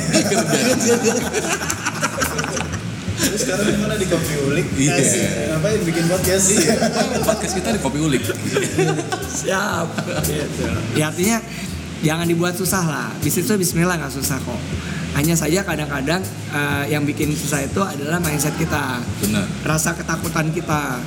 Terus 3.19 3.39
sekarang 3.41 3.65
gimana 3.67 3.97
di 3.97 4.05
kopi 4.05 4.34
ulik 4.45 4.65
Iya. 4.77 4.93
Asik. 4.95 5.25
ngapain 5.49 5.82
bikin 5.84 6.05
podcast 6.05 6.45
Iya. 6.53 6.73
Podcast 7.19 7.53
kita 7.55 7.69
di 7.73 7.80
kopi 7.82 7.99
ulik. 7.99 8.21
siap 9.27 9.88
gitu. 10.23 10.63
ya 10.93 11.09
artinya 11.09 11.38
jangan 11.99 12.25
dibuat 12.25 12.53
susah 12.53 12.84
lah 12.84 13.07
bisnis 13.19 13.43
itu 13.43 13.55
Bismillah 13.55 13.97
nggak 13.97 14.11
susah 14.11 14.38
kok 14.38 14.61
hanya 15.11 15.34
saja 15.34 15.61
kadang-kadang 15.63 16.21
eh, 16.49 16.86
yang 16.88 17.03
bikin 17.03 17.32
susah 17.32 17.59
itu 17.61 17.80
adalah 17.80 18.19
mindset 18.19 18.53
kita 18.53 19.01
Benar. 19.19 19.45
rasa 19.65 19.93
ketakutan 19.93 20.47
kita 20.49 21.01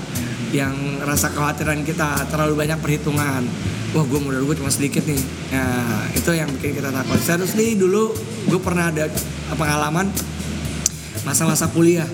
yang 0.52 1.00
rasa 1.02 1.32
kekhawatiran 1.32 1.82
kita 1.82 2.28
terlalu 2.28 2.54
banyak 2.60 2.78
perhitungan. 2.78 3.42
Wah 3.92 4.04
gue 4.04 4.20
modal 4.20 4.44
gue 4.44 4.56
cuma 4.56 4.68
sedikit 4.72 5.04
nih. 5.04 5.20
Nah, 5.52 6.08
itu 6.12 6.30
yang 6.32 6.48
bikin 6.56 6.76
kita 6.76 6.92
takut. 6.92 7.18
Seriously 7.20 7.76
dulu 7.76 8.12
gue 8.48 8.60
pernah 8.60 8.92
ada 8.92 9.08
pengalaman 9.56 10.08
masa-masa 11.24 11.68
kuliah. 11.72 12.08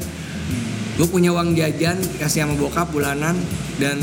Gue 0.99 1.07
punya 1.07 1.30
uang 1.30 1.55
jajan 1.55 1.99
kasih 2.18 2.43
sama 2.47 2.59
bokap 2.59 2.91
bulanan 2.91 3.39
dan 3.78 3.99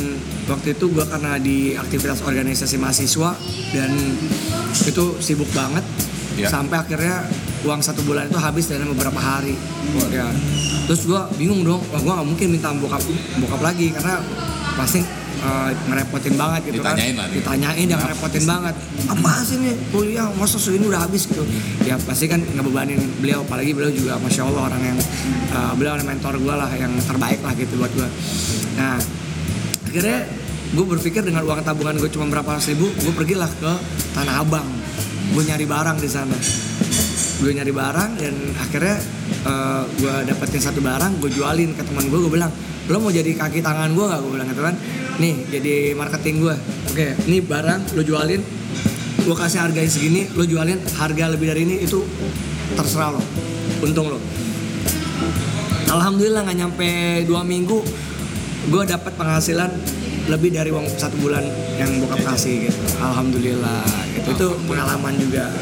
waktu 0.48 0.76
itu 0.76 0.88
gue 0.88 1.04
karena 1.04 1.36
di 1.36 1.76
aktivitas 1.76 2.24
organisasi 2.24 2.80
mahasiswa 2.80 3.36
dan 3.76 3.92
itu 4.88 5.06
sibuk 5.20 5.52
banget. 5.52 5.84
Ya. 6.36 6.52
sampai 6.52 6.84
akhirnya 6.84 7.24
uang 7.66 7.82
satu 7.82 8.06
bulan 8.06 8.30
itu 8.30 8.38
habis 8.38 8.70
dalam 8.70 8.94
beberapa 8.94 9.18
hari. 9.18 9.58
Ya. 10.14 10.30
Terus 10.86 11.10
gue 11.10 11.22
bingung 11.42 11.66
dong 11.66 11.82
wah 11.90 12.00
gue 12.00 12.14
nggak 12.14 12.28
mungkin 12.30 12.48
minta 12.54 12.70
bokap 12.78 13.02
bokap 13.42 13.62
lagi 13.62 13.90
karena 13.92 14.22
pasti 14.78 15.02
ngerepotin 15.86 16.34
banget 16.42 16.62
gitu 16.74 16.82
Ditanyain 16.82 17.14
kan 17.14 17.22
lah 17.22 17.28
ditanyain 17.30 17.86
yang 17.86 18.02
ngerepotin 18.02 18.44
banget. 18.50 18.76
Apa 19.06 19.32
sih 19.46 19.58
nih 19.62 19.74
kuliah 19.94 20.26
masa 20.34 20.58
segini 20.58 20.90
udah 20.90 21.06
habis 21.06 21.30
gitu? 21.30 21.46
Ya 21.86 21.98
pasti 22.02 22.26
kan 22.26 22.42
ngebebanin 22.42 22.98
beliau 23.22 23.46
apalagi 23.46 23.74
beliau 23.78 23.94
juga 23.94 24.18
masya 24.18 24.46
allah 24.50 24.74
orang 24.74 24.82
yang 24.82 24.98
eh, 25.54 25.72
beliau 25.78 25.94
adalah 25.98 26.10
mentor 26.10 26.34
gue 26.42 26.56
lah 26.56 26.70
yang 26.74 26.94
terbaik 27.06 27.42
lah 27.46 27.54
gitu 27.54 27.78
buat 27.78 27.92
gue 27.94 28.10
nah 28.76 29.00
akhirnya 29.88 30.28
gue 30.76 30.86
berpikir 30.92 31.24
dengan 31.24 31.48
uang 31.48 31.64
tabungan 31.64 31.96
gue 31.96 32.12
cuma 32.12 32.28
berapa 32.28 32.58
ratus 32.58 32.76
ribu 32.76 32.92
gue 32.92 33.14
pergilah 33.16 33.48
ke 33.48 33.74
tanah 34.18 34.44
abang. 34.44 34.68
Gue 35.26 35.42
nyari 35.42 35.66
barang 35.66 35.98
di 36.04 36.10
sana 36.10 36.38
gue 37.36 37.52
nyari 37.52 37.74
barang 37.76 38.12
dan 38.22 38.36
akhirnya 38.56 38.98
gue 40.00 40.16
dapetin 40.30 40.62
satu 40.64 40.80
barang 40.80 41.20
gue 41.20 41.32
jualin 41.36 41.76
ke 41.76 41.84
teman 41.84 42.08
gue 42.08 42.20
gue 42.20 42.32
bilang 42.32 42.52
lo 42.86 43.02
mau 43.02 43.10
jadi 43.10 43.34
kaki 43.34 43.66
tangan 43.66 43.98
gue 43.98 44.06
nggak? 44.06 44.20
Gue 44.22 44.32
bilang 44.38 44.48
gitu 44.54 44.62
kan. 44.62 44.76
Nih 45.18 45.48
jadi 45.50 45.98
marketing 45.98 46.36
gue 46.44 46.56
oke 46.92 47.08
ini 47.28 47.38
barang 47.42 47.98
lo 47.98 48.02
jualin 48.06 48.42
gue 49.26 49.36
kasih 49.36 49.60
harga 49.66 49.80
yang 49.82 49.90
segini 49.90 50.22
lo 50.38 50.46
jualin 50.46 50.78
harga 51.02 51.34
lebih 51.34 51.50
dari 51.50 51.62
ini 51.66 51.76
itu 51.82 52.00
terserah 52.78 53.18
lo 53.18 53.22
untung 53.82 54.14
lo. 54.14 54.20
Alhamdulillah 55.92 56.46
nggak 56.46 56.58
nyampe 56.60 56.90
dua 57.26 57.42
minggu 57.42 57.80
gue 58.70 58.84
dapat 58.86 59.14
penghasilan 59.18 59.70
lebih 60.26 60.50
dari 60.58 60.74
uang 60.74 60.90
satu 60.90 61.22
bulan 61.22 61.46
yang 61.78 62.02
bokap 62.02 62.34
kasih 62.34 62.70
gitu. 62.70 62.82
Alhamdulillah 62.98 63.86
gitu. 64.14 64.28
Itu 64.34 64.48
pengalaman 64.66 65.14
juga 65.22 65.54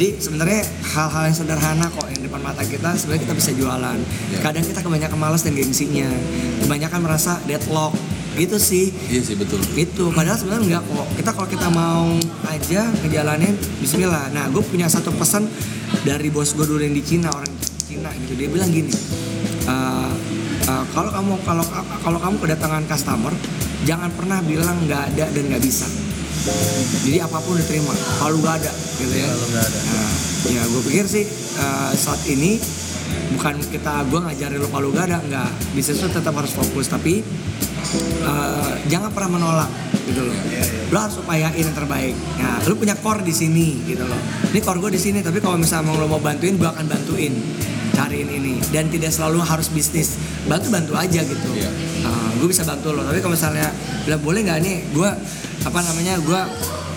jadi 0.00 0.16
sebenarnya 0.16 0.64
hal-hal 0.96 1.28
yang 1.28 1.36
sederhana 1.36 1.84
kok 1.92 2.08
yang 2.08 2.24
depan 2.24 2.40
mata 2.40 2.64
kita 2.64 2.96
sebenarnya 2.96 3.20
kita 3.28 3.34
bisa 3.36 3.50
jualan. 3.52 3.98
Kadang 4.40 4.64
kita 4.64 4.80
kebanyakan 4.80 5.18
malas 5.20 5.44
dan 5.44 5.52
gengsinya. 5.52 6.08
Kebanyakan 6.64 7.04
merasa 7.04 7.36
deadlock. 7.44 7.92
Gitu 8.32 8.56
sih. 8.56 8.96
Iya 9.12 9.20
sih 9.20 9.36
betul. 9.36 9.60
itu 9.76 10.08
padahal 10.16 10.40
sebenarnya 10.40 10.80
enggak 10.80 10.82
kok. 10.88 11.06
Kita 11.20 11.30
kalau 11.36 11.48
kita 11.52 11.68
mau 11.68 12.16
aja 12.48 12.88
ngejalanin 13.04 13.52
Bismillah. 13.84 14.32
Nah 14.32 14.48
gue 14.48 14.64
punya 14.64 14.88
satu 14.88 15.12
pesan 15.12 15.44
dari 16.00 16.32
bos 16.32 16.56
gue 16.56 16.64
dulu 16.64 16.80
yang 16.80 16.96
di 16.96 17.04
Cina 17.04 17.28
orang 17.28 17.52
Cina 17.84 18.08
gitu. 18.24 18.40
Dia 18.40 18.48
bilang 18.48 18.72
gini 18.72 18.96
"Eh, 19.68 20.12
eh, 20.64 20.84
kalau 20.96 21.12
kamu 21.12 21.44
kalau 21.44 21.64
kalau 22.00 22.18
kamu 22.24 22.36
kedatangan 22.40 22.88
customer 22.88 23.36
jangan 23.84 24.08
pernah 24.16 24.40
bilang 24.48 24.80
nggak 24.88 25.12
ada 25.12 25.28
dan 25.28 25.44
nggak 25.44 25.60
bisa 25.60 25.84
jadi 27.04 27.18
apa 27.28 27.38
pun 27.44 27.56
diterima 27.56 27.92
kalau 28.16 28.40
nggak 28.40 28.54
ada 28.64 28.72
gitu 28.96 29.14
ya. 29.14 29.28
Kalau 29.28 29.48
nggak 29.52 29.64
ada. 29.64 29.78
Nah, 29.80 30.10
ya 30.48 30.62
gue 30.64 30.82
pikir 30.88 31.04
sih 31.04 31.24
eh, 31.60 31.90
saat 31.96 32.20
ini 32.28 32.56
bukan 33.36 33.60
kita 33.60 34.06
gue 34.08 34.18
ngajarin 34.20 34.58
lo 34.58 34.68
kalau 34.72 34.88
gak 34.92 35.06
ada 35.10 35.18
nggak. 35.20 35.50
Bisnis 35.76 36.00
lo 36.00 36.08
tetap 36.08 36.32
harus 36.32 36.52
fokus 36.52 36.88
tapi 36.88 37.20
eh, 38.24 38.72
jangan 38.88 39.10
pernah 39.12 39.36
menolak 39.36 39.70
gitu 40.08 40.24
loh. 40.24 40.36
Lo 40.90 40.98
harus 40.98 41.16
upayain 41.20 41.52
yang 41.52 41.76
terbaik. 41.76 42.16
Nah 42.40 42.64
lo 42.64 42.74
punya 42.76 42.96
core 42.96 43.20
di 43.20 43.34
sini 43.36 43.84
gitu 43.84 44.04
loh. 44.08 44.20
Ini 44.50 44.60
core 44.64 44.80
gue 44.80 44.90
di 44.96 45.00
sini 45.00 45.18
tapi 45.20 45.44
kalau 45.44 45.60
misalnya 45.60 45.92
mau 45.92 46.00
lo 46.00 46.08
mau 46.08 46.22
bantuin 46.22 46.56
gue 46.56 46.68
akan 46.68 46.86
bantuin 46.88 47.36
cariin 47.92 48.28
ini. 48.32 48.56
Dan 48.72 48.88
tidak 48.88 49.12
selalu 49.12 49.44
harus 49.44 49.68
bisnis. 49.68 50.16
Bantu 50.48 50.72
bantu 50.72 50.92
aja 50.96 51.20
gitu. 51.20 51.48
Iya. 51.52 51.70
gue 52.40 52.48
bisa 52.48 52.64
bantu 52.64 52.96
lo. 52.96 53.04
Tapi 53.04 53.20
kalau 53.20 53.36
misalnya 53.36 53.68
bilang 54.08 54.24
boleh 54.24 54.40
nggak 54.40 54.58
nih? 54.64 54.76
Gue 54.96 55.10
apa 55.60 55.78
namanya 55.84 56.16
gue 56.20 56.40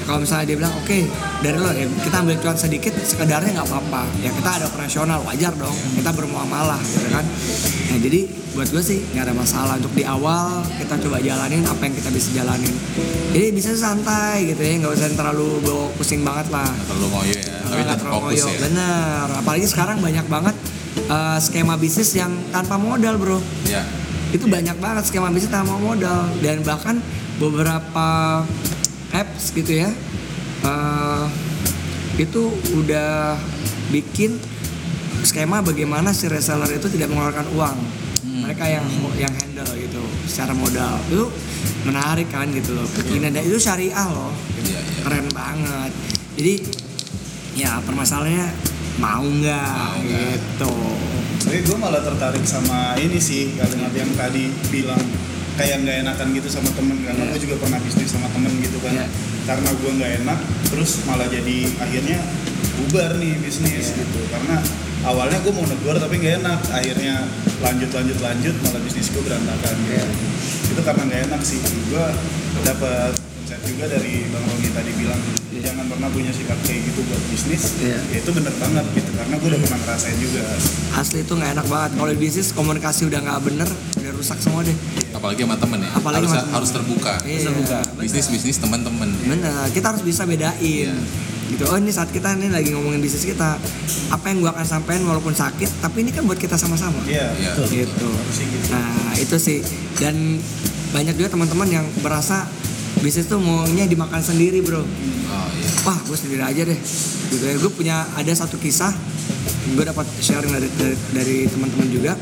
kalau 0.04 0.20
misalnya 0.20 0.46
dia 0.52 0.58
bilang 0.60 0.74
oke 0.76 1.00
dari 1.40 1.58
lo 1.60 1.72
ya 1.72 1.88
kita 1.88 2.16
ambil 2.24 2.36
cuan 2.44 2.58
sedikit 2.60 2.94
sekedarnya 3.00 3.56
nggak 3.56 3.68
apa-apa. 3.68 4.04
Ya 4.20 4.30
kita 4.36 4.50
ada 4.60 4.66
operasional 4.68 5.24
wajar 5.24 5.56
dong 5.56 5.76
kita 5.96 6.12
bermuamalah 6.12 6.80
gitu 6.84 7.08
kan. 7.08 7.24
Nah 7.92 7.98
jadi 8.04 8.28
buat 8.54 8.68
gue 8.70 8.84
sih 8.84 9.00
nggak 9.16 9.32
ada 9.32 9.36
masalah. 9.36 9.80
Untuk 9.80 9.96
di 9.96 10.04
awal 10.04 10.64
kita 10.76 11.00
coba 11.08 11.24
jalanin 11.24 11.64
apa 11.64 11.82
yang 11.88 11.96
kita 11.96 12.10
bisa 12.12 12.30
jalanin. 12.36 12.74
Jadi 13.32 13.48
bisa 13.56 13.72
santai 13.80 14.52
gitu 14.52 14.62
ya 14.62 14.74
nggak 14.84 14.92
usah 14.92 15.08
terlalu 15.16 15.48
bawa 15.64 15.86
pusing 15.96 16.22
banget 16.22 16.48
lah. 16.52 16.68
Kalau 16.68 17.08
mau 17.08 17.24
ya, 17.24 17.40
tapi 17.64 17.82
tetap 17.88 17.98
terlalu 18.04 18.16
fokus 18.20 18.40
ngoyo. 18.44 18.52
ya. 18.52 18.60
bener. 18.60 19.28
Apalagi 19.40 19.68
sekarang 19.72 19.98
banyak 20.04 20.26
banget 20.28 20.56
eh, 21.00 21.38
skema 21.40 21.76
bisnis 21.80 22.12
yang 22.12 22.32
tanpa 22.52 22.76
modal 22.76 23.16
bro. 23.16 23.40
Ya. 23.68 23.84
itu 24.34 24.50
banyak 24.50 24.82
banget 24.82 25.06
skema 25.08 25.30
bisnis 25.32 25.54
tanpa 25.54 25.78
modal. 25.80 26.28
Dan 26.42 26.66
bahkan 26.66 27.00
beberapa 27.38 28.42
apps 29.14 29.54
gitu 29.54 29.86
ya. 29.86 29.90
Eh, 30.64 31.26
itu 32.22 32.54
udah 32.78 33.38
bikin 33.90 34.38
skema 35.26 35.64
bagaimana 35.66 36.14
si 36.14 36.30
reseller 36.30 36.70
itu 36.70 36.90
tidak 36.92 37.10
mengeluarkan 37.10 37.48
uang. 37.58 37.78
Mereka 38.44 38.66
yang 38.68 38.86
yang 39.16 39.34
handle 39.34 39.72
gitu 39.80 40.04
secara 40.28 40.52
modal. 40.52 41.00
Itu 41.08 41.32
menarik 41.88 42.28
kan 42.28 42.52
gitu 42.52 42.76
loh. 42.76 42.88
Kekinian 42.92 43.32
dan 43.32 43.44
itu 43.44 43.56
syariah 43.56 44.08
loh. 44.12 44.32
Iya, 44.60 44.80
iya. 44.80 44.82
keren 45.04 45.28
banget. 45.32 45.92
Jadi 46.36 46.54
ya 47.54 47.78
permasalahannya 47.86 48.50
mau 49.00 49.24
nggak 49.24 49.78
Mau 49.80 50.00
nggak. 50.02 50.32
gitu. 50.38 50.74
Tapi 51.44 51.60
gue 51.60 51.78
malah 51.78 52.02
tertarik 52.02 52.46
sama 52.48 52.96
ini 52.98 53.20
sih 53.20 53.54
kalimat 53.56 53.92
yang 53.94 54.12
tadi 54.16 54.48
bilang 54.72 55.02
kayak 55.60 55.86
nggak 55.86 55.98
enakan 56.08 56.28
gitu 56.34 56.50
sama 56.50 56.70
temen. 56.74 56.98
Karena 57.04 57.24
gue 57.30 57.40
juga 57.42 57.56
pernah 57.62 57.80
bisnis 57.82 58.10
sama 58.10 58.28
temen 58.32 58.52
gitu 58.62 58.78
kan. 58.82 58.94
Iya. 58.94 59.08
karena 59.44 59.76
gue 59.76 59.92
nggak 60.00 60.12
enak 60.24 60.40
terus 60.72 61.04
malah 61.04 61.28
jadi 61.28 61.68
akhirnya 61.84 62.16
bubar 62.80 63.12
nih 63.20 63.36
bisnis 63.44 63.92
gitu. 63.92 64.20
Karena 64.32 64.56
awalnya 65.04 65.36
gue 65.44 65.52
mau 65.52 65.68
negor 65.68 66.00
tapi 66.00 66.16
nggak 66.18 66.36
enak. 66.44 66.60
Akhirnya 66.72 67.28
lanjut 67.60 67.90
lanjut 67.92 68.18
lanjut 68.24 68.56
malah 68.64 68.82
bisnis 68.82 69.12
gue 69.12 69.24
berantakan 69.24 69.76
gitu. 69.88 70.26
itu 70.74 70.82
karena 70.82 71.04
nggak 71.06 71.22
enak 71.32 71.42
sih. 71.44 71.60
Gue 71.92 72.06
dapat 72.64 73.12
konsep 73.44 73.60
juga 73.68 73.86
dari 73.92 74.24
bang 74.32 74.44
Roni 74.48 74.70
tadi 74.72 74.92
bilang 74.96 75.22
jangan 75.64 75.86
pernah 75.88 76.10
punya 76.10 76.30
sikap 76.30 76.60
kayak 76.62 76.84
gitu 76.84 77.00
buat 77.04 77.24
bisnis 77.28 77.64
Iya. 77.80 78.00
ya 78.04 78.18
itu 78.20 78.30
bener 78.30 78.54
banget 78.54 78.86
gitu 78.94 79.10
karena 79.14 79.34
gue 79.34 79.48
udah 79.48 79.62
pernah 79.62 79.80
ngerasain 79.80 80.18
juga 80.18 80.42
asli 80.94 81.20
itu 81.20 81.34
nggak 81.34 81.52
enak 81.54 81.68
banget 81.68 81.92
kalau 81.96 82.10
di 82.10 82.20
bisnis 82.20 82.48
komunikasi 82.52 83.02
udah 83.08 83.20
nggak 83.22 83.40
bener 83.42 83.70
udah 83.98 84.12
rusak 84.14 84.38
semua 84.38 84.62
deh 84.62 84.76
Apalagi 85.14 85.42
sama 85.42 85.56
temen 85.56 85.80
ya. 85.80 85.90
Apalagi 85.94 86.20
harus 86.20 86.28
sama 86.28 86.42
temen. 86.42 86.56
harus 86.58 86.70
terbuka. 86.70 87.14
Iya, 87.24 87.50
Bisnis 87.96 88.28
bisnis 88.28 88.58
teman-teman. 88.58 89.08
bener 89.24 89.70
kita 89.72 89.88
harus 89.88 90.04
bisa 90.04 90.26
bedain 90.26 90.92
gitu 91.46 91.64
oh 91.64 91.78
ini 91.78 91.92
saat 91.92 92.10
kita 92.10 92.34
nih 92.34 92.50
lagi 92.50 92.72
ngomongin 92.72 93.00
bisnis 93.00 93.24
kita 93.24 93.56
apa 94.10 94.26
yang 94.26 94.42
gua 94.42 94.52
akan 94.52 94.66
sampaikan 94.66 95.04
walaupun 95.06 95.32
sakit 95.32 95.70
tapi 95.80 96.02
ini 96.02 96.12
kan 96.12 96.24
buat 96.24 96.36
kita 96.36 96.56
sama-sama 96.56 96.98
Iya, 97.06 97.30
Iya. 97.36 97.52
gitu 97.64 98.08
harusnya 98.10 98.46
gitu. 98.50 98.68
nah 98.70 99.12
itu 99.14 99.36
sih 99.38 99.60
dan 99.96 100.16
banyak 100.90 101.14
juga 101.14 101.30
teman-teman 101.30 101.68
yang 101.70 101.86
berasa 102.00 102.48
bisnis 102.98 103.26
tuh 103.26 103.38
maunya 103.38 103.86
dimakan 103.86 104.20
sendiri 104.20 104.60
bro 104.60 104.82
iya. 104.82 104.88
Wah 105.84 105.98
gue 106.08 106.18
sendiri 106.18 106.44
aja 106.44 106.62
deh. 106.64 106.80
Gitu 107.30 107.44
ya. 107.44 107.56
Gue 107.60 107.72
punya 107.72 108.08
ada 108.16 108.32
satu 108.34 108.56
kisah 108.60 108.92
gue 109.74 109.84
dapat 109.84 110.04
sharing 110.20 110.52
dari 110.52 110.68
dari, 110.76 110.96
dari 111.16 111.38
teman-teman 111.48 111.88
juga. 111.92 112.14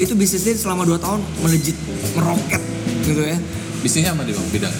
Itu 0.00 0.16
bisnisnya 0.16 0.56
selama 0.56 0.88
2 0.88 0.96
tahun 0.96 1.20
melejit 1.44 1.76
meroket 2.16 2.62
gitu 3.04 3.20
ya. 3.20 3.36
Bisnisnya 3.84 4.12
apa 4.16 4.24
di 4.24 4.32
bang? 4.32 4.48
Bidang. 4.52 4.74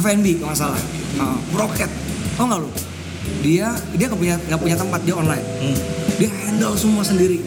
F&B 0.00 0.26
kalau 0.40 0.48
nggak 0.52 0.60
salah. 0.60 0.80
Nah, 1.20 1.36
meroket. 1.52 1.90
Tau 2.36 2.48
nggak 2.48 2.60
lu? 2.60 2.68
Dia 3.44 3.68
dia 3.96 4.06
nggak 4.08 4.20
punya 4.20 4.36
nggak 4.48 4.60
punya 4.60 4.76
tempat 4.76 5.00
dia 5.04 5.14
online. 5.16 5.44
Dia 6.16 6.28
handle 6.28 6.76
semua 6.76 7.04
sendiri. 7.04 7.44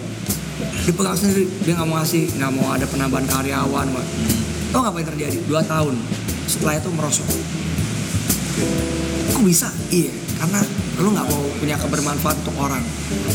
Dia 0.86 0.94
pegang 0.94 1.18
sendiri. 1.18 1.50
Dia 1.66 1.74
nggak 1.78 1.88
mau 1.90 1.98
ngasih 2.02 2.24
nggak 2.38 2.52
mau 2.54 2.68
ada 2.74 2.86
penambahan 2.86 3.26
karyawan 3.26 3.88
tau 4.74 4.84
nggak 4.84 4.92
apa 4.92 5.00
yang 5.00 5.10
terjadi? 5.16 5.38
Dua 5.48 5.62
tahun 5.64 5.96
setelah 6.46 6.78
itu 6.78 6.90
merosot 6.94 7.26
bisa 9.46 9.70
iya 9.94 10.10
karena 10.36 10.60
lu 11.00 11.14
nggak 11.14 11.28
mau 11.30 11.44
punya 11.62 11.78
kebermanfaat 11.78 12.36
untuk 12.44 12.56
orang 12.60 12.82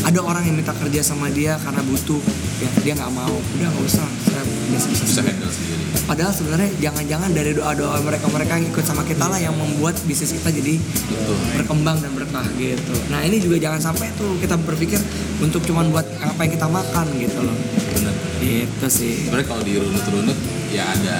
ada 0.03 0.19
orang 0.21 0.43
yang 0.45 0.55
minta 0.59 0.75
kerja 0.75 1.01
sama 1.01 1.31
dia 1.31 1.55
karena 1.63 1.81
butuh 1.87 2.19
ya 2.59 2.69
dia 2.83 2.93
nggak 2.99 3.13
mau 3.15 3.31
udah 3.31 3.69
nggak 3.71 3.85
usah 3.87 4.05
saya 4.27 4.43
bisa 4.71 4.87
Bisa 4.91 5.03
sendiri. 5.03 5.35
handle 5.35 5.51
sendiri. 5.51 5.83
Padahal 6.07 6.31
sebenarnya 6.31 6.69
jangan-jangan 6.79 7.29
dari 7.35 7.51
doa-doa 7.55 7.97
mereka-mereka 8.03 8.51
yang 8.59 8.67
ikut 8.71 8.85
sama 8.87 9.03
kita 9.03 9.25
lah 9.27 9.39
yang 9.39 9.55
membuat 9.55 9.95
bisnis 10.07 10.31
kita 10.35 10.47
jadi 10.51 10.79
Betul. 10.79 11.37
berkembang 11.59 11.97
dan 11.99 12.11
berkah 12.15 12.45
gitu. 12.55 12.95
Nah 13.11 13.19
ini 13.23 13.43
juga 13.43 13.59
jangan 13.59 13.91
sampai 13.91 14.07
tuh 14.15 14.39
kita 14.39 14.55
berpikir 14.59 14.99
untuk 15.43 15.63
cuman 15.67 15.91
buat 15.91 16.07
apa 16.23 16.39
yang 16.47 16.51
kita 16.55 16.67
makan 16.71 17.05
gitu 17.19 17.39
loh. 17.43 17.57
Bener. 17.95 18.13
Gitu 18.39 18.87
sih. 18.87 19.27
Sebenarnya 19.27 19.47
kalau 19.47 19.63
dirunut-runut 19.67 20.37
ya 20.71 20.83
ada 20.87 21.17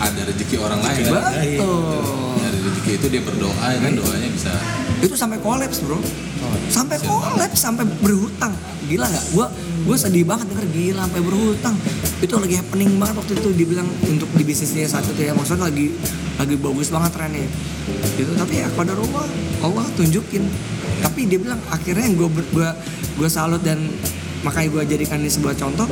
ada 0.00 0.20
rezeki 0.24 0.56
orang 0.60 0.80
lain. 0.80 1.04
Betul. 1.04 2.39
Rezeki 2.90 3.06
itu 3.06 3.06
dia 3.14 3.22
berdoa 3.22 3.66
ya 3.70 3.78
kan 3.78 3.92
doanya 3.94 4.28
bisa 4.34 4.50
Itu 4.98 5.14
sampai 5.14 5.38
kolaps 5.38 5.78
bro. 5.86 6.02
Sampai 6.66 6.98
kolaps, 6.98 7.62
sampai 7.62 7.86
berhutang. 8.02 8.50
Gila 8.90 9.06
nggak? 9.06 9.24
Gua 9.30 9.46
gue 9.86 9.96
sedih 9.96 10.26
banget 10.26 10.50
denger 10.50 10.66
gila 10.74 11.06
sampai 11.06 11.22
berhutang. 11.22 11.76
Itu 12.18 12.34
lagi 12.42 12.58
happening 12.58 12.98
banget 12.98 13.14
waktu 13.22 13.32
itu 13.38 13.48
dibilang 13.54 13.86
untuk 14.10 14.26
di 14.34 14.42
bisnisnya 14.42 14.90
saat 14.90 15.06
itu 15.06 15.22
ya 15.22 15.32
maksudnya 15.38 15.70
lagi 15.70 15.94
lagi 16.34 16.54
bagus 16.58 16.90
banget 16.90 17.10
trennya. 17.14 17.46
Gitu 18.18 18.32
tapi 18.34 18.58
ya 18.58 18.66
pada 18.74 18.98
Allah 18.98 19.24
Allah 19.62 19.86
tunjukin. 19.94 20.42
Tapi 21.00 21.30
dia 21.30 21.38
bilang 21.38 21.62
akhirnya 21.70 22.10
yang 22.10 22.18
gue 22.18 22.28
gue 22.50 22.68
gue 23.22 23.28
salut 23.30 23.62
dan 23.62 23.78
makanya 24.40 24.68
gue 24.72 24.82
jadikan 24.96 25.20
ini 25.20 25.28
sebuah 25.28 25.54
contoh 25.56 25.86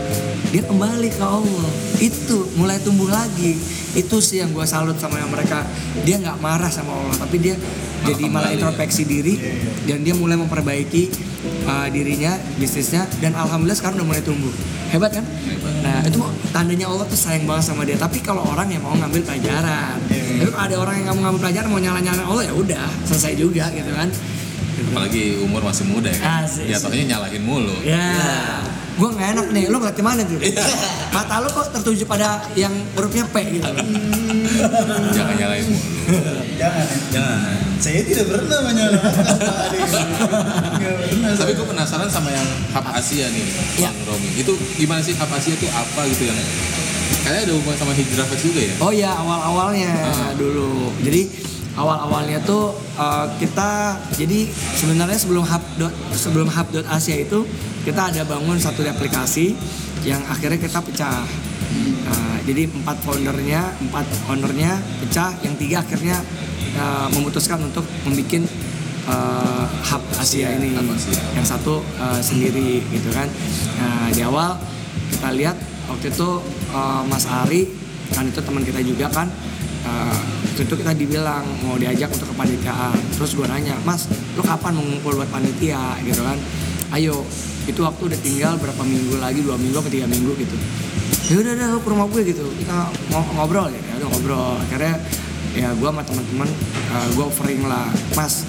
dia 0.49 0.63
kembali 0.65 1.09
ke 1.13 1.25
Allah. 1.25 1.71
Itu 2.01 2.49
mulai 2.57 2.81
tumbuh 2.81 3.09
lagi. 3.11 3.59
Itu 3.97 4.23
sih 4.23 4.41
yang 4.41 4.53
gue 4.53 4.65
salut 4.65 4.97
sama 4.97 5.21
yang 5.21 5.29
mereka. 5.33 5.65
Dia 6.07 6.21
nggak 6.21 6.39
marah 6.41 6.71
sama 6.73 6.95
Allah 6.95 7.17
tapi 7.19 7.37
dia 7.41 7.55
Malah 7.59 8.07
jadi 8.15 8.25
malah 8.31 8.31
kembali. 8.31 8.49
ya. 8.49 8.57
introspeksi 8.57 9.03
diri 9.05 9.35
dan 9.91 10.07
dia 10.07 10.15
mulai 10.15 10.39
memperbaiki 10.39 11.11
uh, 11.67 11.89
dirinya 11.91 12.39
bisnisnya 12.57 13.05
dan 13.19 13.35
alhamdulillah 13.35 13.75
sekarang 13.77 14.01
udah 14.01 14.09
mulai 14.15 14.23
tumbuh. 14.23 14.55
Hebat 14.89 15.21
kan? 15.21 15.25
Hebat. 15.25 15.73
nah 15.85 16.01
itu 16.07 16.21
tandanya 16.49 16.89
Allah 16.89 17.05
tuh 17.05 17.19
sayang 17.19 17.45
banget 17.45 17.65
sama 17.69 17.85
dia. 17.85 17.99
Tapi 18.01 18.25
kalau 18.25 18.47
orang 18.47 18.73
yang 18.73 18.81
mau 18.81 18.97
ngambil 18.97 19.21
pelajaran 19.27 19.99
tapi 20.39 20.55
kalau 20.55 20.63
ada 20.63 20.77
orang 20.79 20.95
yang 20.97 21.05
nggak 21.11 21.17
mau 21.19 21.23
ngambil 21.29 21.41
pelajaran 21.51 21.69
mau 21.69 21.81
nyala 21.83 21.99
nyalain 21.99 22.27
Allah 22.31 22.45
ya 22.47 22.55
udah 22.55 22.87
selesai 23.11 23.33
juga 23.35 23.67
gitu 23.75 23.91
kan 23.91 24.09
apalagi 24.85 25.39
umur 25.39 25.63
masih 25.63 25.85
muda 25.85 26.09
ya 26.09 26.19
kan. 26.19 26.45
Asik. 26.45 26.67
Jatuhnya 26.67 27.05
nyalahin 27.13 27.43
mulu. 27.43 27.75
ya 27.83 28.03
gue 28.99 29.07
nggak 29.07 29.31
enak 29.31 29.47
nih, 29.55 29.65
lu 29.71 29.79
ngeliat 29.79 29.95
mana 30.03 30.27
tuh? 30.27 30.43
Mata 31.15 31.39
lu 31.39 31.47
kok 31.49 31.71
tertuju 31.71 32.03
pada 32.03 32.43
yang 32.53 32.75
hurufnya 32.93 33.23
P 33.25 33.37
gitu. 33.53 33.71
Jangan 35.15 35.35
nyalain 35.39 35.63
mulu. 35.65 35.87
Jangan 36.59 36.83
ya. 36.83 36.99
Jangan. 37.15 37.55
Saya 37.79 38.03
tidak 38.03 38.27
pernah 38.27 38.59
menyalahkan. 38.59 39.15
Tapi 41.39 41.53
gue 41.53 41.63
penasaran 41.65 42.11
sama 42.11 42.29
yang 42.29 42.43
hub 42.69 42.87
Asia 42.91 43.27
nih, 43.29 43.45
Ya. 43.79 43.87
Bang 43.87 43.99
Romi. 44.05 44.29
Itu 44.35 44.53
gimana 44.75 44.99
sih 44.99 45.15
hub 45.15 45.31
Asia 45.31 45.55
tuh 45.55 45.71
apa 45.71 46.01
gitu 46.11 46.27
yang 46.27 46.39
kayaknya 47.23 47.41
ada 47.45 47.53
hubungan 47.55 47.79
sama 47.79 47.93
Hijrah 47.95 48.27
Fest 48.27 48.43
juga 48.43 48.61
ya? 48.61 48.75
Oh 48.81 48.91
ya 48.91 49.11
awal-awalnya 49.13 49.91
Ah. 50.03 50.35
dulu. 50.35 50.91
Jadi 51.01 51.31
awal-awalnya 51.79 52.43
tuh 52.43 52.75
uh, 52.99 53.31
kita 53.39 53.95
jadi 54.19 54.51
sebenarnya 54.51 55.15
sebelum 55.15 55.47
hub 55.47 55.63
dot- 55.79 55.99
sebelum 56.13 56.51
hub 56.51 56.67
dot 56.75 56.87
Asia 56.91 57.23
itu 57.23 57.47
kita 57.87 58.11
ada 58.11 58.27
bangun 58.27 58.59
satu 58.59 58.83
aplikasi 58.83 59.55
yang 60.03 60.21
akhirnya 60.27 60.59
kita 60.59 60.83
pecah. 60.83 61.23
Nah, 62.09 62.37
jadi 62.49 62.65
empat 62.65 62.97
foundernya, 63.05 63.61
empat 63.85 64.09
ownernya 64.33 64.81
pecah, 65.05 65.37
yang 65.45 65.55
tiga 65.61 65.85
akhirnya 65.85 66.17
uh, 66.81 67.07
memutuskan 67.13 67.61
untuk 67.61 67.85
membuat 68.09 68.49
uh, 69.09 69.65
hub 69.93 70.03
Asia 70.17 70.57
ini. 70.57 70.73
Hub 70.75 70.89
Asia. 70.89 71.21
Yang 71.37 71.47
satu 71.57 71.85
uh, 72.01 72.21
sendiri 72.25 72.83
gitu 72.89 73.13
kan. 73.13 73.29
Nah, 73.79 74.09
di 74.13 74.25
awal 74.25 74.57
kita 75.13 75.29
lihat 75.37 75.57
waktu 75.89 76.09
itu 76.13 76.29
uh, 76.73 77.03
Mas 77.05 77.25
Ari 77.29 77.69
kan 78.17 78.25
itu 78.25 78.41
teman 78.41 78.65
kita 78.65 78.81
juga 78.81 79.13
kan 79.13 79.29
uh, 79.85 80.21
waktu 80.59 80.75
itu 80.75 80.83
kita 80.83 80.91
dibilang 80.91 81.47
mau 81.63 81.79
diajak 81.79 82.11
untuk 82.11 82.35
kepanitiaan. 82.35 82.99
Terus 83.15 83.39
gue 83.39 83.47
nanya 83.47 83.79
mas 83.87 84.11
lu 84.35 84.43
kapan 84.43 84.75
ngumpul 84.75 85.15
buat 85.15 85.31
panitia? 85.31 85.95
Gitu 86.03 86.19
kan. 86.19 86.35
Ayo 86.91 87.23
itu 87.71 87.79
waktu 87.79 88.11
udah 88.11 88.19
tinggal 88.19 88.59
berapa 88.59 88.83
minggu 88.83 89.23
lagi 89.23 89.39
dua 89.47 89.55
minggu 89.55 89.79
atau 89.79 89.87
tiga 89.87 90.11
minggu 90.11 90.35
gitu. 90.35 90.59
Ya 91.31 91.47
udah 91.47 91.53
deh 91.55 91.67
lu 91.71 91.79
ke 91.79 91.89
rumah 91.95 92.11
gue 92.11 92.27
gitu. 92.27 92.43
Kita 92.59 92.91
ngo- 92.91 93.31
ngobrol 93.39 93.71
ya 93.71 94.03
udah 94.03 94.09
ngobrol. 94.11 94.59
Akhirnya 94.67 94.99
ya 95.55 95.71
gue 95.79 95.89
sama 95.95 96.03
teman-teman 96.03 96.51
uh, 96.91 97.07
gue 97.15 97.23
offering 97.23 97.63
lah 97.63 97.87
mas 98.19 98.43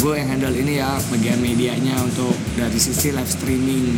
gue 0.00 0.12
yang 0.16 0.28
handle 0.32 0.56
ini 0.56 0.80
ya 0.80 0.96
bagian 1.12 1.44
medianya 1.44 2.00
untuk 2.00 2.32
dari 2.56 2.80
sisi 2.80 3.12
live 3.12 3.28
streaming 3.28 3.92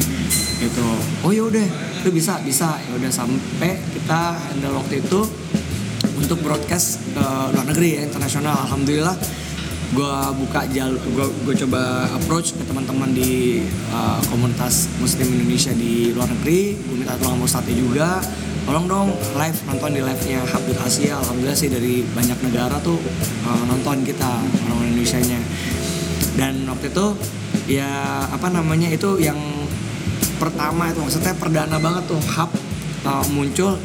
gitu. 0.59 0.89
Oh 1.23 1.31
ya 1.31 1.47
udah 1.47 1.63
itu 2.03 2.11
bisa 2.11 2.43
bisa. 2.43 2.75
Ya 2.75 2.93
udah 2.99 3.15
sampai 3.15 3.79
kita 3.95 4.35
handle 4.35 4.83
waktu 4.83 4.99
itu 4.99 5.23
untuk 6.27 6.43
broadcast 6.43 6.99
ke 7.15 7.23
luar 7.55 7.67
negeri 7.71 7.89
ya 7.97 8.01
internasional 8.03 8.67
alhamdulillah. 8.67 9.15
Gue 9.95 10.15
buka 10.43 10.67
jalur 10.75 10.99
gue 11.23 11.55
coba 11.63 12.11
approach 12.19 12.51
ke 12.59 12.67
teman-teman 12.67 13.15
di 13.15 13.63
uh, 13.95 14.19
komunitas 14.27 14.91
muslim 14.99 15.31
Indonesia 15.31 15.71
di 15.71 16.11
luar 16.11 16.27
negeri. 16.27 16.75
Gue 16.83 16.99
minta 16.99 17.15
tolong 17.23 17.47
Ustadznya 17.47 17.79
juga. 17.79 18.19
Tolong 18.67 18.91
dong 18.91 19.09
live 19.39 19.59
nonton 19.71 19.91
di 19.95 20.03
live 20.03 20.23
nya 20.27 20.43
Habib 20.51 20.75
Asia. 20.83 21.15
Alhamdulillah 21.23 21.55
sih 21.55 21.71
dari 21.71 22.03
banyak 22.03 22.39
negara 22.43 22.75
tuh 22.83 22.99
uh, 23.47 23.63
nonton 23.71 24.03
kita 24.03 24.43
orang 24.67 24.91
Indonesia 24.91 25.23
nya 25.23 25.39
dan 26.35 26.67
waktu 26.69 26.91
itu 26.93 27.07
ya 27.71 28.27
apa 28.29 28.51
namanya 28.53 28.91
itu 28.93 29.17
yang 29.23 29.39
pertama 30.37 30.93
itu 30.93 31.01
maksudnya 31.01 31.33
perdana 31.39 31.81
banget 31.81 32.05
tuh 32.11 32.21
hub 32.37 32.51
uh, 33.09 33.25
muncul 33.33 33.79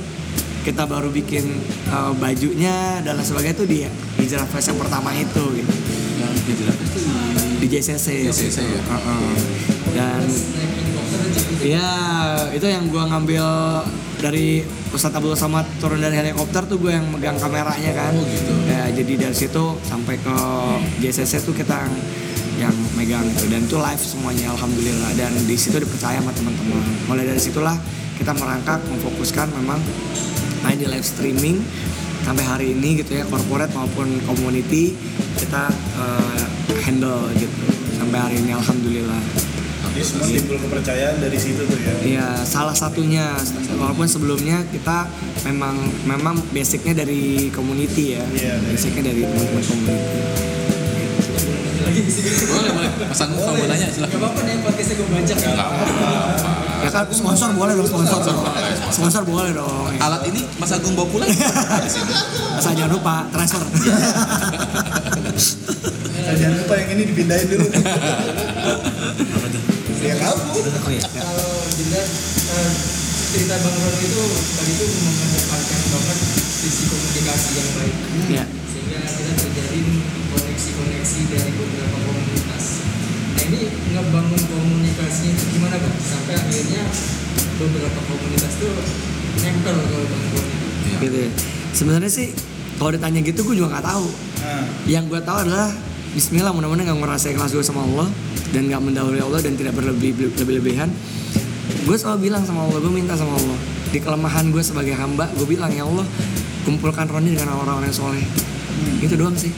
kita 0.61 0.85
baru 0.85 1.09
bikin 1.09 1.45
uh, 1.89 2.13
bajunya 2.15 3.01
dan 3.01 3.17
lain 3.17 3.25
sebagainya 3.25 3.55
itu 3.57 3.65
di 3.65 3.79
Hijrah 4.21 4.45
Fest 4.45 4.69
yang 4.69 4.79
pertama 4.79 5.09
itu 5.13 5.43
gitu 5.57 5.73
Yang 6.21 6.33
Hijrah 6.47 6.75
Fest 6.77 6.95
di 7.61 7.67
JCC 7.69 8.07
JCC 8.29 8.57
ya? 8.61 8.81
Heeh. 8.81 9.33
dan 9.93 10.21
ya 11.61 11.89
itu 12.53 12.65
yang 12.65 12.89
gua 12.89 13.05
ngambil 13.05 13.45
dari 14.17 14.61
Ustadz 14.93 15.17
Abdul 15.17 15.33
Somad 15.33 15.65
turun 15.77 15.97
dari 15.97 16.13
helikopter 16.13 16.61
tuh 16.65 16.77
gue 16.77 16.93
yang 16.93 17.09
megang 17.09 17.41
kameranya 17.41 17.89
kan 17.89 18.13
Oh, 18.13 18.21
gitu. 18.21 18.53
ya 18.69 18.85
jadi 18.93 19.13
dari 19.17 19.33
situ 19.33 19.63
sampai 19.81 20.21
ke 20.21 20.35
JCC 21.01 21.41
tuh 21.41 21.57
kita 21.57 21.89
yang 22.61 22.73
megang 22.93 23.25
gitu. 23.33 23.49
dan 23.49 23.65
itu 23.65 23.77
live 23.81 24.03
semuanya 24.03 24.53
alhamdulillah 24.53 25.09
dan 25.17 25.33
di 25.33 25.57
situ 25.57 25.81
dipercaya 25.81 26.21
sama 26.21 26.29
teman-teman 26.37 26.81
mulai 27.09 27.25
dari 27.25 27.41
situlah 27.41 27.73
kita 28.21 28.37
merangkak 28.37 28.77
memfokuskan 28.85 29.49
memang 29.57 29.81
main 30.63 30.77
di 30.77 30.87
live 30.87 31.05
streaming 31.05 31.57
sampai 32.21 32.45
hari 32.45 32.67
ini 32.77 33.01
gitu 33.01 33.17
ya 33.17 33.25
corporate 33.25 33.73
maupun 33.73 34.21
community 34.29 34.93
kita 35.41 35.73
eh, 35.97 36.45
handle 36.85 37.29
gitu 37.37 37.65
sampai 37.97 38.17
hari 38.17 38.35
ini 38.41 38.51
alhamdulillah 38.53 39.21
Jadi 39.91 40.07
semua 40.07 40.23
timbul 40.23 40.55
kepercayaan 40.55 41.19
dari 41.19 41.35
situ 41.35 41.67
tuh 41.67 41.75
ya. 41.75 41.91
Iya, 41.99 42.27
salah 42.47 42.71
satunya 42.71 43.35
walaupun 43.75 44.07
sebelumnya 44.07 44.63
kita 44.71 45.03
memang 45.43 45.75
memang 46.07 46.39
basicnya 46.55 47.03
dari 47.03 47.51
community 47.51 48.15
ya. 48.15 48.23
Iya, 48.31 48.55
basicnya 48.71 49.11
dari 49.11 49.27
teman-teman 49.27 49.63
community. 49.67 50.50
Boleh, 51.91 52.71
boleh. 52.71 52.91
Pesan 53.11 53.27
kalau 53.31 53.53
mau 53.53 53.65
nanya 53.67 53.87
Gak 53.87 53.93
silahkan. 53.93 54.17
apa-apa 54.17 54.39
nih 54.43 54.55
podcastnya 54.63 54.95
gue 54.95 55.07
baca 55.07 55.33
Nggak 55.33 55.67
apa-apa. 55.67 56.51
Ya 56.81 56.89
kan 56.89 57.05
sponsor 57.13 57.49
boleh 57.53 57.73
dong 57.75 57.87
sponsor. 57.87 58.19
Sponsor 58.89 59.21
boleh 59.21 59.51
dong. 59.53 59.91
Alat 59.99 60.21
ini 60.25 60.41
Mas 60.57 60.71
Agung 60.71 60.95
bawa 60.95 61.07
pulang. 61.07 61.29
Asal 62.57 62.73
jangan 62.73 62.91
lupa 62.91 63.27
transfer. 63.29 63.61
Jangan 66.31 66.55
lupa 66.57 66.73
yang 66.77 66.89
ini 66.95 67.03
dipindahin 67.05 67.47
dulu. 67.49 67.67
Apa 67.69 69.47
tuh? 69.47 69.61
ya 70.01 70.15
kamu. 70.17 70.41
Iya. 70.89 71.05
kalau 71.13 71.45
dilihat 71.71 72.09
eh, 72.49 72.71
cerita 73.31 73.55
Bang 73.61 73.75
Roni 73.77 74.01
itu 74.01 74.23
tadi 74.51 74.71
itu 74.73 74.85
mengedepankan 75.05 75.79
banget 75.87 76.17
sisi 76.41 76.83
komunikasi 76.89 77.49
yang 77.53 77.69
baik 77.77 77.95
ya. 78.27 78.43
sehingga 78.65 78.99
kita 79.05 79.31
terjalin 79.37 79.85
koneksi-koneksi 80.81 81.21
dari 81.29 81.51
beberapa 81.53 81.97
komunitas. 82.01 82.65
Nah 83.37 83.43
ini 83.45 83.59
ngebangun 83.93 84.41
komunikasinya 84.49 85.31
itu 85.37 85.45
gimana 85.53 85.75
bang? 85.77 85.95
Sampai 86.01 86.33
akhirnya 86.37 86.83
beberapa 87.61 87.99
komunitas 88.09 88.53
tuh 88.57 88.73
nempel 89.45 89.75
kalau 89.77 90.05
bang 90.09 90.23
Roni. 90.33 90.55
Gitu. 91.01 91.17
ya. 91.21 91.29
Sebenarnya 91.71 92.11
sih 92.11 92.27
kalau 92.81 92.91
ditanya 92.97 93.19
gitu 93.21 93.39
gue 93.45 93.55
juga 93.61 93.77
nggak 93.77 93.85
tahu. 93.85 94.07
Nah, 94.41 94.65
Yang 94.89 95.03
gue 95.13 95.21
tahu 95.21 95.37
adalah 95.45 95.69
Bismillah 96.11 96.51
mudah-mudahan 96.51 96.91
gak 96.91 96.99
ngerasain 97.07 97.35
kelas 97.39 97.55
gue 97.55 97.63
sama 97.63 97.87
Allah 97.87 98.11
dan 98.51 98.67
gak 98.67 98.83
mendahului 98.83 99.23
Allah 99.23 99.39
dan 99.39 99.55
tidak 99.55 99.79
berlebih 99.79 100.11
lebih-lebihan. 100.35 100.91
Gue 101.87 101.95
selalu 101.95 102.27
bilang 102.27 102.43
sama 102.43 102.67
Allah, 102.67 102.83
gue 102.83 102.91
minta 102.91 103.15
sama 103.15 103.31
Allah 103.31 103.55
di 103.95 103.99
kelemahan 104.03 104.51
gue 104.51 104.59
sebagai 104.59 104.91
hamba, 104.91 105.31
gue 105.39 105.47
bilang 105.47 105.71
ya 105.71 105.87
Allah 105.87 106.03
kumpulkan 106.67 107.07
Roni 107.07 107.31
dengan 107.31 107.55
orang-orang 107.55 107.87
yang 107.87 107.95
soleh. 107.95 108.25
Itu 108.99 109.15
doang 109.15 109.39
sih. 109.39 109.55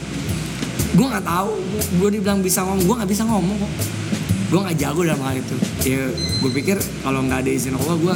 Gue 0.94 1.06
nggak 1.10 1.26
tahu, 1.26 1.58
gue 1.98 2.08
dibilang 2.14 2.38
bisa 2.38 2.62
ngomong, 2.62 2.86
gue 2.86 2.94
nggak 3.02 3.10
bisa 3.10 3.22
ngomong 3.26 3.56
kok. 3.58 3.72
Gue 4.46 4.60
nggak 4.62 4.78
jago 4.78 5.02
dalam 5.02 5.18
hal 5.26 5.34
itu. 5.42 5.56
Ya 5.82 6.06
gue 6.14 6.50
pikir 6.54 6.78
kalau 7.02 7.26
nggak 7.26 7.42
ada 7.42 7.50
izin 7.50 7.74
Allah 7.74 7.98
gue 7.98 8.14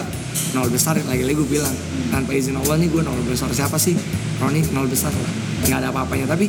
nol 0.54 0.70
besar. 0.70 0.94
Lagi-lagi 0.94 1.34
gue 1.34 1.48
bilang 1.58 1.74
tanpa 2.14 2.38
izin 2.38 2.54
Allah 2.54 2.78
nih 2.78 2.86
gue 2.86 3.02
nol 3.02 3.18
besar. 3.26 3.50
Siapa 3.50 3.74
sih? 3.82 3.98
Roni 4.38 4.62
nol 4.70 4.86
besar 4.86 5.10
lah. 5.10 5.32
Nggak 5.66 5.78
ada 5.82 5.88
apa-apanya. 5.90 6.30
Tapi 6.30 6.46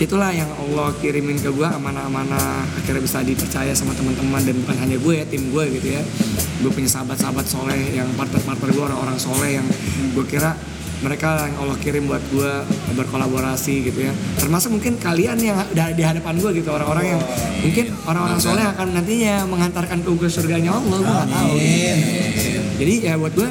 itulah 0.00 0.32
yang 0.32 0.48
Allah 0.56 0.96
kirimin 1.04 1.36
ke 1.36 1.52
gue 1.52 1.68
amanah-amanah 1.68 2.64
akhirnya 2.80 3.04
bisa 3.04 3.20
dipercaya 3.20 3.76
sama 3.76 3.92
teman-teman. 3.92 4.40
Dan 4.48 4.56
bukan 4.64 4.76
hanya 4.80 4.96
gue 4.96 5.14
ya 5.20 5.28
tim 5.28 5.52
gue 5.52 5.64
gitu 5.76 6.00
ya. 6.00 6.02
Gue 6.64 6.72
punya 6.72 6.88
sahabat-sahabat 6.88 7.44
soleh 7.44 7.92
yang 7.92 8.08
partner-partner 8.16 8.72
gue 8.72 8.84
orang-orang 8.88 9.20
soleh 9.20 9.60
yang 9.60 9.66
gue 10.16 10.24
kira 10.24 10.56
mereka 11.02 11.50
yang 11.50 11.58
Allah 11.66 11.76
kirim 11.82 12.06
buat 12.06 12.22
gue 12.30 12.52
berkolaborasi 12.94 13.90
gitu 13.90 14.06
ya. 14.06 14.12
Termasuk 14.38 14.78
mungkin 14.78 14.96
kalian 15.02 15.36
yang 15.42 15.58
di 15.74 16.02
hadapan 16.06 16.38
gue 16.38 16.50
gitu 16.62 16.70
orang-orang 16.70 17.18
yang 17.18 17.20
mungkin 17.62 17.86
orang-orang 18.06 18.38
soleh 18.38 18.64
akan 18.64 18.94
nantinya 18.94 19.44
mengantarkan 19.50 19.98
ke 20.06 20.26
surganya 20.30 20.78
Allah 20.78 20.98
gue 21.02 21.12
nggak 21.12 21.30
tahu. 21.30 21.54
Jadi 22.78 22.94
ya 23.02 23.14
buat 23.18 23.34
gue 23.34 23.50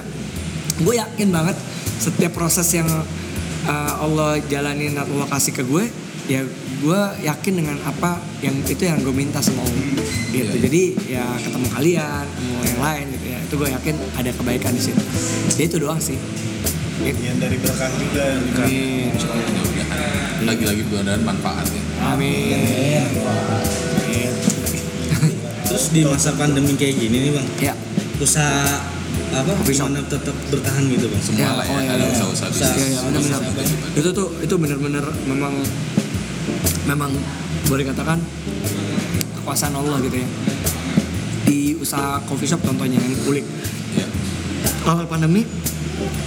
gue 0.82 0.94
yakin 0.98 1.30
banget 1.30 1.58
setiap 2.02 2.34
proses 2.34 2.66
yang 2.74 2.90
uh, 3.68 3.94
Allah 4.02 4.42
jalanin 4.50 4.98
atau 4.98 5.14
Allah 5.22 5.30
kasih 5.30 5.54
ke 5.54 5.64
gue 5.68 5.86
ya 6.30 6.42
gue 6.82 7.02
yakin 7.28 7.54
dengan 7.60 7.78
apa 7.86 8.18
yang 8.42 8.56
itu 8.66 8.82
yang 8.82 8.98
gue 9.04 9.14
minta 9.14 9.44
sama 9.44 9.62
Allah 9.62 10.06
gitu. 10.32 10.54
jadi 10.64 10.84
ya 11.06 11.26
ketemu 11.44 11.68
kalian 11.76 12.26
ketemu 12.26 12.62
yang 12.66 12.82
lain 12.82 13.06
gitu 13.12 13.26
ya 13.28 13.40
itu 13.42 13.54
gue 13.60 13.70
yakin 13.70 13.96
ada 14.16 14.32
kebaikan 14.34 14.72
di 14.74 14.82
situ. 14.82 15.04
Jadi 15.54 15.64
itu 15.68 15.78
doang 15.78 16.02
sih 16.02 16.18
yang 17.04 17.38
dari 17.38 17.58
berkah 17.58 17.90
juga 17.92 18.24
yang 18.28 18.44
amin. 18.60 19.12
Lagi-lagi 20.42 20.82
mudah-mudahan 20.84 21.22
manfaat 21.22 21.68
ya. 21.68 21.82
amin 22.08 23.04
Terus 25.68 25.86
di 25.90 26.02
masa 26.04 26.32
pandemi 26.34 26.74
kayak 26.76 26.96
gini 26.98 27.18
nih 27.20 27.32
bang, 27.32 27.48
ya 27.62 27.74
usaha 28.18 28.80
apa 29.32 29.52
shop. 29.66 29.88
gimana 29.88 30.00
tetap 30.04 30.36
bertahan 30.50 30.84
gitu 30.88 31.06
bang? 31.08 31.22
Semua 31.24 31.40
Ya, 31.40 31.50
lah 31.56 31.64
ya, 31.64 31.72
oh, 31.72 31.80
iya, 31.80 31.90
ada 31.92 32.04
iya. 32.04 32.12
usaha-usaha 32.12 32.50
Usaha. 32.50 32.68
bisnis. 32.68 32.76
Iya, 32.76 32.88
iya, 32.92 33.00
benar-benar. 33.02 33.42
Itu 33.96 34.10
tuh 34.12 34.28
itu 34.40 34.54
benar-benar 34.58 35.06
memang 35.26 35.54
memang 36.84 37.12
boleh 37.66 37.84
katakan 37.86 38.18
kekuasaan 39.38 39.74
Allah 39.74 39.98
gitu 40.02 40.18
ya. 40.18 40.28
di 41.42 41.74
usaha 41.76 42.22
coffee 42.24 42.46
shop 42.46 42.62
contohnya 42.62 42.96
yang 42.96 43.18
kulik 43.24 43.44
ya 43.94 44.06
awal 44.86 45.04
pandemi 45.04 45.44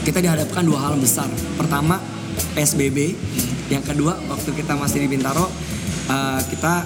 kita 0.06 0.18
dihadapkan 0.20 0.62
dua 0.66 0.90
hal 0.90 0.94
besar. 0.98 1.28
Pertama 1.58 2.00
PSBB, 2.54 3.14
yang 3.72 3.84
kedua 3.84 4.18
waktu 4.28 4.50
kita 4.54 4.74
masih 4.76 5.06
di 5.06 5.08
Bintaro 5.08 5.46
eh, 6.10 6.40
kita 6.50 6.84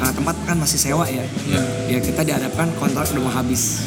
eh, 0.00 0.12
tempat 0.12 0.36
kan 0.46 0.56
masih 0.60 0.78
sewa 0.78 1.04
ya. 1.08 1.24
ya 1.50 1.62
Ya 1.90 1.98
kita 1.98 2.22
dihadapkan 2.22 2.70
kontrak 2.78 3.10
udah 3.10 3.22
mau 3.22 3.32
habis. 3.32 3.84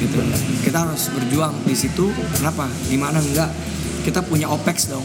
Gitu. 0.00 0.16
Kita 0.64 0.88
harus 0.88 1.12
berjuang 1.12 1.52
di 1.68 1.76
situ. 1.76 2.08
Kenapa? 2.40 2.64
Gimana 2.88 3.20
enggak? 3.20 3.52
Kita 4.00 4.24
punya 4.24 4.48
OPEX 4.48 4.88
dong. 4.88 5.04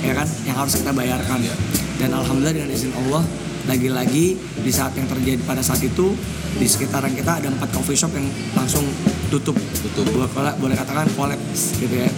Ya 0.00 0.16
kan? 0.16 0.24
Yang 0.48 0.56
harus 0.56 0.72
kita 0.80 0.92
bayarkan. 0.96 1.44
Iya. 1.44 1.56
Dan 2.00 2.16
alhamdulillah 2.16 2.56
dengan 2.56 2.72
izin 2.72 2.96
Allah 2.96 3.20
lagi-lagi 3.68 4.38
di 4.38 4.72
saat 4.72 4.96
yang 4.96 5.08
terjadi 5.10 5.40
pada 5.44 5.60
saat 5.60 5.80
itu 5.84 6.16
di 6.56 6.66
sekitaran 6.66 7.12
kita 7.12 7.42
ada 7.42 7.48
empat 7.52 7.70
coffee 7.74 7.98
shop 7.98 8.12
yang 8.16 8.26
langsung 8.56 8.84
tutup. 9.28 9.56
Tutup. 9.56 10.06
boleh 10.12 10.28
boleh 10.56 10.74
katakan 10.76 11.08
kolaps 11.16 11.76
gitu 11.80 11.92
ya. 11.92 12.10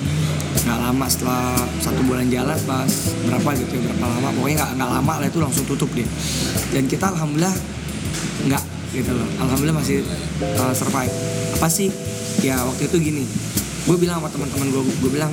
Nggak 0.62 0.78
lama 0.78 1.06
setelah 1.10 1.58
satu 1.82 2.00
bulan 2.06 2.28
jalan 2.30 2.58
pas 2.68 2.92
berapa 3.26 3.48
gitu 3.58 3.72
ya 3.78 3.82
berapa 3.90 4.04
lama 4.06 4.28
pokoknya 4.36 4.56
nggak 4.62 4.70
nggak 4.78 4.90
lama 5.00 5.12
lah 5.18 5.26
itu 5.26 5.38
langsung 5.42 5.64
tutup 5.66 5.90
dia 5.96 6.06
dan 6.70 6.86
kita 6.86 7.10
alhamdulillah 7.10 7.56
nggak 8.46 8.64
gitu 8.92 9.10
loh. 9.16 9.28
Alhamdulillah 9.40 9.76
masih 9.80 10.04
uh, 10.60 10.74
survive. 10.76 11.10
Apa 11.56 11.66
sih? 11.66 11.88
Ya 12.44 12.60
waktu 12.62 12.86
itu 12.86 12.96
gini 13.00 13.24
gue 13.82 13.96
bilang 13.98 14.22
sama 14.22 14.30
teman-teman 14.30 14.70
gue 14.70 14.82
gue 15.02 15.10
bilang 15.10 15.32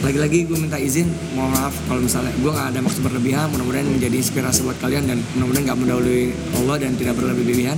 lagi-lagi 0.00 0.48
gue 0.48 0.56
minta 0.56 0.80
izin 0.80 1.04
mohon 1.36 1.52
maaf 1.52 1.76
kalau 1.84 2.00
misalnya 2.00 2.32
gue 2.32 2.50
nggak 2.50 2.68
ada 2.72 2.80
maksud 2.80 3.04
berlebihan 3.04 3.52
mudah-mudahan 3.52 3.84
menjadi 3.84 4.16
inspirasi 4.16 4.64
buat 4.64 4.80
kalian 4.80 5.04
dan 5.04 5.20
mudah-mudahan 5.36 5.64
nggak 5.68 5.78
mendahului 5.78 6.22
Allah 6.56 6.76
dan 6.80 6.92
tidak 6.96 7.14
berlebihan. 7.20 7.76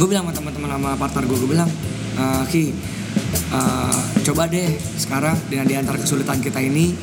Gue 0.00 0.06
bilang 0.08 0.24
sama 0.24 0.32
teman-teman 0.32 0.70
sama 0.80 0.90
partner 0.96 1.24
gue 1.28 1.36
gue 1.36 1.50
bilang 1.52 1.70
"Eh, 2.16 2.42
Ki 2.48 2.64
eh, 3.52 4.00
coba 4.24 4.48
deh 4.48 4.72
sekarang 4.96 5.36
dengan 5.52 5.68
diantar 5.68 6.00
kesulitan 6.00 6.40
kita 6.40 6.64
ini 6.64 6.96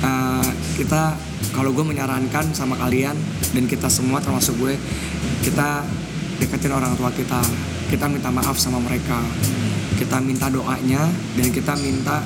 eh, 0.00 0.48
kita 0.80 1.12
kalau 1.52 1.76
gue 1.76 1.84
menyarankan 1.84 2.56
sama 2.56 2.80
kalian 2.80 3.16
dan 3.52 3.64
kita 3.68 3.92
semua 3.92 4.24
termasuk 4.24 4.56
gue 4.56 4.80
kita 5.44 5.84
deketin 6.40 6.72
orang 6.72 6.96
tua 6.96 7.12
kita 7.12 7.44
kita 7.92 8.08
minta 8.08 8.32
maaf 8.32 8.56
sama 8.56 8.80
mereka 8.80 9.20
kita 10.00 10.22
minta 10.24 10.48
doanya 10.48 11.04
dan 11.36 11.48
kita 11.52 11.76
minta 11.76 12.24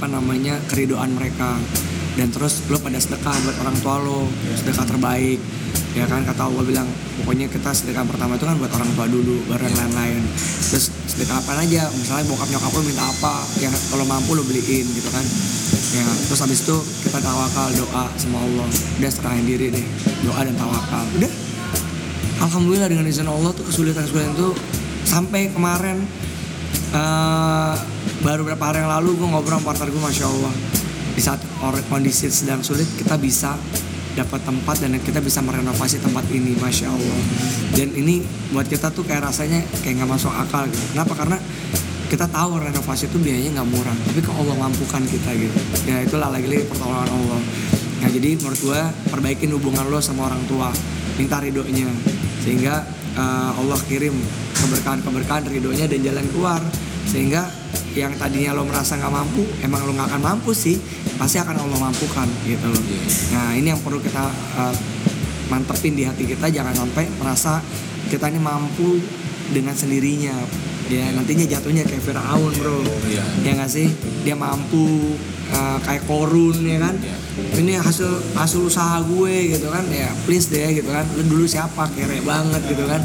apa 0.00 0.08
namanya 0.08 0.56
keridoan 0.72 1.12
mereka. 1.12 1.60
Dan 2.16 2.32
terus 2.32 2.64
lo 2.72 2.80
pada 2.80 2.96
sedekah 2.96 3.36
buat 3.44 3.56
orang 3.60 3.76
tua 3.84 4.00
lo 4.00 4.24
sedekah 4.56 4.88
terbaik 4.88 5.36
ya 5.92 6.08
kan? 6.08 6.24
Kata 6.24 6.48
Allah 6.48 6.64
bilang 6.64 6.88
pokoknya 7.20 7.52
kita 7.52 7.68
sedekah 7.68 8.08
pertama 8.08 8.40
itu 8.40 8.48
kan 8.48 8.56
buat 8.56 8.72
orang 8.72 8.88
tua 8.96 9.04
dulu 9.12 9.44
baru 9.52 9.68
yang 9.68 9.76
lain-lain. 9.76 10.24
Terus 10.72 10.88
sedekah 11.04 11.36
apa 11.44 11.52
aja? 11.60 11.84
Misalnya 11.92 12.24
bokap 12.32 12.48
nyokap 12.48 12.72
lo 12.72 12.80
minta 12.80 13.04
apa 13.04 13.44
yang 13.60 13.76
kalau 13.92 14.08
mampu 14.08 14.32
lo 14.32 14.42
beliin 14.48 14.88
gitu 14.88 15.12
kan? 15.12 15.24
Ya 15.92 16.08
terus 16.32 16.40
habis 16.40 16.64
itu 16.64 16.76
kita 17.04 17.20
tawakal 17.20 17.68
doa 17.76 18.04
sama 18.16 18.40
Allah. 18.40 18.68
Udah 18.72 19.10
serahin 19.12 19.44
diri 19.44 19.68
deh. 19.68 19.84
Doa 20.24 20.48
dan 20.48 20.56
tawakal. 20.56 21.04
Udah. 21.20 21.32
Alhamdulillah 22.40 22.88
dengan 22.88 23.04
izin 23.04 23.28
Allah 23.28 23.52
tuh 23.52 23.68
kesulitan-kesulitan 23.68 24.32
itu 24.32 24.48
sampai 25.04 25.52
kemarin 25.52 26.00
eh, 26.96 27.74
baru 28.20 28.44
beberapa 28.44 28.68
hari 28.68 28.84
yang 28.84 28.92
lalu 28.92 29.16
gue 29.16 29.28
ngobrol 29.32 29.56
sama 29.56 29.72
partner 29.72 29.88
gue 29.88 30.02
Masya 30.02 30.26
Allah. 30.28 30.54
Di 31.16 31.22
saat 31.24 31.40
kondisi 31.88 32.28
sedang 32.28 32.60
sulit 32.60 32.84
kita 33.00 33.16
bisa 33.16 33.56
dapat 34.12 34.40
tempat 34.44 34.76
dan 34.84 34.92
kita 35.00 35.24
bisa 35.24 35.40
merenovasi 35.40 36.04
tempat 36.04 36.28
ini 36.28 36.52
Masya 36.60 36.86
Allah. 36.92 37.20
Dan 37.72 37.96
ini 37.96 38.20
buat 38.52 38.68
kita 38.68 38.92
tuh 38.92 39.08
kayak 39.08 39.32
rasanya 39.32 39.64
kayak 39.80 40.04
nggak 40.04 40.10
masuk 40.10 40.32
akal 40.32 40.68
gitu. 40.68 40.84
kenapa? 40.92 41.12
Karena 41.16 41.36
kita 42.10 42.26
tahu 42.26 42.58
renovasi 42.60 43.06
itu 43.06 43.16
biayanya 43.22 43.62
nggak 43.62 43.68
murah 43.70 43.94
tapi 43.94 44.18
kok 44.20 44.36
Allah 44.36 44.56
mampukan 44.68 45.02
kita 45.08 45.30
gitu. 45.40 45.58
Ya 45.88 46.04
itulah 46.04 46.28
lagi-lagi 46.28 46.68
pertolongan 46.68 47.08
Allah. 47.08 47.40
Nah 48.04 48.08
jadi 48.12 48.36
menurut 48.36 48.60
gue 48.60 48.80
perbaikin 49.08 49.48
hubungan 49.56 49.88
lo 49.88 50.04
sama 50.04 50.28
orang 50.28 50.44
tua. 50.44 50.68
Minta 51.16 51.40
ridhonya. 51.40 51.88
Sehingga 52.44 52.84
eh, 53.16 53.50
Allah 53.56 53.80
kirim 53.88 54.12
keberkahan-keberkahan 54.60 55.48
ridhonya 55.48 55.88
dan 55.88 56.00
jalan 56.04 56.26
keluar. 56.28 56.60
Sehingga 57.08 57.59
yang 57.94 58.14
tadinya 58.14 58.54
lo 58.54 58.62
merasa 58.62 58.94
nggak 58.94 59.10
mampu 59.10 59.42
emang 59.66 59.82
lo 59.82 59.92
nggak 59.94 60.14
akan 60.14 60.22
mampu 60.22 60.54
sih 60.54 60.78
pasti 61.18 61.42
akan 61.42 61.66
Allah 61.66 61.90
mampukan 61.90 62.28
gitu. 62.46 62.66
Loh 62.70 62.82
nah 63.34 63.54
ini 63.54 63.74
yang 63.74 63.80
perlu 63.82 63.98
kita 63.98 64.24
eh, 64.58 64.74
mantepin 65.50 65.98
di 65.98 66.06
hati 66.06 66.24
kita 66.24 66.46
jangan 66.48 66.72
sampai 66.72 67.10
merasa 67.18 67.58
kita 68.06 68.30
ini 68.30 68.38
mampu 68.38 69.02
dengan 69.50 69.74
sendirinya. 69.74 70.34
Ya 70.90 71.06
nantinya 71.14 71.46
jatuhnya 71.46 71.86
kayak 71.86 72.02
Firaun 72.02 72.50
bro. 72.58 72.82
Iya. 73.06 73.22
ya 73.46 73.50
nggak 73.58 73.70
sih? 73.70 73.86
Dia 74.26 74.34
mampu 74.34 75.14
uh, 75.54 75.78
kayak 75.86 76.06
korun 76.10 76.58
ya 76.66 76.82
kan? 76.82 76.94
Iya. 76.98 77.18
ini 77.62 77.78
hasil 77.78 78.34
hasil 78.34 78.66
usaha 78.66 78.98
gue 79.06 79.54
gitu 79.54 79.70
kan? 79.70 79.86
Ya 79.86 80.10
please 80.26 80.50
deh 80.50 80.74
gitu 80.74 80.90
kan? 80.90 81.06
Lu 81.14 81.22
dulu 81.30 81.46
siapa? 81.46 81.86
Kere 81.94 82.18
banget 82.26 82.62
gitu 82.74 82.86
kan 82.90 83.02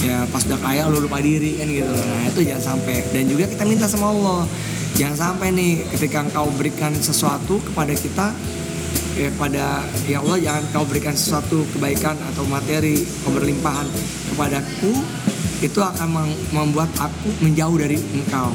ya 0.00 0.24
pas 0.32 0.40
udah 0.48 0.60
kaya 0.64 0.88
lu 0.88 1.04
lupa 1.04 1.20
diri 1.20 1.60
kan 1.60 1.68
gitu. 1.68 1.92
Nah 1.92 2.24
itu 2.32 2.40
jangan 2.48 2.64
sampai. 2.76 3.04
Dan 3.12 3.28
juga 3.28 3.44
kita 3.52 3.68
minta 3.68 3.84
sama 3.84 4.08
Allah. 4.08 4.48
Jangan 4.96 5.16
sampai 5.16 5.52
nih 5.52 5.84
ketika 5.92 6.24
engkau 6.24 6.48
berikan 6.56 6.92
sesuatu 6.96 7.60
kepada 7.60 7.92
kita 7.92 8.32
ya 9.12 9.28
pada 9.36 9.84
ya 10.08 10.24
Allah 10.24 10.38
jangan 10.40 10.64
kau 10.72 10.84
berikan 10.88 11.12
sesuatu 11.12 11.68
kebaikan 11.76 12.16
atau 12.32 12.48
materi 12.48 13.04
keberlimpahan 13.24 13.84
kepadaku 14.32 14.92
itu 15.60 15.78
akan 15.78 16.32
membuat 16.50 16.88
aku 16.96 17.28
menjauh 17.44 17.76
dari 17.76 18.00
engkau 18.16 18.50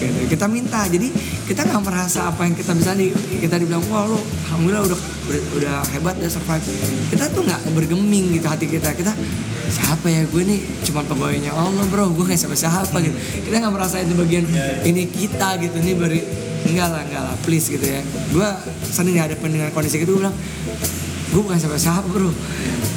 Gitu. 0.00 0.32
kita 0.32 0.46
minta. 0.48 0.80
Jadi 0.88 1.12
kita 1.44 1.68
nggak 1.68 1.82
merasa 1.84 2.32
apa 2.32 2.48
yang 2.48 2.56
kita 2.56 2.72
bisa 2.72 2.96
nih 2.96 3.12
kita 3.44 3.60
dibilang 3.60 3.84
wah 3.92 4.08
lu 4.08 4.16
alhamdulillah 4.48 4.88
udah 4.88 4.98
udah 5.60 5.76
hebat 5.92 6.16
udah 6.16 6.30
survive. 6.32 6.64
Kita 7.12 7.28
tuh 7.28 7.44
nggak 7.44 7.60
bergeming 7.76 8.40
gitu 8.40 8.46
hati 8.48 8.64
kita. 8.64 8.96
Kita 8.96 9.12
siapa 9.68 10.06
ya 10.08 10.24
gue 10.24 10.42
nih? 10.42 10.60
Cuma 10.88 11.04
pegawainya 11.04 11.52
Allah 11.52 11.84
bro. 11.92 12.08
Gue 12.16 12.24
nggak 12.24 12.40
siapa 12.40 12.56
siapa 12.56 12.96
gitu. 13.04 13.16
Kita 13.44 13.60
nggak 13.60 13.74
merasa 13.76 14.00
itu 14.00 14.16
bagian 14.16 14.48
ini 14.88 15.04
kita 15.04 15.60
gitu. 15.60 15.76
Nih 15.84 15.94
beri 15.94 16.20
enggak 16.64 16.88
lah 16.88 17.00
enggak 17.04 17.22
lah. 17.28 17.34
Please 17.44 17.68
gitu 17.68 17.84
ya. 17.84 18.00
Gue 18.32 18.48
sering 18.88 19.12
dihadapin 19.12 19.52
dengan 19.52 19.68
kondisi 19.76 20.00
gitu 20.00 20.16
gue 20.16 20.24
bilang 20.24 20.36
gue 21.30 21.40
bukan 21.40 21.58
siapa-siapa 21.58 22.06
bro. 22.10 22.30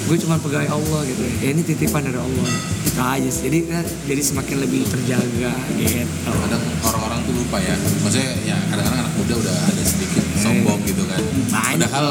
Gue 0.04 0.18
cuma 0.20 0.36
pegawai 0.42 0.68
Allah 0.68 1.00
gitu. 1.08 1.24
Ya 1.40 1.54
ini 1.54 1.62
titipan 1.64 2.04
dari 2.04 2.20
Allah. 2.20 2.50
Itu 2.84 3.00
aja 3.00 3.30
sih. 3.30 3.48
Jadi 3.48 3.58
kita 3.70 3.82
jadi 4.10 4.22
semakin 4.22 4.58
lebih 4.66 4.82
terjaga 4.90 5.54
gitu. 5.80 6.06
Kadang 6.28 6.64
orang-orang 6.84 7.20
tuh 7.24 7.34
lupa 7.38 7.58
ya. 7.62 7.76
Maksudnya 7.78 8.32
ya 8.44 8.58
kadang-kadang 8.68 9.06
anak 9.06 9.14
muda 9.16 9.34
udah 9.38 9.58
ada 9.70 9.84
sedikit 9.86 10.26
sombong 10.42 10.82
gitu 10.84 11.04
kan. 11.08 11.22
Padahal 11.54 12.08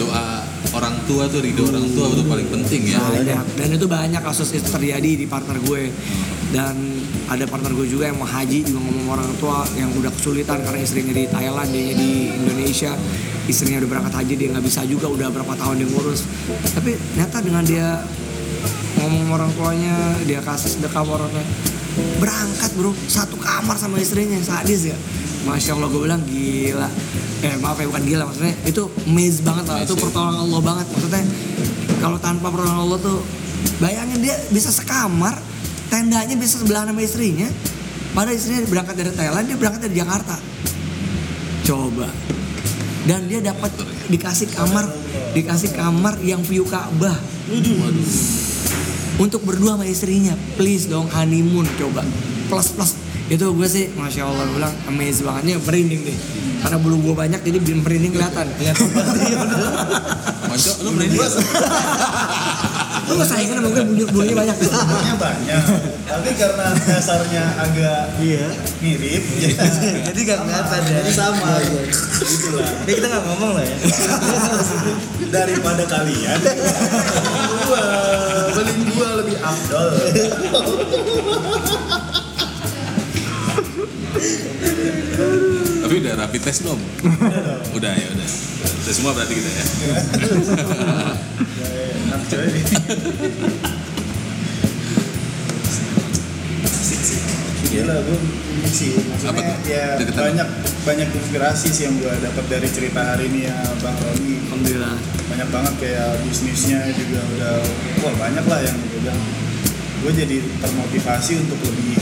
doa 0.00 0.48
orang 0.72 0.94
tua 1.04 1.28
tuh 1.28 1.40
ridho 1.44 1.68
orang 1.68 1.86
tua 1.92 2.06
itu 2.10 2.24
paling 2.24 2.48
penting 2.48 2.82
ya. 2.88 3.00
Banyak. 3.00 3.44
Dan 3.56 3.68
itu 3.76 3.86
banyak 3.86 4.22
kasus 4.24 4.48
itu 4.56 4.68
terjadi 4.68 5.10
di 5.20 5.26
partner 5.28 5.56
gue. 5.60 5.92
Dan 6.52 6.74
ada 7.28 7.44
partner 7.48 7.72
gue 7.72 7.86
juga 7.88 8.12
yang 8.12 8.20
mau 8.20 8.28
haji 8.28 8.64
juga 8.64 8.80
ngomong 8.80 9.06
orang 9.08 9.30
tua 9.40 9.64
yang 9.76 9.88
udah 9.96 10.12
kesulitan 10.12 10.60
karena 10.60 10.80
istrinya 10.84 11.14
di 11.16 11.24
Thailand 11.28 11.68
dia 11.72 11.94
di 11.96 12.10
Indonesia. 12.32 12.92
Istrinya 13.48 13.84
udah 13.84 13.90
berangkat 13.90 14.14
haji 14.20 14.34
dia 14.36 14.48
nggak 14.52 14.64
bisa 14.64 14.80
juga 14.88 15.06
udah 15.08 15.28
berapa 15.32 15.52
tahun 15.56 15.80
dia 15.80 15.88
ngurus. 15.92 16.20
Tapi 16.76 16.96
ternyata 17.16 17.36
dengan 17.40 17.64
dia 17.64 18.04
ngomong 19.00 19.28
orang 19.34 19.50
tuanya 19.56 19.94
dia 20.28 20.40
kasih 20.44 20.78
sedekah 20.78 21.02
sama 21.02 21.18
orang 21.20 21.30
tuanya 21.32 21.50
berangkat 22.22 22.70
bro 22.72 22.92
satu 23.04 23.36
kamar 23.36 23.76
sama 23.76 24.00
istrinya 24.00 24.40
sadis 24.40 24.88
ya 24.88 24.96
Masya 25.42 25.74
Allah 25.74 25.88
gue 25.90 26.00
bilang 26.02 26.22
gila. 26.22 26.88
Eh 27.42 27.58
maaf 27.58 27.74
ya 27.82 27.90
bukan 27.90 28.06
gila 28.06 28.22
maksudnya 28.30 28.54
Itu 28.62 28.86
amaze 29.02 29.42
banget 29.42 29.64
lah. 29.66 29.82
Itu 29.82 29.98
pertolongan 29.98 30.46
Allah 30.46 30.60
banget. 30.62 30.86
Maksudnya 30.94 31.24
Kalau 31.98 32.18
tanpa 32.22 32.46
pertolongan 32.54 32.80
Allah 32.86 32.98
tuh 33.02 33.18
Bayangin 33.82 34.22
dia 34.22 34.38
bisa 34.54 34.70
sekamar 34.70 35.34
Tendanya 35.90 36.38
bisa 36.38 36.62
sebelah 36.62 36.86
sama 36.86 37.02
istrinya 37.02 37.50
Padahal 38.14 38.38
istrinya 38.38 38.62
berangkat 38.70 38.94
dari 38.94 39.10
Thailand 39.10 39.44
Dia 39.50 39.58
berangkat 39.58 39.80
dari 39.90 39.94
Jakarta. 39.98 40.36
Coba. 41.66 42.06
Dan 43.10 43.26
dia 43.26 43.42
dapat 43.42 43.74
Dikasih 44.06 44.48
kamar 44.54 44.86
Dikasih 45.34 45.74
kamar 45.74 46.22
yang 46.22 46.46
view 46.46 46.62
Ka'bah. 46.62 47.18
Untuk 49.18 49.42
berdua 49.42 49.74
sama 49.74 49.84
istrinya. 49.88 50.36
Please 50.54 50.86
dong 50.88 51.08
honeymoon 51.08 51.64
coba. 51.80 52.04
Plus 52.52 52.68
plus 52.76 52.92
itu 53.32 53.46
gue 53.48 53.64
sih 53.64 53.88
masya 53.96 54.28
allah 54.28 54.44
gue 54.44 54.60
bilang 54.60 54.74
amazing 54.86 55.24
banget. 55.24 55.42
Ini 55.48 55.54
merinding 55.64 56.00
deh 56.04 56.18
karena 56.62 56.76
bulu 56.78 56.96
gue 57.00 57.14
banyak 57.16 57.40
jadi 57.40 57.56
bikin 57.58 57.80
merinding 57.80 58.12
kelihatan. 58.12 58.46
Monco 60.46 60.72
lu 60.84 60.90
berani 60.92 61.16
lu 63.02 63.18
gak 63.18 63.28
saingan 63.28 63.58
sama 63.58 63.68
gue 63.72 63.82
bulu 63.82 64.04
bulunya 64.14 64.36
banyak. 64.36 64.56
Sebenarnya 64.62 65.16
banyak, 65.18 65.62
tapi 66.06 66.30
karena 66.38 66.66
dasarnya 66.86 67.44
agak 67.58 68.14
Iya. 68.22 68.46
mirip, 68.78 69.22
jadi 69.42 69.56
Jadi 70.06 70.20
gak 70.22 70.38
kelihatan 70.46 70.80
ya. 70.86 70.98
Jadi 71.02 71.12
sama, 71.12 71.50
gitulah. 72.22 72.68
Ini 72.86 72.92
kita 72.94 73.06
gak 73.10 73.22
ngomong 73.26 73.50
lah 73.58 73.64
ya. 73.66 73.76
Daripada 75.34 75.82
kalian, 75.88 76.38
gua 77.66 77.84
beliin 78.54 78.80
gua 78.94 79.08
lebih 79.18 79.36
afdol 79.42 79.88
Tapi 85.82 85.94
udah 85.98 86.12
rapid 86.16 86.40
test 86.40 86.62
belum? 86.62 86.80
udah 87.72 87.92
ya 87.92 88.06
udah. 88.08 88.28
Udah 88.82 88.92
semua 88.92 89.12
berarti 89.12 89.34
kita 89.34 89.50
ya. 89.50 89.64
enak 92.02 92.22
coy 92.28 92.48
Gila 97.64 97.96
gue 97.98 98.18
ini 98.52 98.68
sih 98.68 98.92
Apa 99.24 99.32
maksudnya 99.32 99.56
tuh? 99.56 99.64
ya 99.66 99.86
Deketan. 99.96 100.22
banyak 100.28 100.48
banyak 100.82 101.08
inspirasi 101.10 101.68
sih 101.72 101.82
yang 101.88 101.96
gue 101.96 102.12
dapat 102.20 102.44
dari 102.46 102.68
cerita 102.68 103.00
hari 103.02 103.32
ini 103.32 103.48
ya 103.48 103.56
Bang 103.80 103.96
Roni 103.96 104.44
Alhamdulillah. 104.44 104.96
banyak 105.24 105.48
banget 105.48 105.74
kayak 105.80 106.10
bisnisnya 106.22 106.84
juga 106.92 107.20
udah 107.32 107.54
wah 107.98 108.14
banyak 108.18 108.44
lah 108.44 108.60
yang 108.60 108.76
gue 108.76 109.00
bilang 109.00 109.20
gue 110.02 110.12
jadi 110.14 110.36
termotivasi 110.60 111.32
untuk 111.40 111.58
lebih 111.64 111.96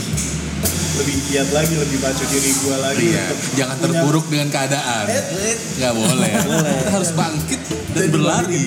lebih 0.91 1.15
giat 1.25 1.49
lagi 1.51 1.73
lebih 1.73 1.97
baca 1.99 2.23
diri 2.25 2.51
gue 2.51 2.75
lagi 2.77 3.05
Iya, 3.07 3.25
jangan 3.55 3.77
punya- 3.77 3.83
terpuruk 3.95 4.25
dengan 4.27 4.47
keadaan. 4.49 5.05
Eh, 5.07 5.23
eh, 5.47 5.55
Nggak 5.79 5.93
boleh. 5.95 6.31
Kita 6.35 6.91
harus 6.91 7.11
bangkit 7.13 7.61
dan 7.63 7.79
jadi 7.95 8.07
berlari. 8.11 8.59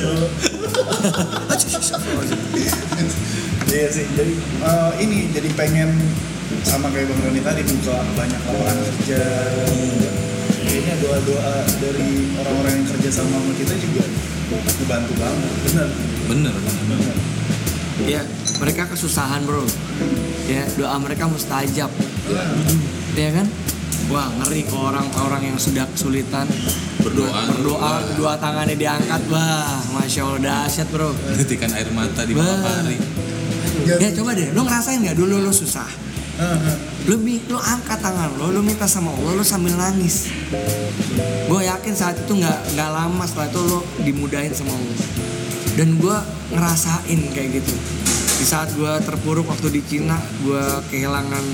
Allah. 0.00 0.30
Iya 3.70 3.86
sih, 3.86 4.06
jadi 4.18 4.32
eh, 4.60 4.90
ini 4.98 5.30
jadi 5.30 5.48
pengen 5.54 5.94
sama 6.66 6.90
kayak 6.90 7.06
Bang 7.06 7.20
Roni 7.22 7.40
tadi 7.40 7.62
buka 7.62 7.96
banyak 8.18 8.40
lapangan 8.42 8.76
kerja. 8.82 9.22
Kayaknya 10.60 10.94
doa-doa 11.02 11.54
dari 11.78 12.08
orang-orang 12.36 12.72
yang 12.82 12.86
kerja 12.88 13.10
sama 13.10 13.38
sama 13.38 13.52
kita 13.54 13.74
juga 13.78 14.04
ngebantu 14.50 15.12
banget, 15.18 15.52
bener. 15.66 15.88
Bener, 16.26 16.54
bener. 16.86 17.16
Mereka 18.60 18.86
kesusahan 18.86 19.42
bro. 19.42 19.64
Ya, 20.44 20.66
doa 20.76 20.96
mereka 20.98 21.24
mustajab. 21.24 21.88
Ya 23.14 23.30
kan? 23.32 23.46
Wah, 24.10 24.26
ngeri 24.42 24.66
kok 24.66 24.74
orang-orang 24.76 25.54
yang 25.54 25.58
sudah 25.58 25.86
kesulitan 25.86 26.42
Berdoa. 26.98 27.46
berdoa, 27.48 27.92
dua 28.18 28.32
tangannya 28.36 28.74
diangkat, 28.74 29.22
wah, 29.30 29.78
masya 29.94 30.26
Allah 30.26 30.66
dahsyat 30.66 30.90
bro. 30.90 31.14
Menitikkan 31.30 31.70
air 31.70 31.86
mata 31.94 32.26
di 32.26 32.34
malam 32.34 32.58
hari. 32.58 32.98
Ya 33.86 34.10
coba 34.12 34.34
deh, 34.34 34.50
lo 34.50 34.66
ngerasain 34.66 34.98
nggak 34.98 35.14
dulu 35.14 35.38
lo 35.38 35.54
susah? 35.54 35.86
Ah, 36.36 36.58
ah. 36.58 36.76
Lo, 37.06 37.16
mi- 37.16 37.38
lo 37.46 37.56
angkat 37.56 38.02
tangan 38.02 38.34
lo, 38.34 38.50
lo 38.50 38.60
minta 38.60 38.84
sama 38.84 39.14
Allah, 39.14 39.38
lo 39.38 39.44
sambil 39.46 39.78
nangis. 39.78 40.26
Gue 41.46 41.60
yakin 41.62 41.94
saat 41.94 42.18
itu 42.18 42.32
nggak 42.34 42.74
nggak 42.74 42.90
lama 42.90 43.22
setelah 43.24 43.46
itu 43.46 43.60
lo 43.62 43.78
dimudahin 44.02 44.50
sama 44.50 44.74
Allah. 44.74 44.98
Dan 45.78 45.96
gue 45.96 46.16
ngerasain 46.50 47.20
kayak 47.30 47.62
gitu. 47.62 47.74
Di 48.40 48.48
saat 48.48 48.72
gue 48.72 48.88
terpuruk 49.04 49.44
waktu 49.44 49.68
di 49.68 49.84
Cina, 49.84 50.16
gue 50.40 50.64
kehilangan 50.88 51.44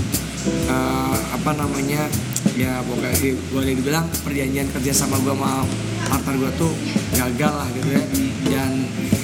eh, 0.71 1.19
apa 1.35 1.51
namanya 1.59 2.07
ya 2.55 2.79
pokoknya 2.87 3.35
boleh 3.51 3.75
dibilang 3.75 4.07
perjanjian 4.23 4.71
kerja 4.71 4.95
sama 4.95 5.19
gue 5.19 5.35
sama 5.35 5.67
partner 6.07 6.35
gue 6.39 6.53
tuh 6.55 6.71
gagal 7.19 7.53
lah 7.59 7.67
gitu 7.75 7.91
ya. 7.91 8.03
Dan 8.47 8.71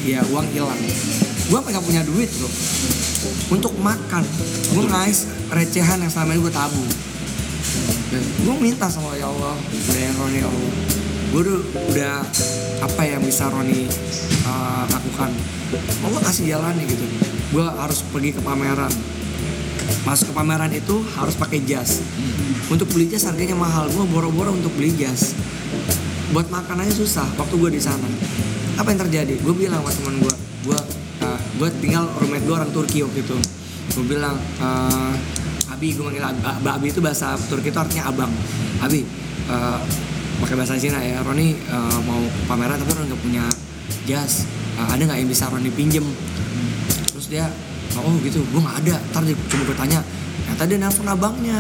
ya 0.03 0.21
uang 0.35 0.51
hilang. 0.51 0.81
Gue 1.47 1.59
nggak 1.63 1.87
punya 1.87 2.03
duit 2.03 2.27
bro. 2.35 2.51
Untuk 3.55 3.79
makan 3.79 4.27
gue 4.75 4.85
ngais 4.91 5.31
recehan 5.55 6.03
yang 6.03 6.11
selama 6.11 6.35
ini 6.35 6.43
gue 6.43 6.55
tabung. 6.59 6.91
Gue 8.43 8.57
minta 8.59 8.91
sama 8.91 9.15
ya 9.15 9.31
Allah 9.31 9.55
ya 9.95 10.11
Allah 10.51 11.02
gue 11.33 11.43
udah, 11.97 12.21
apa 12.85 13.03
yang 13.09 13.25
bisa 13.25 13.49
Roni 13.49 13.89
uh, 14.45 14.85
lakukan 14.85 15.33
Allah 16.05 16.21
kasih 16.29 16.45
jalannya 16.53 16.85
gitu. 16.85 17.05
Gue 17.57 17.65
harus 17.65 18.05
pergi 18.13 18.37
ke 18.37 18.41
pameran. 18.45 18.93
Masuk 20.05 20.33
ke 20.33 20.35
pameran 20.37 20.69
itu 20.73 21.01
harus 21.17 21.33
pakai 21.39 21.65
jas. 21.65 22.05
Untuk 22.69 22.89
beli 22.93 23.09
jas 23.09 23.25
harganya 23.25 23.57
mahal. 23.57 23.89
Gue 23.89 24.05
boro-boro 24.09 24.53
untuk 24.53 24.73
beli 24.77 24.93
jas. 24.93 25.33
Buat 26.37 26.53
makan 26.53 26.85
aja 26.85 26.93
susah 26.93 27.25
waktu 27.41 27.55
gue 27.57 27.71
di 27.77 27.81
sana. 27.81 28.05
Apa 28.77 28.93
yang 28.93 29.01
terjadi? 29.09 29.41
Gue 29.41 29.57
bilang 29.57 29.81
sama 29.85 29.93
teman 29.97 30.15
gue 30.21 30.35
gue 30.69 30.79
uh, 31.25 31.41
gue 31.61 31.69
tinggal 31.81 32.09
roommate 32.21 32.45
gue 32.45 32.55
orang 32.57 32.73
Turki 32.73 32.99
waktu 33.05 33.25
itu. 33.25 33.37
Gue 33.97 34.05
bilang 34.05 34.37
uh, 34.61 35.13
Abi 35.73 35.97
gue 35.97 36.05
manggil 36.05 36.25
Abi, 36.25 36.41
Ab- 36.45 36.73
Abi 36.77 36.93
itu 36.93 37.01
bahasa 37.01 37.37
Turki 37.49 37.73
itu 37.73 37.79
artinya 37.81 38.13
abang. 38.13 38.33
Abi 38.85 39.05
uh, 39.49 39.81
pakai 40.43 40.59
bahasa 40.59 40.75
Cina 40.75 40.99
ya. 40.99 41.23
Roni 41.23 41.55
uh, 41.71 41.99
mau 42.03 42.19
pameran 42.51 42.75
tapi 42.83 42.91
Roni 42.91 43.07
nggak 43.07 43.23
punya 43.23 43.45
jas. 44.11 44.45
Uh, 44.75 44.91
ada 44.91 45.03
nggak 45.07 45.19
yang 45.23 45.31
bisa 45.31 45.47
Roni 45.47 45.71
pinjem? 45.71 46.03
Terus 47.15 47.27
dia 47.31 47.47
oh 47.95 48.15
gitu. 48.27 48.43
Gue 48.51 48.61
nggak 48.61 48.77
ada. 48.83 48.99
Ntar 49.15 49.23
dia 49.23 49.37
cuma 49.39 49.63
gue 49.71 49.77
tanya. 49.79 50.01
Ternyata 50.43 50.63
dia 50.67 50.79
nelfon 50.83 51.07
abangnya. 51.07 51.59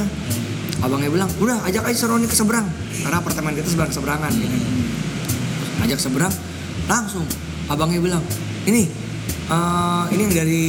Abangnya 0.82 1.08
bilang 1.14 1.30
udah 1.38 1.62
ajak 1.70 1.86
aja 1.86 2.10
Roni 2.10 2.26
ke 2.26 2.34
seberang. 2.34 2.66
Karena 3.06 3.22
apartemen 3.22 3.54
kita 3.54 3.70
seberang 3.70 3.92
seberangan 3.94 4.32
gitu. 4.34 4.56
Ajak 5.86 5.98
seberang 6.02 6.34
langsung. 6.90 7.24
Abangnya 7.70 8.02
bilang 8.02 8.22
ini 8.66 8.90
eh, 9.46 10.04
ini 10.10 10.20
yang 10.26 10.34
dari 10.34 10.64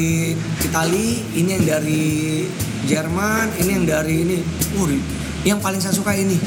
Itali 0.62 1.08
ini 1.34 1.50
yang 1.58 1.66
dari 1.66 2.04
Jerman 2.86 3.58
ini 3.58 3.72
yang 3.82 3.86
dari 3.90 4.16
ini. 4.22 4.38
Di- 4.74 5.06
yang 5.44 5.60
paling 5.60 5.84
saya 5.84 5.92
suka 5.92 6.16
ini 6.16 6.40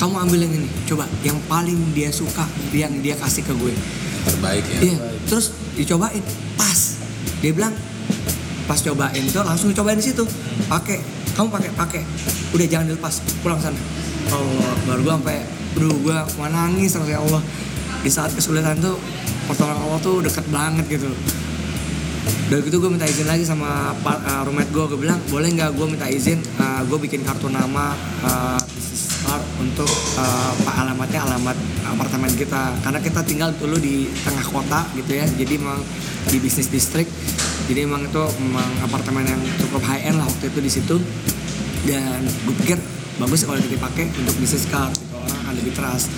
kamu 0.00 0.14
ambil 0.16 0.38
yang 0.48 0.52
ini 0.56 0.68
coba 0.88 1.04
yang 1.20 1.36
paling 1.44 1.76
dia 1.92 2.08
suka 2.08 2.48
yang 2.72 2.90
dia 3.04 3.12
kasih 3.20 3.44
ke 3.44 3.52
gue 3.52 3.76
Terbaik 4.20 4.64
ya. 4.68 4.80
Iya, 4.84 4.98
terus 5.24 5.56
dicobain, 5.76 6.20
pas. 6.52 6.78
Dia 7.40 7.52
bilang 7.56 7.72
pas 8.68 8.76
cobain 8.76 9.22
itu 9.24 9.40
langsung 9.40 9.72
cobain 9.72 9.96
di 9.96 10.04
situ. 10.04 10.24
Pakai, 10.68 11.00
kamu 11.32 11.48
pakai, 11.48 11.70
pakai. 11.72 12.02
Udah 12.52 12.66
jangan 12.68 12.92
dilepas, 12.92 13.24
pulang 13.40 13.56
sana. 13.56 13.80
Allah, 14.30 14.72
baru 14.84 15.00
gua 15.08 15.14
sampai, 15.16 15.40
aduh 15.80 15.96
gua 16.04 16.18
mau 16.36 16.52
nangis 16.52 16.92
terus 16.92 17.08
ya 17.08 17.18
Allah. 17.18 17.42
Di 18.04 18.10
saat 18.12 18.36
kesulitan 18.36 18.76
tuh 18.80 19.00
pertolongan 19.48 19.80
Allah 19.88 20.00
tuh 20.04 20.20
deket 20.20 20.44
banget 20.52 20.84
gitu. 21.00 21.08
Dari 22.50 22.66
gitu 22.66 22.82
gue 22.82 22.90
minta 22.90 23.06
izin 23.06 23.30
lagi 23.30 23.46
sama 23.46 23.94
uh, 23.94 24.42
roommate 24.42 24.74
gue, 24.74 24.84
gue 24.90 24.98
bilang 24.98 25.22
boleh 25.30 25.54
nggak 25.54 25.70
gue 25.70 25.86
minta 25.86 26.10
izin, 26.10 26.42
gue 26.60 26.98
bikin 26.98 27.22
kartu 27.22 27.46
nama 27.46 27.94
uh, 28.26 28.59
card 29.30 29.46
untuk 29.62 29.86
uh, 30.18 30.74
alamatnya 30.74 31.22
alamat 31.22 31.54
apartemen 31.86 32.34
kita, 32.34 32.74
karena 32.82 32.98
kita 32.98 33.22
tinggal 33.22 33.54
dulu 33.54 33.78
di 33.78 34.10
tengah 34.26 34.42
kota 34.42 34.90
gitu 34.98 35.14
ya, 35.14 35.22
jadi 35.38 35.54
emang 35.54 35.78
di 36.26 36.42
bisnis 36.42 36.66
distrik, 36.66 37.06
jadi 37.70 37.86
emang 37.86 38.02
itu 38.10 38.22
emang 38.42 38.66
apartemen 38.82 39.22
yang 39.22 39.38
cukup 39.62 39.86
high 39.86 40.02
end 40.02 40.18
lah 40.18 40.26
waktu 40.26 40.50
itu 40.50 40.58
di 40.58 40.70
situ, 40.70 40.96
dan 41.86 42.26
gue 42.26 42.54
pikir 42.66 42.78
bagus 43.22 43.46
kalau 43.46 43.62
dipakai 43.62 44.10
untuk 44.18 44.34
bisnis 44.42 44.66
card, 44.66 44.90
gitu, 44.98 45.14
orang 45.14 45.38
akan 45.46 45.54
lebih 45.62 45.72
trust. 45.78 46.10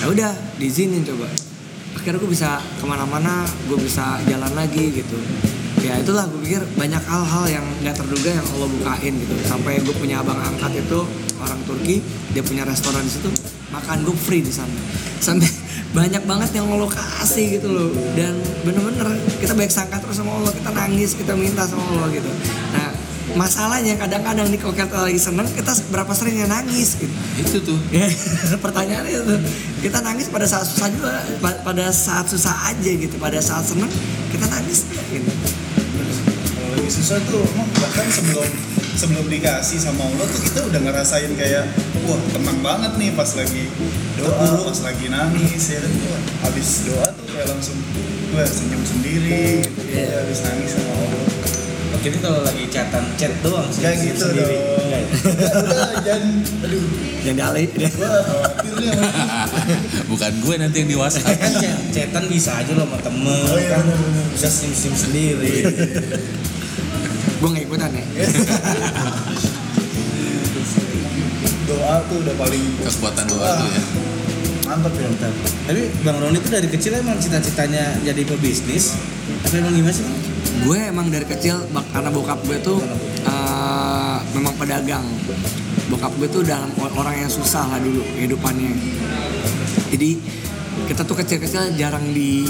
Ya 0.00 0.08
udah, 0.08 0.32
diizinin 0.56 1.04
coba. 1.04 1.28
Akhirnya 1.94 2.16
gue 2.16 2.32
bisa 2.32 2.64
ke 2.80 2.84
mana-mana 2.88 3.44
gue 3.68 3.78
bisa 3.78 4.20
jalan 4.24 4.52
lagi 4.56 4.92
gitu. 4.92 5.20
Ya 5.84 6.00
itulah 6.00 6.24
gue 6.32 6.40
pikir 6.42 6.64
banyak 6.80 7.00
hal-hal 7.04 7.44
yang 7.60 7.66
nggak 7.84 7.92
terduga 7.92 8.40
yang 8.40 8.46
Allah 8.56 8.68
bukain 8.72 9.12
gitu. 9.20 9.34
Sampai 9.44 9.84
gue 9.84 9.94
punya 9.96 10.24
abang 10.24 10.40
angkat 10.40 10.80
itu 10.80 11.00
orang 11.44 11.60
Turki 11.68 12.00
dia 12.32 12.42
punya 12.42 12.64
restoran 12.64 13.04
di 13.04 13.12
situ 13.12 13.28
makan 13.68 14.06
gue 14.06 14.16
free 14.16 14.42
di 14.42 14.52
sana. 14.54 14.72
Sampai 15.18 15.50
banyak 15.94 16.22
banget 16.26 16.50
yang 16.58 16.66
kasih 16.90 17.58
gitu 17.60 17.68
loh. 17.70 17.90
Dan 18.14 18.38
bener-bener 18.66 19.18
kita 19.38 19.54
baik 19.54 19.70
sangka 19.70 19.98
terus 20.02 20.18
sama 20.18 20.34
Allah 20.40 20.52
kita 20.54 20.70
nangis 20.74 21.14
kita 21.14 21.32
minta 21.34 21.66
sama 21.66 21.82
Allah 21.94 22.08
gitu. 22.14 22.30
Nah 22.74 22.90
masalahnya 23.34 23.96
kadang-kadang 23.98 24.46
nih 24.52 24.60
kalau 24.60 24.74
kita 24.76 25.00
lagi 25.00 25.18
seneng 25.18 25.48
kita 25.50 25.72
berapa 25.90 26.12
sering 26.14 26.38
yang 26.38 26.50
nangis 26.50 26.98
gitu. 26.98 27.14
Itu 27.40 27.56
tuh. 27.74 27.78
Ya, 27.90 28.06
pertanyaannya 28.64 29.10
itu 29.10 29.36
kita 29.82 29.98
nangis 30.04 30.30
pada 30.30 30.46
saat 30.46 30.66
susah 30.68 30.88
juga 30.92 31.24
pa- 31.42 31.60
pada 31.66 31.90
saat 31.90 32.26
susah 32.30 32.74
aja 32.74 32.90
gitu. 32.94 33.16
Pada 33.18 33.42
saat 33.42 33.66
seneng 33.66 33.90
kita 34.30 34.46
nangis 34.46 34.86
gitu. 35.10 35.30
Kalau 36.54 36.68
lagi 36.78 36.90
susah 36.90 37.18
tuh 37.26 37.42
emang 37.54 37.68
bahkan 37.74 38.06
sebelum 38.12 38.73
sebelum 38.94 39.26
dikasih 39.26 39.78
sama 39.78 40.02
Allah 40.04 40.24
tuh 40.24 40.40
kita 40.40 40.60
udah 40.64 40.80
ngerasain 40.80 41.32
kayak 41.34 41.64
wah 42.02 42.18
tenang 42.30 42.58
banget 42.60 42.92
nih 42.94 43.10
pas 43.12 43.30
lagi 43.32 43.66
doa, 44.14 44.46
pas 44.62 44.78
lagi 44.82 45.06
nangis 45.08 45.64
ya 45.68 45.78
kan 45.78 45.92
Wah, 46.00 46.20
habis 46.44 46.68
doa 46.84 47.06
tuh 47.10 47.26
kayak 47.28 47.46
langsung 47.48 47.76
gue 48.30 48.44
senyum 48.44 48.82
sendiri 48.82 49.62
gitu 49.62 49.80
Iya. 49.90 50.10
habis 50.20 50.38
nangis 50.42 50.70
sama 50.72 50.90
Allah. 50.92 51.22
Oke, 51.94 52.10
ini 52.10 52.18
kalau 52.18 52.42
lagi 52.42 52.64
chatan 52.66 53.04
chat 53.14 53.30
doang 53.40 53.70
sih. 53.70 53.80
Kayak 53.80 53.98
gitu 54.04 54.26
sendiri. 54.26 54.56
dong. 54.58 54.82
Enggak 54.82 55.00
ya? 55.00 55.08
Udah, 55.64 55.94
jangan 56.02 56.30
aduh 56.60 56.84
dalih 57.24 57.66
gue 57.70 57.88
khawatir 57.88 58.72
nih 58.76 58.90
Bukan 60.12 60.32
gue 60.36 60.54
nanti 60.58 60.76
yang 60.76 60.90
di 60.90 60.96
WhatsApp. 60.98 61.30
kan 61.32 61.52
chat, 61.54 61.78
chatan 61.88 62.24
bisa 62.26 62.50
aja 62.58 62.72
lo 62.74 62.84
sama 62.84 62.98
temen 63.00 63.46
Oh, 63.46 63.56
iya, 63.56 63.70
kan 63.72 63.86
bisa 64.34 64.48
sim 64.50 64.70
sim 64.70 64.92
sendiri 64.92 65.64
gue 67.40 67.48
nggak 67.48 67.64
ikutan 67.66 67.90
ya 67.92 68.04
doa 71.64 71.96
tuh 72.06 72.16
udah 72.20 72.34
paling 72.36 72.62
Kekuatan 72.84 73.24
doa 73.24 73.48
tuh 73.56 73.68
ya. 73.72 73.82
mantap 74.68 74.92
ya 74.96 75.08
Mantap. 75.08 75.32
Tapi 75.64 75.82
Bang 76.04 76.16
Roni 76.20 76.36
itu 76.40 76.48
dari 76.52 76.68
kecil 76.68 76.92
emang 77.00 77.16
cita-citanya 77.20 78.00
jadi 78.04 78.20
pebisnis. 78.24 78.96
Apa 79.48 79.60
emang 79.60 79.72
gimana 79.76 79.92
sih? 79.92 80.04
Bang? 80.04 80.34
gue 80.62 80.78
emang 80.78 81.10
dari 81.10 81.26
kecil 81.26 81.66
karena 81.90 82.08
bokap 82.14 82.38
gue 82.46 82.58
tuh 82.62 82.78
eh, 83.26 84.18
memang 84.38 84.54
pedagang 84.54 85.02
bokap 85.90 86.14
gue 86.16 86.28
tuh 86.30 86.42
dalam 86.46 86.70
orang 86.78 87.26
yang 87.26 87.30
susah 87.32 87.66
lah 87.66 87.80
dulu 87.82 88.00
kehidupannya 88.14 88.70
jadi 89.90 90.10
kita 90.84 91.02
tuh 91.06 91.16
kecil-kecil 91.18 91.74
jarang 91.74 92.06
di 92.14 92.46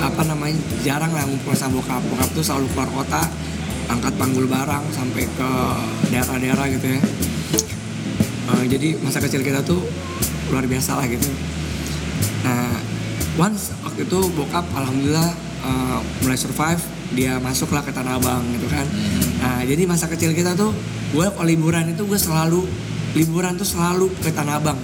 apa 0.00 0.22
namanya 0.26 0.58
jarang 0.82 1.12
lah 1.12 1.24
ngumpul 1.28 1.54
sama 1.54 1.78
bokap 1.78 2.02
bokap 2.10 2.28
tuh 2.34 2.42
selalu 2.42 2.66
keluar 2.74 2.90
kota 2.92 3.22
angkat 3.90 4.14
panggul 4.14 4.46
barang 4.46 4.84
sampai 4.94 5.26
ke 5.26 5.50
daerah-daerah 6.08 6.66
gitu 6.70 6.86
ya 6.86 7.00
Eh, 8.50 8.66
jadi 8.66 8.98
masa 8.98 9.22
kecil 9.22 9.46
kita 9.46 9.62
tuh 9.62 9.78
luar 10.50 10.66
biasa 10.66 10.98
lah 10.98 11.06
gitu 11.06 11.30
Nah, 12.40 12.72
once 13.36 13.70
waktu 13.84 14.08
itu 14.08 14.18
bokap 14.32 14.64
alhamdulillah 14.72 15.30
uh, 15.60 16.00
mulai 16.24 16.34
survive, 16.34 16.80
dia 17.12 17.36
masuklah 17.36 17.84
ke 17.84 17.92
Tanah 17.92 18.16
Abang 18.16 18.40
gitu 18.56 18.64
kan. 18.64 18.88
Nah, 19.44 19.60
jadi 19.60 19.84
masa 19.84 20.08
kecil 20.08 20.32
kita 20.32 20.56
tuh 20.56 20.72
gue 21.12 21.26
kalau 21.28 21.44
liburan 21.44 21.92
itu 21.92 22.00
gue 22.00 22.16
selalu 22.16 22.64
liburan 23.12 23.60
tuh 23.60 23.68
selalu 23.68 24.08
ke 24.24 24.32
Tanah 24.32 24.56
Abang 24.56 24.80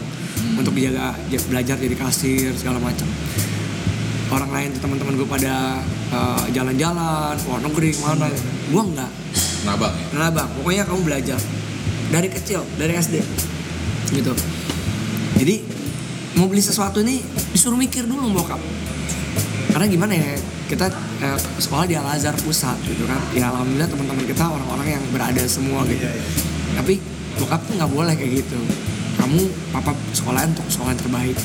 untuk 0.53 0.77
jaga 0.77 1.17
j- 1.33 1.43
belajar 1.49 1.81
jadi 1.81 1.97
kasir 1.97 2.53
segala 2.53 2.77
macam. 2.77 3.09
Orang 4.29 4.53
lain 4.53 4.77
tuh 4.77 4.85
teman-teman 4.85 5.17
gue 5.17 5.29
pada 5.29 5.81
uh, 6.13 6.45
jalan-jalan, 6.53 7.35
luar 7.47 7.61
negeri 7.63 7.91
mana, 8.03 8.27
gue 8.71 8.83
enggak. 8.83 9.11
Nabang 9.67 9.95
ya. 9.99 10.45
Pokoknya 10.55 10.83
kamu 10.87 11.01
belajar 11.03 11.41
dari 12.15 12.29
kecil, 12.31 12.63
dari 12.79 12.95
SD 12.95 13.19
gitu. 14.15 14.33
Jadi 15.37 15.55
mau 16.39 16.47
beli 16.47 16.63
sesuatu 16.63 17.03
ini 17.03 17.19
disuruh 17.51 17.79
mikir 17.79 18.07
dulu 18.07 18.31
bokap. 18.31 18.61
Karena 19.75 19.87
gimana 19.91 20.13
ya 20.15 20.39
kita 20.71 20.87
eh, 21.21 21.39
sekolah 21.61 21.85
di 21.85 21.99
Al 21.99 22.07
Azhar 22.07 22.39
pusat 22.39 22.79
gitu 22.87 23.05
kan. 23.05 23.19
Ya 23.35 23.51
alhamdulillah 23.51 23.91
teman-teman 23.91 24.25
kita 24.25 24.45
orang-orang 24.47 24.97
yang 24.97 25.05
berada 25.11 25.43
semua 25.51 25.83
gitu. 25.91 26.07
Tapi 26.79 27.03
bokap 27.43 27.61
tuh 27.67 27.75
nggak 27.75 27.91
boleh 27.91 28.15
kayak 28.15 28.47
gitu. 28.47 28.59
Kamu 29.19 29.43
papa 29.75 29.93
sekolah 30.15 30.47
untuk 30.47 30.67
sekolah 30.71 30.91
yang 30.95 31.03
terbaik 31.03 31.37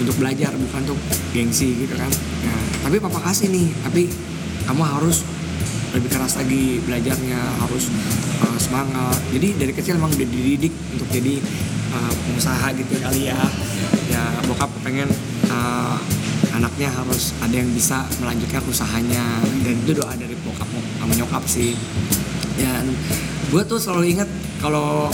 untuk 0.00 0.16
belajar 0.16 0.50
bukan 0.56 0.80
untuk 0.88 1.00
gengsi 1.36 1.84
gitu 1.84 1.94
kan. 1.94 2.08
Nah, 2.44 2.62
tapi 2.88 2.96
papa 2.98 3.20
kasih 3.30 3.52
nih, 3.52 3.68
tapi 3.84 4.08
kamu 4.64 4.82
harus 4.82 5.22
lebih 5.90 6.10
keras 6.10 6.38
lagi 6.38 6.78
belajarnya 6.86 7.40
harus 7.66 7.90
uh, 8.46 8.58
semangat. 8.58 9.18
Jadi 9.34 9.58
dari 9.58 9.72
kecil 9.74 9.98
emang 9.98 10.14
udah 10.14 10.28
dididik 10.28 10.72
untuk 10.94 11.08
jadi 11.10 11.42
uh, 11.92 12.12
pengusaha 12.26 12.66
gitu 12.78 12.94
kali 13.02 13.28
ya. 13.28 13.40
Ya 14.10 14.22
bokap 14.46 14.70
pengen 14.86 15.10
uh, 15.50 15.98
anaknya 16.54 16.90
harus 16.94 17.34
ada 17.42 17.54
yang 17.54 17.70
bisa 17.74 18.06
melanjutkan 18.22 18.62
usahanya. 18.70 19.42
Dan 19.66 19.82
itu 19.82 19.98
doa 19.98 20.14
dari 20.14 20.38
bokap 20.46 20.68
sama 21.02 21.12
nyokap 21.18 21.42
sih. 21.50 21.74
Dan 22.54 22.94
gue 23.50 23.62
tuh 23.66 23.82
selalu 23.82 24.14
inget 24.14 24.30
kalau 24.62 25.10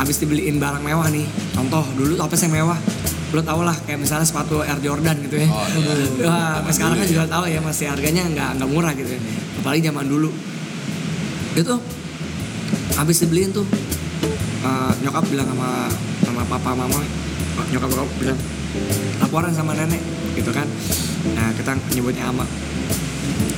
habis 0.00 0.18
dibeliin 0.18 0.58
barang 0.58 0.82
mewah 0.82 1.06
nih 1.06 1.22
contoh 1.54 1.86
dulu 1.94 2.18
apa 2.18 2.34
sih 2.34 2.50
mewah 2.50 2.74
lo 3.34 3.42
tau 3.42 3.66
lah 3.66 3.74
kayak 3.82 3.98
misalnya 3.98 4.22
sepatu 4.22 4.62
Air 4.62 4.78
Jordan 4.78 5.18
gitu 5.26 5.42
ya. 5.42 5.48
Oh, 5.50 5.66
iya. 5.66 5.90
Wah, 6.30 6.62
Zaman 6.62 6.70
sekarang 6.70 6.96
kan 7.02 7.06
juga 7.10 7.24
tahu 7.26 7.44
ya 7.50 7.58
masih 7.58 7.86
harganya 7.90 8.22
nggak 8.30 8.50
nggak 8.62 8.70
murah 8.70 8.92
gitu 8.94 9.10
ya. 9.10 9.20
apalagi 9.58 9.80
zaman 9.90 10.06
dulu. 10.06 10.30
Dia 11.58 11.62
tuh 11.66 11.80
habis 12.94 13.16
dibeliin 13.26 13.50
tuh 13.50 13.66
eh, 14.62 14.92
nyokap 15.02 15.26
bilang 15.26 15.50
sama 15.50 15.90
sama 16.22 16.42
papa 16.46 16.70
mama 16.78 17.00
nyokap 17.70 17.90
bokap 17.90 18.10
bilang 18.22 18.38
laporan 19.18 19.50
sama 19.50 19.74
nenek 19.74 20.02
gitu 20.38 20.54
kan. 20.54 20.66
Nah 21.34 21.50
kita 21.58 21.74
nyebutnya 21.90 22.30
ama. 22.30 22.46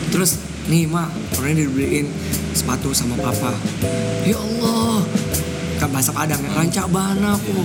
Terus 0.09 0.41
nih 0.73 0.89
mak 0.89 1.13
orang 1.37 1.53
ini 1.53 1.69
dibeliin 1.69 2.07
sepatu 2.57 2.97
sama 2.97 3.13
papa. 3.21 3.53
Ya 4.25 4.41
Allah. 4.41 5.05
Kan 5.77 5.93
bahasa 5.93 6.09
Padang 6.17 6.41
ya 6.41 6.49
rancak 6.57 6.89
bana 6.89 7.37
ku 7.37 7.61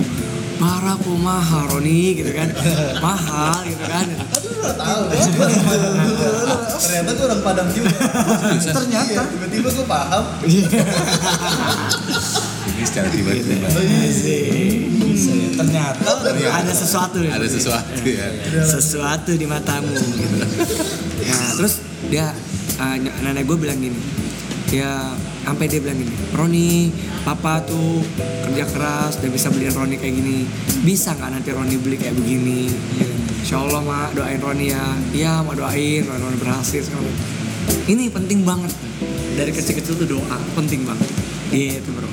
marah 0.60 0.96
ku 1.00 1.12
mahal 1.16 1.68
Roni 1.70 2.18
gitu 2.18 2.32
kan 2.34 2.48
mahal 3.04 3.62
gitu 3.64 3.84
kan 3.86 4.06
tahu 4.62 5.02
ternyata 6.82 7.10
gue 7.14 7.24
orang 7.26 7.42
Padang 7.42 7.68
juga 7.74 7.90
Ternyata. 8.62 9.10
Iya, 9.10 9.22
tiba-tiba 9.26 9.68
gue 9.74 9.86
paham 9.86 10.24
Ini 12.72 12.82
secara 12.86 13.08
tiba-tiba. 13.10 13.66
Bisa 15.12 15.32
ya. 15.34 15.48
Ternyata 15.58 16.08
ada 16.32 16.72
sesuatu 16.72 17.18
ya. 17.22 17.32
Ada 17.36 17.48
sesuatu 17.50 18.00
ya. 18.06 18.26
sesuatu 18.64 19.30
di 19.34 19.46
matamu 19.46 19.92
gitu. 19.94 20.36
ya 21.22 21.38
terus 21.58 21.82
dia 22.10 22.26
uh, 22.82 22.96
nenek 22.98 23.46
gue 23.46 23.58
bilang 23.58 23.78
gini 23.78 23.98
ya 24.72 25.12
sampai 25.44 25.68
dia 25.68 25.84
bilang 25.84 26.00
gini 26.00 26.16
Roni 26.32 26.88
papa 27.22 27.60
tuh 27.60 28.00
kerja 28.16 28.64
keras 28.66 29.20
udah 29.20 29.30
bisa 29.30 29.52
beliin 29.52 29.76
Roni 29.76 30.00
kayak 30.00 30.16
gini 30.16 30.48
bisa 30.80 31.12
nggak 31.12 31.30
nanti 31.30 31.52
Roni 31.52 31.76
beli 31.76 32.00
kayak 32.00 32.16
begini 32.16 32.72
gitu. 32.96 33.12
Insya 33.44 33.60
Allah 33.60 33.84
mak 33.84 34.16
doain 34.16 34.40
Roni 34.40 34.72
ya 34.72 34.86
iya 35.12 35.44
mak 35.44 35.60
doain 35.60 36.02
Roni, 36.02 36.18
Roni 36.18 36.36
berhasil 36.40 36.80
segala 36.82 37.04
macam. 37.04 37.28
ini 37.84 38.08
penting 38.08 38.40
banget 38.42 38.72
dari 39.36 39.52
kecil-kecil 39.52 39.94
tuh 39.94 40.08
doa 40.08 40.36
penting 40.56 40.88
banget 40.88 41.08
gitu 41.52 41.92
bro 41.92 42.08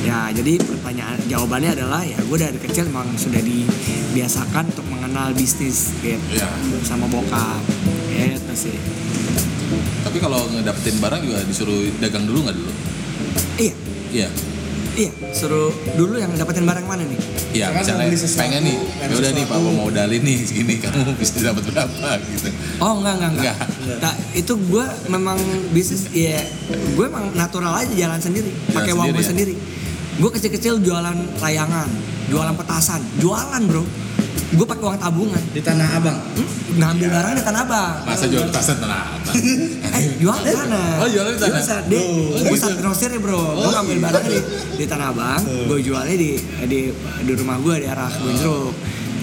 Ya 0.00 0.26
jadi 0.32 0.58
pertanyaan 0.58 1.20
jawabannya 1.28 1.70
adalah 1.76 2.00
ya 2.02 2.18
gue 2.18 2.34
dari 2.34 2.58
kecil 2.58 2.88
memang 2.88 3.14
sudah 3.14 3.38
dibiasakan 3.38 4.72
untuk 4.72 4.82
mengenal 4.88 5.30
bisnis 5.36 5.92
gitu 6.02 6.18
Iya. 6.34 6.48
sama 6.82 7.06
bokap 7.06 7.62
gitu 8.10 8.52
sih. 8.56 8.74
Tapi 10.10 10.18
kalau 10.18 10.42
ngedapetin 10.50 10.98
barang 10.98 11.22
juga 11.22 11.38
disuruh 11.46 11.86
dagang 12.02 12.26
dulu 12.26 12.42
nggak 12.42 12.56
dulu? 12.58 12.72
Iya 13.62 13.74
Iya. 14.10 14.28
iya 14.98 15.10
suruh 15.30 15.70
dulu 15.94 16.18
yang 16.18 16.34
dapetin 16.34 16.66
barang 16.66 16.82
mana 16.82 17.06
nih? 17.06 17.14
Iya, 17.54 17.70
misalnya 17.70 18.10
sesuatu, 18.10 18.42
pengen 18.42 18.66
nih, 18.66 18.74
ya 18.74 19.14
udah 19.14 19.30
nih 19.38 19.44
papa 19.46 19.62
mau 19.70 19.86
modalin 19.86 20.18
nih 20.18 20.42
segini, 20.42 20.82
kamu 20.82 21.14
bisa 21.14 21.46
dapat 21.46 21.62
berapa 21.62 22.10
gitu. 22.26 22.50
Oh 22.82 22.98
enggak 22.98 23.22
enggak 23.22 23.30
enggak. 23.38 23.56
Enggak. 23.62 23.98
Nah, 24.02 24.14
itu 24.34 24.52
gue 24.58 24.84
memang 25.06 25.38
bisnis 25.70 26.10
ya 26.10 26.42
gue 26.66 27.04
emang 27.06 27.30
natural 27.38 27.70
aja 27.70 27.94
jalan 27.94 28.18
sendiri 28.18 28.50
pakai 28.74 28.90
uang 28.90 29.14
gue 29.14 29.22
sendiri 29.22 29.54
ya? 29.54 29.62
sendiri. 29.62 30.18
Gue 30.18 30.30
kecil-kecil 30.34 30.82
jualan 30.82 31.16
layangan, 31.38 31.86
jualan 32.26 32.58
petasan, 32.58 32.98
jualan 33.22 33.62
bro. 33.62 33.86
Gue 34.50 34.66
pakai 34.66 34.82
uang 34.82 34.98
tabungan. 34.98 35.42
di 35.50 35.60
Tanah 35.60 35.88
Abang. 35.94 36.18
Hmm, 36.34 36.48
ngambil 36.74 37.08
barang 37.08 37.32
di 37.32 37.42
Tanah 37.42 37.60
Abang. 37.62 37.94
Masa 38.02 38.26
jual 38.26 38.42
petasan 38.46 38.76
tanah 38.78 38.98
apa? 38.98 39.30
Eh, 40.00 40.04
jual 40.16 40.38
di 40.40 40.50
sana. 40.50 40.80
Oh, 40.98 41.06
jualnya 41.06 41.34
di 41.34 41.42
sana? 41.62 41.82
Jual 41.84 41.86
Di 41.86 42.00
pusat 42.46 42.72
grosir 42.78 43.10
ya, 43.10 43.18
Bro. 43.18 43.42
gue 43.56 43.70
ngambil 43.70 43.96
barangnya 44.00 44.30
di, 44.30 44.40
di 44.74 44.84
Tanah 44.86 45.06
Abang, 45.10 45.42
gue 45.42 45.78
jualnya 45.80 46.14
di 46.14 46.30
di 46.64 46.80
di 47.20 47.32
rumah 47.34 47.58
gue 47.58 47.74
di 47.78 47.86
arah 47.86 48.08
Kebun 48.08 48.34
Jeruk. 48.34 48.72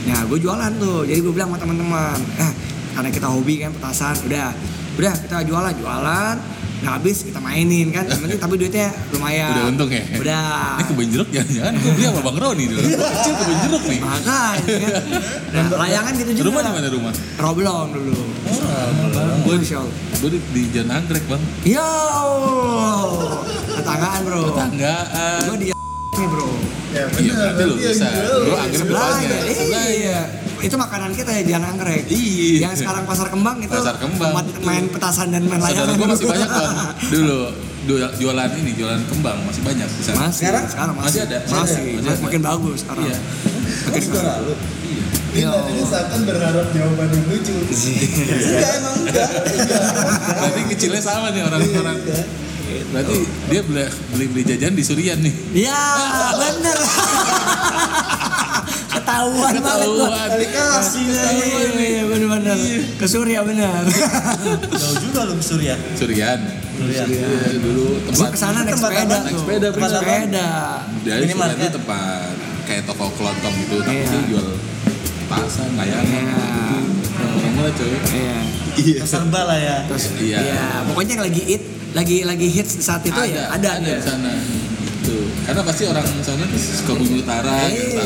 Nah, 0.06 0.24
gue 0.24 0.38
jualan 0.38 0.72
tuh. 0.78 1.04
Jadi 1.04 1.20
gue 1.20 1.34
bilang 1.34 1.52
sama 1.52 1.60
teman-teman, 1.60 2.16
"Eh, 2.38 2.52
karena 2.94 3.10
kita 3.10 3.28
hobi 3.28 3.60
kan 3.60 3.72
petasan, 3.74 4.16
udah. 4.24 4.50
Udah 4.96 5.14
kita 5.14 5.38
jualan, 5.44 5.74
jualan. 5.76 6.36
Nah, 6.78 6.94
habis 6.94 7.26
kita 7.26 7.38
mainin 7.38 7.90
kan. 7.90 8.06
Yang 8.06 8.22
penting 8.22 8.40
tapi 8.40 8.54
duitnya 8.56 8.88
lumayan. 9.10 9.50
Udah 9.50 9.64
untung 9.66 9.90
ya? 9.90 10.04
Udah. 10.14 10.78
Ini 10.78 10.84
kebun 10.86 11.08
jeruk 11.10 11.30
jangan-jangan 11.30 11.74
gue 11.74 11.92
beli 11.92 12.06
sama 12.06 12.22
Bang 12.22 12.38
Roni 12.38 12.64
dulu. 12.68 12.82
Kecil 12.86 13.34
kebun 13.34 13.58
jeruk 13.66 13.84
nih. 13.84 14.00
Makanya 14.00 14.78
kan. 14.78 14.94
Nah, 15.50 15.66
layangan 15.80 16.12
gitu 16.16 16.32
juga. 16.38 16.46
Rumah 16.48 16.62
di 16.62 16.72
mana 16.72 16.88
rumah? 16.88 17.14
Roblong 17.36 17.88
dulu. 17.92 18.20
Gue 19.42 19.54
insya 19.58 19.78
Allah. 19.80 19.96
Gue 20.18 20.30
di, 20.30 20.40
di 20.52 20.62
Jalan 20.70 20.92
Anggrek 20.94 21.24
bang. 21.26 21.42
Ya 21.66 21.88
Allah. 22.14 23.42
Tetanggaan 23.74 24.20
bro. 24.22 24.40
Tetanggaan. 24.54 25.40
Gue 25.46 25.58
di 25.58 25.68
nih 26.18 26.28
bro. 26.30 26.50
ya 26.90 27.04
Iya 27.12 27.34
berarti 27.34 27.64
lu 27.64 27.76
bisa. 27.76 28.08
Lu 28.38 28.54
anggrek 28.54 28.80
Sebelah 28.82 29.08
depannya. 29.08 29.30
ya. 29.34 29.52
Sebelah 29.52 29.84
ya. 29.84 29.96
Iya. 29.98 30.20
Itu 30.58 30.76
makanan 30.76 31.14
kita 31.14 31.30
ya 31.32 31.44
jalan 31.48 31.68
anggrek. 31.72 32.06
Iya. 32.08 32.66
Yang 32.66 32.74
sekarang 32.82 33.04
pasar 33.06 33.28
kembang 33.28 33.58
itu 33.60 33.70
Pasar 33.70 33.96
Kembang. 33.96 34.32
main 34.62 34.86
petasan 34.88 35.30
dan 35.30 35.44
main 35.44 35.60
Saudara 35.60 35.86
layangan. 35.86 35.96
gue 35.96 36.08
masih 36.10 36.26
banyak 36.26 36.50
bang. 36.50 36.74
Dulu 37.14 37.40
du- 37.86 38.14
jualan 38.18 38.50
ini, 38.56 38.72
jualan 38.74 39.02
kembang 39.06 39.38
masih 39.46 39.62
banyak. 39.62 39.88
Bisa. 39.88 40.12
Masih, 40.14 40.44
Sekarang? 40.44 40.66
sekarang 40.66 40.94
masih, 40.96 41.06
Masih 41.08 41.22
ada? 41.24 41.38
masih, 41.40 41.54
Masih 41.54 41.78
ada? 41.78 42.02
Masih 42.04 42.24
makin 42.24 42.42
bagus 42.42 42.78
sekarang. 42.82 43.04
Iya. 43.06 43.18
Makin 43.86 44.02
lu. 44.10 44.54
Iya. 45.38 45.50
Ini 45.70 45.82
seakan 45.86 46.22
berharap 46.26 46.68
jawaban 46.74 47.08
yang 47.08 47.26
lucu. 47.28 47.54
Enggak 47.54 48.72
emang 48.76 48.96
enggak. 49.00 49.30
Berarti 50.34 50.62
kecilnya 50.74 51.02
sama 51.04 51.30
nih 51.30 51.46
orang-orang. 51.46 51.98
Berarti 52.88 53.18
dia 53.48 53.62
beli 53.62 53.84
beli, 54.10 54.26
beli 54.28 54.44
jajan 54.44 54.74
di 54.74 54.82
Surian 54.82 55.20
nih. 55.22 55.34
Ya 55.54 55.78
bener. 56.34 56.78
Ketahuan 58.98 59.54
banget 59.58 59.90
gua. 59.90 60.08
Kali 60.28 60.48
kasih 60.48 61.04
Iya, 61.08 61.30
iya, 61.32 61.70
iya, 61.78 62.04
bener-bener. 62.04 62.58
Ke 62.96 63.06
Surya 63.06 63.40
bener. 63.42 63.82
Jauh 64.74 64.98
juga 65.00 65.20
lu 65.24 65.34
ke 65.36 65.46
Surya. 65.46 65.76
Surian. 65.94 66.40
Surya. 66.76 67.04
Iya, 67.06 67.58
dulu 67.58 67.86
tempat 68.06 68.30
ke 68.34 68.38
sana 68.38 68.60
naik 68.62 68.76
sepeda. 68.76 69.18
Naik 69.22 69.36
sepeda, 69.36 69.68
bener. 69.72 69.90
sepeda. 69.92 70.50
dari 71.02 71.24
Minimarket. 71.26 71.62
itu 71.64 71.72
tempat 71.76 72.32
kayak 72.64 72.84
toko 72.84 73.08
kelontong 73.14 73.54
gitu 73.58 73.76
tapi 73.80 73.96
Iya. 73.96 74.08
dia 74.08 74.22
jual 74.28 74.48
layangan 75.74 76.04
Iya. 76.04 76.44
orang 77.18 77.56
lah 77.58 77.72
coy 77.74 77.92
Iya. 78.12 78.38
Iya. 78.78 79.02
serba 79.04 79.42
lah 79.44 79.58
ya 79.58 79.78
Terus 79.88 80.04
Iya. 80.20 80.38
ya 80.44 80.64
pokoknya 80.86 81.12
yang 81.16 81.24
lagi 81.24 81.42
hit, 81.48 81.64
lagi 81.92 82.18
lagi 82.24 82.48
hits 82.52 82.74
saat 82.78 83.02
itu 83.02 83.16
ya 83.16 83.48
ada 83.50 83.80
ada 83.80 83.82
dia. 83.82 83.98
di 83.98 84.04
sana 84.04 84.32
karena 85.48 85.62
pasti 85.64 85.84
orang 85.88 86.04
sana 86.20 86.44
tuh 86.44 86.60
suka 86.60 86.92
bumi 86.94 87.24
utara 87.24 87.56
Iya. 87.66 88.04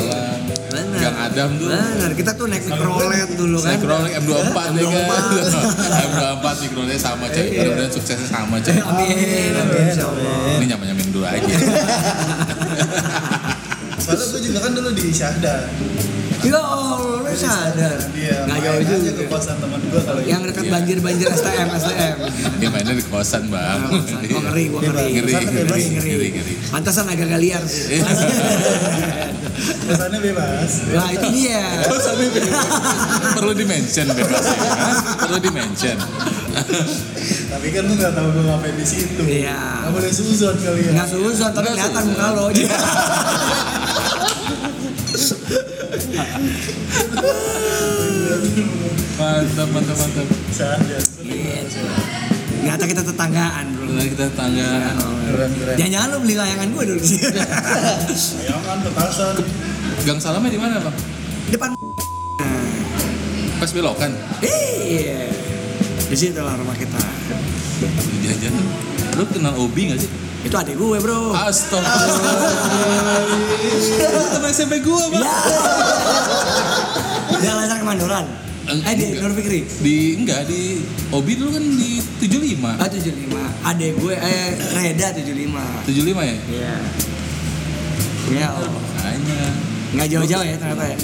Benar. 0.71 0.99
Gang 1.01 1.17
Adam 1.19 1.49
tuh 1.57 1.67
Benar, 1.67 2.11
kita 2.13 2.31
tuh 2.31 2.45
naik 2.47 2.63
mikrolet 2.63 3.29
dulu 3.33 3.57
kan. 3.59 3.75
Mikrolet 3.75 4.11
M24 4.15 4.57
ya 4.71 4.85
kan 4.85 5.03
M24. 5.11 5.63
M24 6.05 6.45
mikrolet 6.61 6.95
sama 6.95 7.25
coy 7.27 7.41
Iya. 7.43 7.59
mudah-mudahan 7.59 7.91
suksesnya 7.91 8.27
sama 8.29 8.55
coy 8.57 8.77
Amin, 8.77 9.51
amin, 9.51 9.85
ini 10.53 10.65
nyaman-nyamin 10.69 11.07
dulu 11.09 11.25
aja 11.25 11.55
Soalnya 13.97 14.25
gue 14.27 14.41
juga 14.41 14.59
kan 14.59 14.71
dulu 14.71 14.89
di 14.91 15.05
Syahda. 15.09 15.55
Ya 16.41 16.57
Allah, 16.57 16.97
lu 17.21 17.31
sadar. 17.31 17.97
Iya, 18.11 18.37
Nggak 18.43 18.59
jauh 18.59 18.81
juga. 18.81 19.11
ke 19.13 19.23
kosan 19.25 19.55
teman 19.57 19.77
gue 19.79 20.01
kalau 20.01 20.21
Yang 20.21 20.41
dekat 20.49 20.63
Iya. 20.63 20.71
banjir-banjir 20.71 21.27
STM, 21.37 21.67
STM. 21.71 22.15
dia 22.57 22.69
mainnya 22.69 22.93
di 22.93 23.05
kosan 23.05 23.43
bang 23.47 23.79
Oh, 23.83 24.01
ngeri, 24.41 24.63
gua 24.67 24.79
ngeri. 24.81 25.05
ngeri 25.13 25.31
Ngeri, 25.31 25.33
ngeri 25.37 25.61
ngeri. 25.61 25.83
ngeri 26.01 26.27
ngeri 26.33 26.53
Pantesan 26.67 27.05
agak 27.05 27.25
gak 27.27 27.39
liar. 27.39 27.61
kosannya 29.83 30.19
bebas. 30.19 30.71
Nah, 30.89 31.09
itu 31.11 31.27
dia. 31.31 31.61
perlu 33.31 33.53
di 33.53 33.61
mention 33.63 34.07
bebas 34.09 34.45
ya 34.47 34.57
perlu 35.19 35.37
di 35.37 35.51
mention 35.51 35.97
Tapi 37.51 37.67
kan 37.69 37.83
lu 37.83 37.93
nggak 37.93 38.11
tahu 38.11 38.27
gue 38.29 38.43
ngapain 38.43 38.73
di 38.73 38.83
situ. 38.83 39.21
Iya. 39.21 39.85
Nggak 39.85 39.91
boleh 39.93 40.09
suzon 40.09 40.55
kali 40.57 40.81
ya. 40.81 40.91
Nggak 40.95 41.07
suzon, 41.09 41.51
tapi 41.51 41.67
kelihatan 41.69 42.03
muka 42.07 42.27
lo. 42.31 42.45
mantap 49.19 49.67
mantap 49.75 49.95
mantap. 49.99 50.25
Ternyata 52.61 52.83
kita 52.85 53.01
tetanggaan, 53.03 53.65
bro. 53.73 53.89
Benar 53.89 54.05
kita 54.05 54.25
tangga 54.37 54.67
Keren 55.27 55.51
keren. 55.57 55.75
Jangan-jangan 55.75 56.07
lo 56.13 56.17
beli 56.23 56.35
layangan 56.37 56.67
gue 56.71 56.83
dulu 56.95 57.01
sih. 57.03 57.19
Bayangan 58.39 58.77
petasan. 58.85 59.35
gang 60.01 60.17
salamnya 60.17 60.49
di 60.49 60.57
mana 60.57 60.81
bang 60.81 60.95
Depan. 61.53 61.69
pas 63.61 63.69
belokan 63.69 64.11
Iya. 64.41 65.29
Di 66.09 66.17
situ 66.17 66.41
lah 66.41 66.57
rumah 66.57 66.73
kita. 66.73 66.97
jajan 68.25 68.53
lu 69.17 69.23
kenal 69.29 69.53
Obi 69.59 69.93
gak 69.93 69.99
sih 70.01 70.09
Itu 70.41 70.55
adik 70.55 70.73
gue, 70.73 70.97
bro. 70.97 71.31
Astagfirullah 71.31 72.49
Itu 73.77 74.19
teman 74.31 74.49
SMP 74.49 74.81
gua 74.81 75.05
bang 75.09 75.21
Ya. 75.21 75.37
Dia 77.39 77.53
laser 77.57 77.77
kemandoran. 77.79 78.25
Eh 78.71 78.93
di 78.93 79.05
Enggak. 79.11 79.21
Nur 79.25 79.33
Fikri. 79.35 79.59
di 79.81 79.95
enggak 80.15 80.41
di 80.45 80.85
Obi 81.11 81.33
dulu 81.35 81.49
kan 81.51 81.63
di 81.65 81.97
75 81.97 82.77
Ah 82.77 82.87
75. 82.87 83.67
Adek 83.67 83.91
gue 83.97 84.13
eh 84.13 84.47
Reda 84.71 85.07
75. 85.11 85.89
75 85.89 86.21
ya 86.21 86.35
Iya. 86.47 86.75
Ya, 88.31 88.47
makanya 88.47 89.39
nggak 89.91 90.07
jauh-jauh 90.07 90.45
ya 90.45 90.55
ternyata 90.55 90.85
ya. 90.87 90.97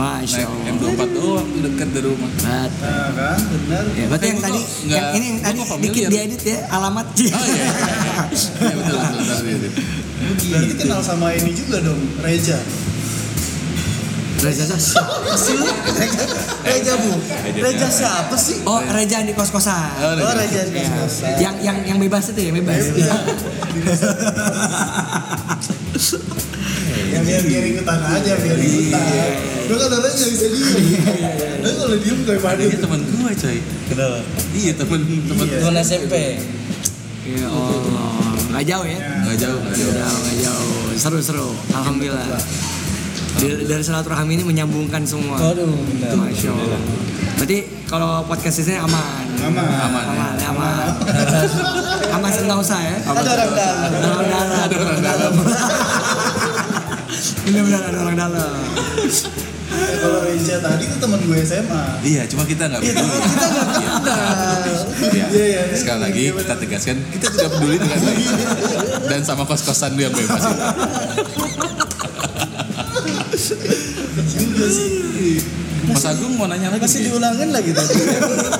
Masya 0.00 0.48
Allah. 0.48 0.72
M24 0.72 1.02
doang 1.12 1.44
tuh 1.46 1.60
dekat 1.60 1.88
dari 1.92 2.06
rumah 2.08 2.30
Bat. 2.40 2.70
Nah 2.72 3.08
kan 3.12 3.36
benar. 3.36 3.84
Ya, 3.92 4.06
berarti 4.08 4.26
yang 4.26 4.40
tadi, 4.40 4.60
yang 4.88 5.06
ini 5.12 5.26
yang 5.28 5.40
tadi 5.44 5.60
dikit 5.78 6.04
diedit 6.08 6.40
ya 6.42 6.58
alamat. 6.70 7.06
oh 7.06 7.20
iya 7.20 7.28
iya 7.28 7.68
Iya, 8.30 8.72
betul 8.72 8.96
betul 8.96 9.20
betul, 9.20 9.36
betul. 9.44 9.72
Berarti 10.48 10.74
kenal 10.74 11.00
sama 11.00 11.26
ini 11.32 11.52
juga 11.52 11.76
dong, 11.80 12.00
Reza. 12.18 12.56
Reza 14.40 14.64
Sas. 14.64 14.96
Reja 16.64 16.96
bu 16.96 17.12
Reja 17.52 17.88
siapa 17.88 18.32
sih 18.36 18.64
Oh, 18.64 18.80
Reza 18.80 19.20
di 19.20 19.36
kos-kosan. 19.36 19.76
Oh, 20.00 20.16
oh 20.16 20.32
Reja. 20.32 20.64
Reja 20.64 20.64
di 20.64 20.80
Ya. 20.80 20.88
kos-kosan. 20.88 21.36
Yang 21.36 21.54
yang 21.60 21.76
yang 21.86 21.98
bebas 22.00 22.32
itu 22.32 22.40
ya, 22.40 22.52
bebas. 22.56 22.88
Ya 27.10 27.20
biar 27.20 27.42
biar 27.42 27.64
ikutan 27.66 27.98
aja, 28.00 28.32
biar 28.36 28.58
ikutan. 28.58 29.02
Gue 29.66 29.76
kan 29.76 29.88
orangnya 29.88 30.10
nggak 30.12 30.30
bisa 30.30 30.46
diem. 30.48 30.74
Tapi 31.60 31.74
kalau 31.76 31.96
diem 31.96 32.18
kayak 32.20 32.40
pada 32.40 32.62
dia 32.62 32.78
teman 32.78 33.00
gua 33.04 33.30
coy 33.32 33.58
kenapa 33.84 34.18
iya 34.52 34.72
teman 34.72 35.00
teman 35.24 35.44
Iya. 35.44 35.58
teman 35.60 35.74
SMP 35.80 36.14
Ya 37.22 37.46
Allah, 37.46 38.10
nggak 38.48 38.64
jauh 38.64 38.82
ya? 38.84 38.98
nggak 39.22 39.36
jauh 39.36 39.58
nggak 39.60 39.70
Nggak 39.70 39.78
jauh 39.78 39.94
jauh, 39.94 40.18
nggak 40.18 40.36
jauh. 40.40 40.74
Seru-seru. 40.96 41.48
Alhamdulillah. 41.70 42.26
Dari, 43.32 43.62
dari 43.62 43.80
silaturahmi 43.80 44.32
ini 44.32 44.42
menyambungkan 44.42 45.02
semua. 45.04 45.38
waduh 45.38 45.68
benar 45.68 46.16
Masya 46.18 46.50
Allah. 46.50 46.80
Berarti 47.36 47.58
kalau 47.86 48.24
podcast 48.24 48.56
ini 48.60 48.74
aman. 48.76 49.24
Aman. 49.40 49.64
aman 49.64 50.04
ya 50.36 50.48
Aman, 50.50 50.50
aman. 50.50 50.86
Aman 52.10 52.30
senang 52.30 52.58
usah 52.58 52.80
ya. 52.80 52.96
ada 53.00 53.20
orang 53.22 53.52
dalam 53.54 53.78
Ada 53.86 53.96
orang 54.02 54.26
dalam. 54.26 54.58
Ada 54.58 54.74
orang 54.76 55.00
dalam. 55.00 55.32
Benar-benar 57.50 57.82
ada 57.82 57.98
orang 58.06 58.16
dalam. 58.16 58.52
Eh, 59.70 59.96
Kalau 59.98 60.18
Reza 60.22 60.56
tadi 60.62 60.84
tuh 60.86 60.98
teman 61.02 61.18
gue 61.22 61.38
SMA. 61.42 61.82
Iya, 62.02 62.22
cuma 62.30 62.42
kita 62.46 62.70
nggak 62.70 62.78
peduli. 62.78 63.10
Kita 63.10 64.12
nggak 64.14 64.78
Iya, 65.10 65.26
iya. 65.34 65.62
Sekali 65.74 66.00
lagi 66.02 66.22
kita 66.30 66.54
tegaskan, 66.58 66.96
kita 67.10 67.26
tidak 67.26 67.50
peduli 67.58 67.76
dengan 67.82 68.00
lagi. 68.06 68.26
Dan 69.10 69.20
sama 69.26 69.42
kos-kosan 69.46 69.98
lu 69.98 70.06
yang 70.06 70.14
bebas 70.14 70.42
itu. 70.46 70.62
Juga 74.30 74.66
sih. 74.70 74.90
Mas 75.90 76.06
Agung 76.06 76.38
mau 76.38 76.46
nanya 76.46 76.70
lagi. 76.70 76.86
masih 76.86 77.00
diulangin 77.10 77.50
lagi 77.50 77.74
tadi 77.74 77.94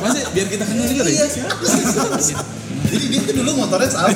Masih 0.02 0.22
biar 0.34 0.46
kita 0.50 0.64
kenal 0.66 0.86
juga 0.90 1.02
deh. 1.06 1.14
Jadi 2.90 3.04
dia 3.06 3.20
tuh 3.22 3.34
dulu 3.38 3.50
motornya 3.54 3.86
sama. 3.86 4.10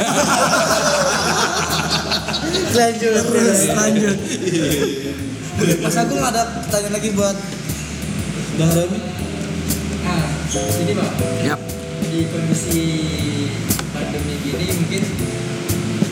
Lanjut 2.75 3.12
Terus 3.25 3.61
lanjut. 3.72 4.16
Mas 5.81 5.97
Agung 5.97 6.18
ada 6.18 6.43
pertanyaan 6.66 6.95
lagi 6.99 7.09
buat 7.14 7.37
Bang 8.59 8.72
Roni 8.75 8.99
Nah, 10.05 10.29
jadi 10.53 10.93
pak, 10.93 11.11
Yap. 11.49 11.61
di 12.05 12.29
kondisi 12.29 12.85
pandemi 13.89 14.37
gini 14.45 14.68
mungkin 14.77 15.03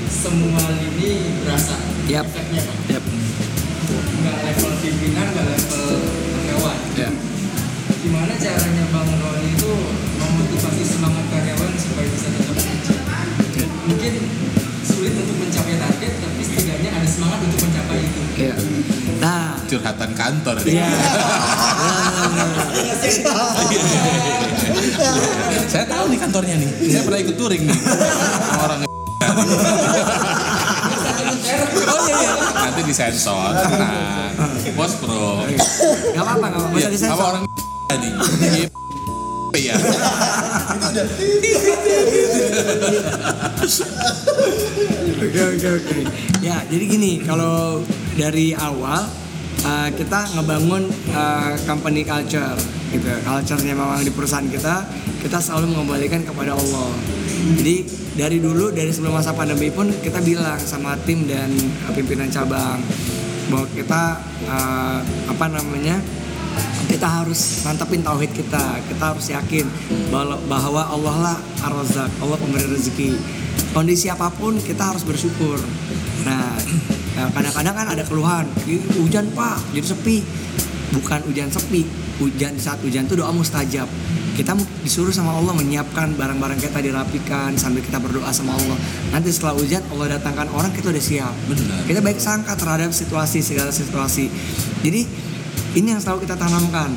semua 0.08 0.64
lini 0.72 1.36
berasa 1.44 1.76
Yap. 2.08 2.24
efeknya 2.24 2.64
pak. 2.64 2.76
Yap. 2.88 3.04
Nggak 3.92 4.36
level 4.48 4.72
pimpinan, 4.80 5.26
nggak 5.28 5.44
level 5.44 5.84
karyawan. 6.32 6.78
Yap. 6.96 7.14
Gimana 8.00 8.32
caranya 8.34 8.84
Bang 8.90 9.12
Roni 9.12 9.48
itu 9.52 9.72
memotivasi 10.16 10.82
semangat 10.88 11.24
karyawan 11.28 11.70
supaya 11.76 12.08
bisa 12.08 12.28
tetap 12.32 12.56
kerja? 12.56 12.96
Mungkin 13.92 14.12
sulit 14.82 15.12
untuk 15.20 15.36
mencapai 15.36 15.76
target, 15.76 15.91
semangat 17.22 17.38
untuk 17.46 17.58
mencapai 17.62 17.98
itu. 18.02 18.20
Iya. 18.34 18.54
Nah, 19.22 19.54
Curhatan 19.70 20.10
kantor. 20.18 20.54
Iya. 20.66 20.88
Saya 25.70 25.84
tahu 25.86 26.04
nih 26.10 26.18
kantornya 26.18 26.54
nih. 26.58 26.70
Saya 26.90 27.02
pernah 27.06 27.20
ikut 27.22 27.36
touring 27.38 27.62
nih. 27.70 27.78
Orang 28.58 28.78
Oh 31.82 31.98
iya 32.10 32.14
iya. 32.18 32.32
Nanti 32.58 32.82
disensor. 32.82 33.54
Nah, 33.54 34.34
bos 34.74 34.92
pro. 34.98 35.46
Gak 35.46 36.22
apa-apa, 36.26 36.46
gak 36.50 36.58
apa-apa. 36.58 36.74
Iya, 36.74 36.88
Bisa 36.90 36.90
disensor. 36.90 37.22
sama 37.22 37.30
orang. 37.38 37.42
Iya. 39.52 39.76
Oke 45.22 45.40
oke 45.44 45.68
oke. 45.76 45.98
Ya 46.40 46.56
jadi 46.66 46.84
gini 46.88 47.20
kalau 47.22 47.84
dari 48.16 48.56
awal 48.56 49.04
uh, 49.64 49.88
kita 49.92 50.40
ngebangun 50.40 50.88
uh, 51.12 51.52
company 51.68 52.02
culture 52.02 52.56
gitu. 52.92 53.08
Culture-nya 53.22 53.76
memang 53.76 54.00
di 54.00 54.12
perusahaan 54.12 54.48
kita 54.48 54.88
kita 55.20 55.38
selalu 55.38 55.76
mengembalikan 55.76 56.24
kepada 56.24 56.56
Allah. 56.56 56.90
Jadi 57.60 57.84
dari 58.16 58.38
dulu 58.40 58.72
dari 58.72 58.88
sebelum 58.88 59.20
masa 59.20 59.36
pandemi 59.36 59.68
pun 59.68 59.88
kita 60.00 60.24
bilang 60.24 60.58
sama 60.64 60.96
tim 61.04 61.28
dan 61.28 61.52
uh, 61.88 61.92
pimpinan 61.92 62.32
cabang 62.32 62.80
bahwa 63.52 63.68
kita 63.76 64.16
uh, 64.48 64.98
apa 65.28 65.44
namanya 65.52 66.00
kita 67.02 67.26
harus 67.26 67.66
mantapin 67.66 67.98
tauhid 67.98 68.30
kita 68.30 68.78
kita 68.86 69.02
harus 69.10 69.26
yakin 69.26 69.66
bahwa 70.46 70.86
Allah 70.86 71.16
lah 71.18 71.38
ar-Razzaq 71.66 72.06
Allah 72.22 72.38
pemberi 72.38 72.62
rezeki 72.70 73.18
kondisi 73.74 74.06
apa 74.06 74.30
pun 74.30 74.54
kita 74.62 74.94
harus 74.94 75.02
bersyukur 75.02 75.58
nah 76.22 76.54
ya, 77.18 77.26
kadang-kadang 77.34 77.74
kan 77.74 77.86
ada 77.90 78.06
keluhan 78.06 78.46
"Ih, 78.70 78.78
hujan 79.02 79.34
pak 79.34 79.58
jadi 79.74 79.82
sepi 79.82 80.22
bukan 80.94 81.26
hujan 81.26 81.50
sepi 81.50 81.82
hujan 82.22 82.54
saat 82.62 82.78
hujan 82.86 83.10
itu 83.10 83.18
doa 83.18 83.34
mustajab 83.34 83.90
kita 84.32 84.54
disuruh 84.86 85.10
sama 85.10 85.34
Allah 85.36 85.58
menyiapkan 85.58 86.14
barang-barang 86.14 86.62
kita 86.62 86.80
dirapikan 86.80 87.52
sambil 87.52 87.84
kita 87.84 88.00
berdoa 88.00 88.32
sama 88.32 88.56
Allah. 88.56 88.80
Nanti 89.12 89.28
setelah 89.28 89.60
ujian 89.60 89.84
Allah 89.92 90.16
datangkan 90.16 90.48
orang 90.56 90.72
kita 90.72 90.88
udah 90.88 91.04
siap. 91.04 91.36
Benar. 91.52 91.84
Kita 91.84 92.00
baik 92.00 92.16
sangka 92.16 92.56
terhadap 92.56 92.96
situasi 92.96 93.44
segala 93.44 93.68
situasi. 93.68 94.32
Jadi 94.80 95.04
ini 95.72 95.96
yang 95.96 96.00
selalu 96.00 96.28
kita 96.28 96.36
tanamkan. 96.36 96.92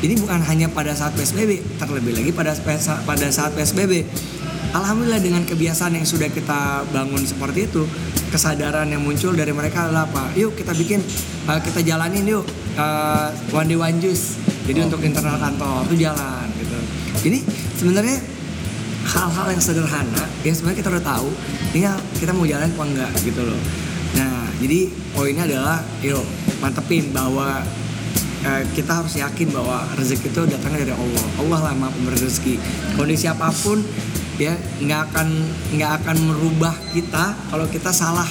Ini 0.00 0.16
bukan 0.16 0.40
hanya 0.48 0.70
pada 0.72 0.96
saat 0.96 1.12
PSBB, 1.12 1.60
terlebih 1.76 2.16
lagi 2.16 2.30
pada 2.32 2.56
pada 3.04 3.26
saat 3.28 3.52
PSBB. 3.52 4.08
Alhamdulillah 4.70 5.18
dengan 5.18 5.42
kebiasaan 5.44 5.98
yang 5.98 6.06
sudah 6.06 6.30
kita 6.30 6.86
bangun 6.94 7.20
seperti 7.26 7.66
itu, 7.66 7.84
kesadaran 8.30 8.86
yang 8.86 9.02
muncul 9.02 9.34
dari 9.34 9.50
mereka 9.50 9.90
adalah 9.90 10.06
apa? 10.06 10.30
Yuk 10.38 10.54
kita 10.54 10.72
bikin, 10.78 11.02
uh, 11.50 11.58
kita 11.58 11.82
jalanin 11.82 12.22
yuk 12.24 12.46
uh, 12.78 13.34
one 13.50 13.66
day 13.66 13.76
one 13.76 13.98
juice. 13.98 14.38
Jadi 14.64 14.86
untuk 14.86 15.02
internal 15.02 15.36
kantor 15.36 15.84
itu 15.90 16.06
jalan 16.06 16.46
gitu. 16.62 16.78
Jadi 17.26 17.38
sebenarnya 17.76 18.18
hal-hal 19.10 19.46
yang 19.50 19.62
sederhana 19.62 20.24
yang 20.46 20.54
sebenarnya 20.54 20.78
kita 20.86 20.90
udah 20.94 21.04
tahu, 21.04 21.28
tinggal 21.74 21.98
kita 22.16 22.30
mau 22.30 22.46
jalan 22.46 22.70
apa 22.70 22.84
enggak 22.86 23.10
gitu 23.26 23.42
loh. 23.42 23.60
Nah, 24.16 24.48
jadi 24.62 24.86
poinnya 25.12 25.44
adalah 25.50 25.82
yuk 26.00 26.22
mantepin 26.62 27.10
bahwa 27.10 27.66
eh, 28.44 28.62
kita 28.72 29.02
harus 29.02 29.14
yakin 29.16 29.48
bahwa 29.52 29.84
rezeki 29.96 30.28
itu 30.32 30.42
datangnya 30.48 30.88
dari 30.88 30.94
Allah. 30.96 31.26
Allah 31.40 31.58
lah 31.70 31.74
maha 31.76 31.90
pemberi 31.92 32.18
rezeki. 32.20 32.54
Kondisi 32.96 33.26
apa 33.28 33.52
pun 33.52 33.80
ya 34.40 34.56
nggak 34.56 35.00
akan 35.12 35.28
nggak 35.76 35.92
akan 36.00 36.16
merubah 36.32 36.72
kita 36.96 37.36
kalau 37.52 37.66
kita 37.68 37.90
salah 37.92 38.28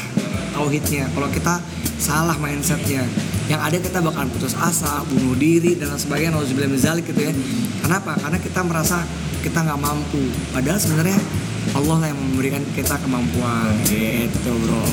tauhidnya. 0.53 1.07
Kalau 1.14 1.30
kita 1.30 1.61
salah 1.99 2.36
mindsetnya. 2.40 3.06
Yang 3.49 3.61
ada 3.65 3.77
kita 3.81 3.99
bakal 4.06 4.30
putus 4.30 4.53
asa, 4.53 5.02
bunuh 5.10 5.34
diri 5.34 5.73
dan 5.77 5.94
sebagainya. 5.98 6.38
Nauzubillah 6.38 6.69
min 6.69 6.77
zalik 6.77 7.10
gitu 7.10 7.22
ya. 7.26 7.34
Kenapa? 7.81 8.14
Karena 8.18 8.38
kita 8.38 8.61
merasa 8.61 9.02
kita 9.41 9.65
nggak 9.65 9.80
mampu. 9.81 10.22
Padahal 10.53 10.77
sebenarnya 10.77 11.19
Allah 11.73 11.95
lah 12.02 12.07
yang 12.10 12.19
memberikan 12.19 12.64
kita 12.77 12.98
kemampuan. 13.02 13.73
Gitu 13.86 14.52
bro. 14.65 14.84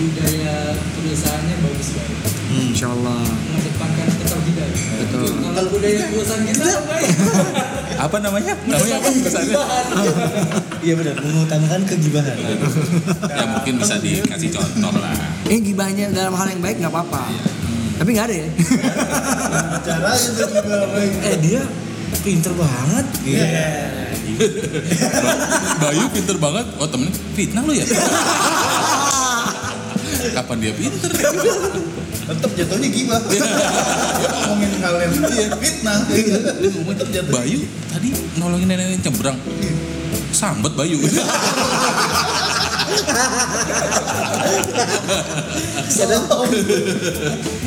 Budaya 0.00 0.54
perusahaannya 0.90 1.56
bagus 1.60 1.88
banget 1.92 2.18
Hmm. 2.50 2.74
Insya 2.74 2.90
Allah. 2.90 3.22
mengedepankan 3.22 4.06
keterbukaan 4.10 4.70
Betul. 4.74 5.30
kalau 5.54 5.70
budaya 5.70 6.02
perusahaan 6.10 6.42
kita 6.42 6.66
baik 6.82 7.08
Apa 8.10 8.16
namanya? 8.18 8.52
Namanya 8.64 8.94
apa 8.96 9.08
perusahaannya? 9.12 9.56
Iya 10.88 10.94
benar, 10.96 11.14
mengutamakan 11.20 11.80
kegibahan. 11.84 12.36
ya 13.22 13.44
mungkin 13.46 13.74
bisa 13.76 14.00
dikasih 14.00 14.50
contoh 14.50 14.96
lah. 14.96 15.12
Eh 15.44 15.60
gibahnya 15.60 16.08
dalam 16.08 16.32
hal 16.32 16.48
yang 16.48 16.58
baik 16.58 16.80
nggak 16.80 16.88
apa-apa. 16.88 17.28
Tapi 18.00 18.10
nggak 18.10 18.26
ada 18.26 18.34
ya. 18.34 18.48
Caranya 19.86 20.16
tuh 20.32 20.48
juga 20.50 20.88
baik. 20.90 21.12
Eh 21.20 21.36
dia 21.38 21.62
pinter 22.18 22.50
banget. 22.50 23.06
Iya. 23.22 23.44
Bayu 25.78 26.04
pinter 26.10 26.36
banget. 26.36 26.66
Oh 26.80 26.88
temennya 26.88 27.12
fitnah 27.30 27.62
lu 27.62 27.72
ya? 27.72 27.84
Kapan 30.30 30.56
dia 30.62 30.72
pinter? 30.74 31.10
Tetap 32.30 32.50
jatuhnya 32.54 32.88
gibah. 32.94 33.20
Ngomongin 34.46 34.70
hal 34.78 34.94
yang 35.02 35.12
fitnah. 35.58 35.98
Ngomong 36.06 36.94
Tetap 36.94 37.08
jatuh. 37.10 37.32
Bayu 37.34 37.60
tadi 37.90 38.08
nolongin 38.38 38.68
nenek 38.70 39.02
nyebrang. 39.02 39.38
Sambet 40.30 40.72
Bayu. 40.78 40.98
Kadang 45.90 46.24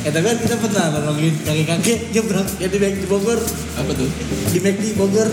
tapi 0.03 0.25
kan 0.25 0.37
kita 0.39 0.55
pernah 0.59 0.85
nolongin 0.95 1.33
kakek-kakek 1.43 1.99
nyebrang 2.15 2.47
yang 2.59 2.71
di 2.71 2.79
Mac 2.79 2.93
di 2.95 3.07
Bogor, 3.07 3.39
Apa 3.75 3.91
tuh? 3.91 4.09
di 4.51 4.59
Mac 4.63 4.75
di 4.79 4.89
Bogor. 4.95 5.29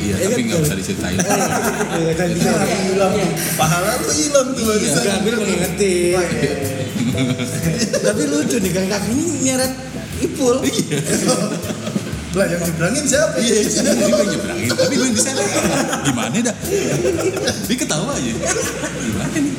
Iya, 0.00 0.14
tapi 0.16 0.32
kan, 0.32 0.40
nggak 0.48 0.56
tuh. 0.56 0.64
usah 0.64 0.76
diceritain. 0.80 1.18
Eh, 1.20 2.12
kan 2.16 2.28
bisa. 2.32 2.50
hilang 2.88 3.12
pahala 3.60 4.00
lu 4.00 4.08
hilang 4.16 4.48
tuh 4.56 4.62
gue 4.64 4.74
udah 4.80 5.44
ngingetin. 5.44 6.16
Tapi 8.08 8.22
lucu 8.32 8.56
nih 8.64 8.70
kakek-kakek 8.72 9.12
ini 9.12 9.24
nyeret 9.44 9.72
ipul. 10.24 10.56
Lah 12.30 12.46
yang 12.46 12.62
nyebrangin 12.62 13.04
siapa? 13.10 13.34
Iya. 13.42 13.58
Dia 13.66 14.06
yang 14.06 14.30
nyebrangin, 14.38 14.70
tapi 14.70 14.94
gue 14.94 15.06
yang 15.10 15.16
diseret. 15.18 15.50
Gimana 16.06 16.36
dah? 16.38 16.56
Dia 17.66 17.74
ketawa 17.74 18.14
aja. 18.14 18.32
Gimana 19.02 19.34
nih? 19.34 19.54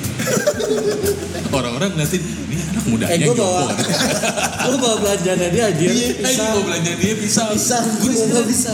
Orang-orang 1.52 1.92
ngeliatin, 2.00 2.24
ini 2.48 2.64
anak 2.64 2.86
mudanya 2.88 3.12
Eh 3.12 3.28
gue 3.28 3.36
bawa, 3.36 3.76
gue 4.72 4.78
bawa 4.80 4.96
belanjaan 5.04 5.52
dia 5.52 5.68
aja. 5.68 5.84
Eh, 5.84 6.16
ini 6.16 6.46
mau 6.48 6.64
belanja 6.64 6.92
dia 6.96 7.14
bisa. 7.20 7.44
Bisa, 7.52 7.78
gue 7.84 8.12
nggak 8.16 8.46
bisa. 8.48 8.72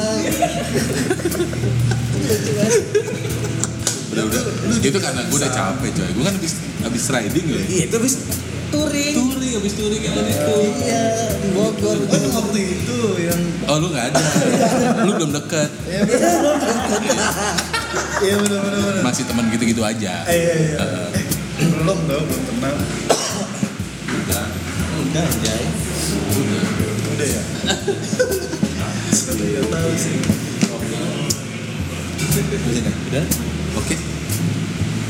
Udah, 4.13 4.23
udah. 4.29 4.41
Itu 4.77 4.97
karena 5.01 5.21
gue 5.25 5.37
udah 5.41 5.49
capek 5.49 5.89
coy. 5.97 6.09
Gue 6.13 6.23
kan 6.25 6.33
habis 6.37 6.53
habis 6.85 7.03
riding 7.09 7.45
loh. 7.49 7.61
Iya 7.65 7.83
itu 7.89 7.97
bis 7.97 8.15
touring. 8.69 9.26
Habis 9.57 9.73
touring 9.73 10.03
kan 10.05 10.21
itu. 10.21 10.57
Iya, 10.85 11.01
di 11.33 11.49
Bogor. 11.49 11.97
Oh 11.97 12.13
yang 12.13 12.29
waktu 12.31 12.59
itu 12.77 12.97
yang 13.17 13.41
Oh 13.65 13.75
lu 13.81 13.89
nggak 13.89 14.05
ada, 14.13 14.21
lu 15.01 15.11
belum 15.17 15.31
deket, 15.33 15.69
Iya 15.83 16.01
benar. 16.05 16.55
Iya 18.17 18.35
benar 18.37 18.59
benar 18.61 19.01
masih 19.01 19.23
teman 19.25 19.49
gitu-gitu 19.49 19.81
aja. 19.81 20.23
Eh, 20.25 20.37
Iya 20.37 20.53
iya. 20.55 20.77
Eh, 20.77 21.25
Belum 21.73 21.97
tau 22.05 22.21
belum 22.21 22.43
kenal. 22.47 22.75
Udah, 24.07 24.45
Udah 25.01 25.23
anjay. 25.25 25.63
udah. 26.31 26.61
Udah 27.17 27.27
ya. 27.27 27.41
Tidak 29.09 29.65
tahu 29.67 29.91
sih. 29.97 30.15
Udah. 33.09 33.25
Oke. 33.75 33.95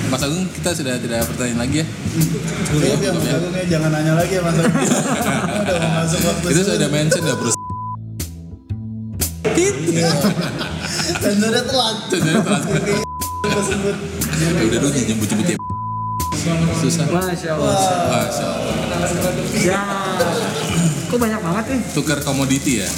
Mas 0.07 0.23
Agung 0.23 0.47
kita 0.55 0.71
sudah 0.71 0.95
tidak 1.03 1.27
pertanyaan 1.27 1.59
lagi 1.67 1.83
ya. 1.83 1.85
Cukup 2.71 2.99
ya 3.03 3.11
Mas 3.11 3.27
Agung 3.27 3.53
ya 3.55 3.65
jangan 3.67 3.89
nanya 3.91 4.13
lagi 4.15 4.33
ya 4.39 4.41
Mas 4.43 4.55
Agung. 4.55 4.71
Udah 5.67 5.75
mau 5.83 5.91
masuk 5.99 6.21
waktu 6.23 6.45
Itu 6.47 6.61
sudah 6.63 6.89
mention 6.89 7.23
ya 7.27 7.35
bro. 7.35 7.51
Dan 11.17 11.35
udah 11.43 11.63
telat. 11.65 11.97
Jadi 12.07 12.29
telat. 12.39 12.63
Ya 14.37 14.47
udah 14.63 14.79
dulu 14.79 14.95
nyebut-nyebut 14.95 15.47
ya. 15.51 15.57
Susah. 16.79 17.05
Masya 17.11 17.49
Allah. 17.59 17.75
Masya 18.07 18.45
Allah. 18.47 18.75
Ya. 19.59 19.83
Kok 21.07 21.15
banyak 21.15 21.39
banget 21.39 21.65
nih? 21.71 21.81
Tukar 21.95 22.19
komoditi 22.19 22.83
ya. 22.83 22.89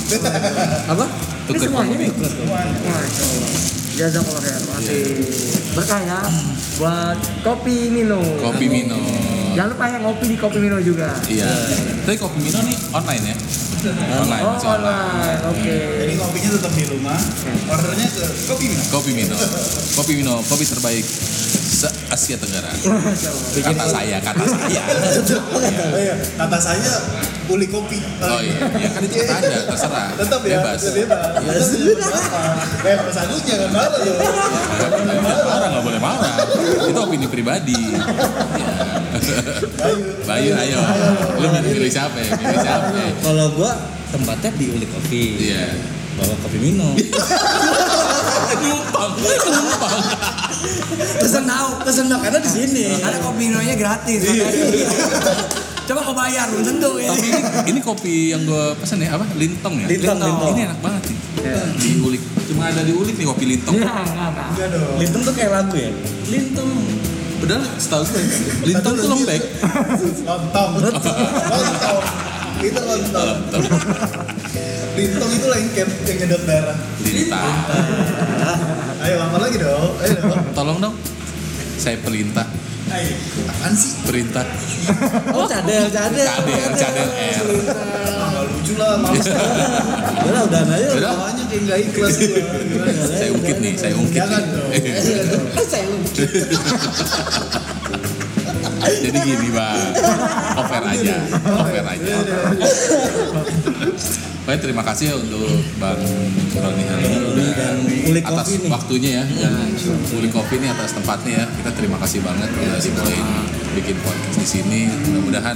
Apa? 0.91 1.05
Tukar 1.45 1.61
Ini 1.61 1.65
semuanya 1.69 1.95
nih. 1.95 2.09
komoditi. 2.09 2.41
Allah. 2.41 3.61
Jazakallah 3.93 4.41
khair. 4.41 4.61
Masih 4.63 5.01
berkah 5.75 5.99
ya 6.01 6.19
buat 6.79 7.17
kopi 7.43 7.91
Mino. 7.91 8.21
Kopi 8.41 8.65
Mino. 8.65 8.97
Jangan 9.53 9.75
lupa 9.75 9.85
ya 9.91 9.97
ngopi 9.99 10.25
di 10.25 10.37
kopi 10.39 10.57
Mino 10.57 10.79
juga. 10.79 11.13
Iya. 11.27 11.51
Tapi 12.07 12.17
kopi 12.17 12.39
Mino 12.41 12.59
nih 12.63 12.77
online 12.95 13.23
ya. 13.27 13.35
Online. 14.17 14.43
Oh, 14.43 14.51
masih 14.55 14.69
online. 14.71 15.39
Oke. 15.45 15.75
Jadi 15.99 16.13
kopinya 16.17 16.49
tetap 16.55 16.71
di 16.73 16.83
rumah. 16.89 17.19
Ordernya 17.67 18.07
ke 18.09 18.23
kopi 18.47 18.65
Mina. 18.71 18.83
Kopi 18.89 19.11
Mino. 19.13 19.35
Kopi 19.93 20.11
Mino, 20.15 20.35
kopi 20.47 20.65
terbaik 20.65 21.05
se 21.79 21.87
Asia 22.11 22.35
Tenggara. 22.35 22.67
Kata 23.71 23.85
saya, 23.87 24.17
kata 24.19 24.43
saya. 24.43 24.83
Oh 25.49 25.97
iya, 25.97 26.13
kata 26.35 26.57
saya 26.59 26.93
uli 27.49 27.65
kopi. 27.71 27.97
Oh 28.19 28.39
iya, 28.43 28.55
ya 28.77 28.89
kan 28.91 29.01
itu 29.03 29.15
kata 29.23 29.35
Anda, 29.39 29.57
terserah. 29.71 30.07
Tetap 30.19 30.41
ya, 30.43 30.59
Bebas. 30.61 30.81
bebas. 30.91 31.67
Ya? 31.79 32.91
Eh, 32.93 32.95
Mas 32.99 33.17
Agung 33.17 33.41
jangan 33.47 33.69
marah 33.73 33.99
loh. 34.03 34.15
Nggak 34.19 35.19
marah, 35.23 35.67
nggak 35.73 35.83
boleh 35.83 36.01
marah. 36.03 36.35
Itu 36.85 36.99
opini 36.99 37.27
pribadi. 37.31 37.79
Ya. 37.95 38.71
Bayu, 40.27 40.51
ayo. 40.53 40.79
Lu 41.41 41.47
milih 41.49 41.91
siapa 41.91 42.17
ya? 42.21 42.31
Milih 42.37 42.59
siapa 42.61 42.87
ya? 42.93 43.09
Kalau 43.23 43.47
gua 43.57 43.71
tempatnya 44.13 44.51
di 44.59 44.65
Uli 44.75 44.85
Kopi. 44.85 45.23
Iya. 45.49 45.65
Bawa 46.19 46.35
kopi 46.43 46.57
Mino. 46.59 46.99
Numpang, 48.59 49.13
numpang. 49.55 49.99
Pesen 51.19 51.43
tahu, 51.47 51.69
pesen 51.87 52.05
makanan 52.11 52.41
di 52.43 52.51
sini. 52.51 52.83
Ada 52.99 53.17
kopi 53.23 53.47
Minonya 53.47 53.75
gratis. 53.79 54.19
makanya. 54.23 54.65
Coba 55.89 56.05
kau 56.05 56.13
bayar, 56.13 56.45
belum 56.53 56.61
tentu 56.61 56.91
ya. 57.01 57.09
Tapi 57.09 57.27
ini, 57.33 57.41
ini 57.73 57.79
kopi 57.81 58.13
yang 58.29 58.45
gue 58.45 58.77
pesen 58.77 59.01
ya 59.01 59.17
apa? 59.17 59.25
Lintong 59.33 59.73
ya? 59.81 59.87
Lintong, 59.89 60.19
lintong. 60.21 60.53
Ini 60.53 60.61
enak 60.69 60.79
banget 60.85 61.03
nih. 61.09 61.17
Di 61.81 61.89
ulik. 61.97 62.21
Cuma 62.45 62.69
ada 62.69 62.81
di 62.85 62.93
ulik 62.93 63.15
nih 63.17 63.25
kopi 63.25 63.43
lintong. 63.49 63.73
Iya, 63.73 63.89
enggak, 63.89 64.67
dong. 64.69 64.97
Lintong 65.01 65.21
tuh 65.25 65.33
kayak 65.33 65.49
lagu 65.49 65.75
ya. 65.79 65.91
Lintong. 66.29 66.69
Padahal 67.39 67.63
setahu 67.79 68.03
gue 68.05 68.23
lintong 68.69 68.93
tuh 68.99 69.07
lembek. 69.09 69.41
Lontong. 70.27 70.69
Lontong. 70.77 71.17
Itu 72.69 72.81
lontong. 72.83 73.37
Lintong 74.97 75.31
itu 75.31 75.47
lengket 75.47 75.89
yang 76.09 76.17
nyedot 76.25 76.43
darah. 76.49 76.77
Lintang. 77.05 77.53
Ayo 79.05 79.15
lama 79.21 79.37
lagi 79.37 79.57
dong. 79.61 79.91
Ayo 80.01 80.13
dong. 80.17 80.41
Tolong 80.57 80.77
dong. 80.81 80.95
Saya 81.77 81.95
pelintah. 82.01 82.49
Ay, 82.89 83.13
apaan 83.45 83.73
sih? 83.77 84.01
Perintah. 84.01 84.41
Oh 85.29 85.45
cadel, 85.45 85.93
cadel. 85.93 86.25
Cadel, 86.25 86.69
cadel 86.73 87.09
R. 87.13 87.47
Nggak 88.17 88.43
lucu 88.49 88.73
lah, 88.81 88.97
males. 88.97 89.29
Udah 89.29 90.31
lah, 90.33 90.41
udah 90.49 90.61
aja. 90.65 90.87
Udah. 90.97 91.13
Tawanya 91.13 91.43
kayak 91.45 91.61
nggak 91.69 91.79
ikhlas? 91.85 92.15
Saya 93.21 93.29
ungkit 93.29 93.57
nih, 93.61 93.73
saya 93.77 93.93
ungkit. 93.93 94.17
Jangan 94.17 94.41
dong. 94.49 94.69
Saya 95.71 95.85
ungkit. 95.85 96.29
Jadi 98.89 99.17
gini 99.21 99.49
bang, 99.53 99.91
offer 100.57 100.81
aja, 100.81 101.15
offer 101.45 101.85
aja. 101.85 102.15
Baik, 104.49 104.65
terima 104.65 104.81
kasih 104.81 105.13
ya 105.13 105.15
untuk 105.21 105.45
Bang 105.77 106.01
Roni 106.57 106.81
hari 106.81 107.05
ini 107.05 107.21
udah 107.21 107.49
Dan 107.53 107.85
Uli 107.85 108.17
atas 108.17 108.49
Coffee 108.49 108.65
waktunya 108.65 109.21
ya 109.21 109.23
dan 109.45 109.69
Uli 110.17 110.25
Kopi 110.33 110.57
ini 110.57 110.65
atas 110.73 110.97
tempatnya 110.97 111.33
ya. 111.37 111.45
Kita 111.53 111.69
terima 111.77 112.01
kasih 112.01 112.25
banget 112.25 112.49
udah 112.57 112.81
dibolehin 112.81 113.29
bikin 113.77 114.01
podcast 114.01 114.41
di 114.41 114.47
sini. 114.49 114.81
Mudah-mudahan 114.89 115.53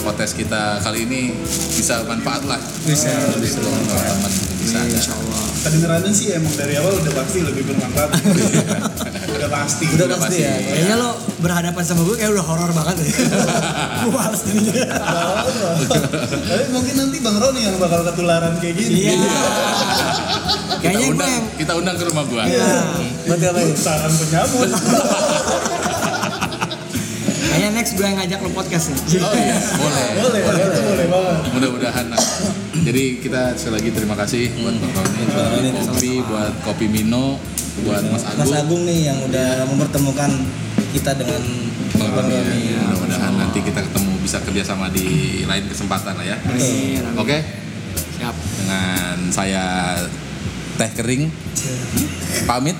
podcast 0.00 0.32
kita 0.32 0.78
kali 0.80 1.04
ini 1.04 1.34
bisa 1.74 2.02
manfaat 2.04 2.46
lah. 2.46 2.60
Bisa, 2.86 3.10
bisa 3.38 3.58
teman-teman 3.58 4.32
bisa. 4.60 4.78
Insya 4.86 5.12
Allah. 5.16 5.42
Kedengerannya 5.60 6.12
sih 6.12 6.32
emang 6.32 6.54
dari 6.56 6.74
awal 6.76 6.96
udah 6.96 7.12
pasti 7.12 7.38
lebih 7.42 7.62
bermanfaat. 7.68 8.10
udah 9.36 9.50
pasti. 9.58 9.84
Udah 9.92 10.06
Udah 10.06 10.18
pasti 10.18 10.40
pasti. 10.40 10.46
ya. 10.46 10.54
Kayaknya 10.56 10.94
lo 10.96 11.10
berhadapan 11.40 11.82
sama 11.84 12.00
gue 12.04 12.16
kayak 12.16 12.32
udah 12.32 12.44
horor 12.44 12.70
banget 12.72 12.96
ya. 13.00 13.08
gue 14.00 14.12
males 14.12 14.40
jadinya. 14.40 14.84
Tapi 16.24 16.64
mungkin 16.72 16.94
nanti 16.96 17.16
Bang 17.20 17.36
Roni 17.36 17.60
yang 17.60 17.76
bakal 17.76 18.00
ketularan 18.04 18.54
kayak 18.56 18.74
gini. 18.78 18.94
Iya. 19.04 19.16
Kita 19.20 20.78
Kayaknya 20.80 20.96
gue 20.96 21.12
undang, 21.12 21.28
yang 21.28 21.44
kita 21.60 21.72
undang 21.76 21.96
ke 22.00 22.04
rumah 22.08 22.24
gua. 22.24 22.42
Iya. 22.48 22.72
Ngapain? 23.28 23.74
Sarang 23.76 24.14
penyambut. 24.16 24.70
Kayaknya 27.50 27.70
next 27.74 27.92
gue 27.92 28.06
yang 28.06 28.16
ngajak 28.16 28.38
lo 28.40 28.50
podcast 28.50 28.84
nih. 28.88 28.98
Oh 29.18 29.34
iya, 29.34 29.56
boleh. 29.82 30.04
boleh, 30.16 30.40
itu 30.40 30.80
boleh 30.80 31.06
banget. 31.06 31.36
Mudah-mudahan. 31.50 32.06
nah. 32.08 32.22
Jadi 32.80 33.20
kita 33.20 33.52
sekali 33.54 33.74
lagi 33.76 33.90
terima 33.92 34.16
kasih 34.16 34.48
buat 34.56 34.72
Bang 34.72 34.94
Roni, 34.96 35.22
buat 35.28 35.46
Roni, 35.52 35.70
Kopi, 35.84 36.12
buat 36.24 36.52
Kopi 36.64 36.86
Mino, 36.88 37.36
buat 37.84 38.00
Mas 38.08 38.24
Mas 38.24 38.48
Agung. 38.48 38.56
Agung 38.56 38.82
nih 38.88 39.00
yang 39.04 39.18
udah 39.20 39.48
mempertemukan 39.68 40.30
kita 40.94 41.10
dengan 41.12 41.42
Bang 41.92 42.10
Roni. 42.16 42.32
Roni. 42.32 42.60
Ya, 42.72 42.80
Mudah-mudahan 42.88 43.32
nanti 43.36 43.58
kita 43.60 43.80
ketemu 43.84 44.12
bisa 44.22 44.38
kerjasama 44.40 44.86
di 44.88 45.06
lain 45.44 45.64
kesempatan 45.66 46.14
lah 46.16 46.24
ya. 46.24 46.36
Oke, 47.18 47.36
Siap. 48.16 48.34
dengan 48.62 49.16
saya 49.28 49.64
teh 50.78 50.90
kering 50.96 51.28
pamit. 52.48 52.78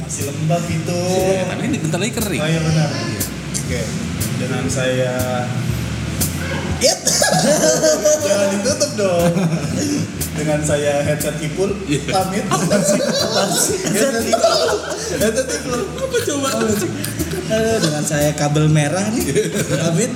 Masih 0.00 0.32
lembab 0.32 0.64
itu. 0.64 1.00
Tapi 1.44 1.62
ini 1.66 1.76
bentar 1.76 1.98
lagi 1.98 2.14
kering. 2.14 2.40
Oh 2.40 2.48
iya 2.48 2.60
benar. 2.62 2.88
Oke. 3.64 3.80
Dengan 4.36 4.68
saya 4.68 5.12
It. 6.84 7.00
Jangan 8.28 8.48
ditutup 8.60 8.90
dong. 8.92 9.32
Dengan 10.36 10.60
saya 10.60 11.00
headset 11.00 11.40
Ipul 11.40 11.72
Iya. 11.88 12.12
pamit. 12.12 12.44
headset 12.44 14.20
Ipul. 14.28 14.68
Headset 15.16 15.48
Ipul. 15.48 15.80
Apa 15.96 16.16
coba? 16.28 16.48
Aduh, 17.44 17.76
dengan 17.80 18.04
saya 18.04 18.36
kabel 18.36 18.68
merah 18.68 19.08
nih. 19.08 19.32
Pamit. 19.80 20.12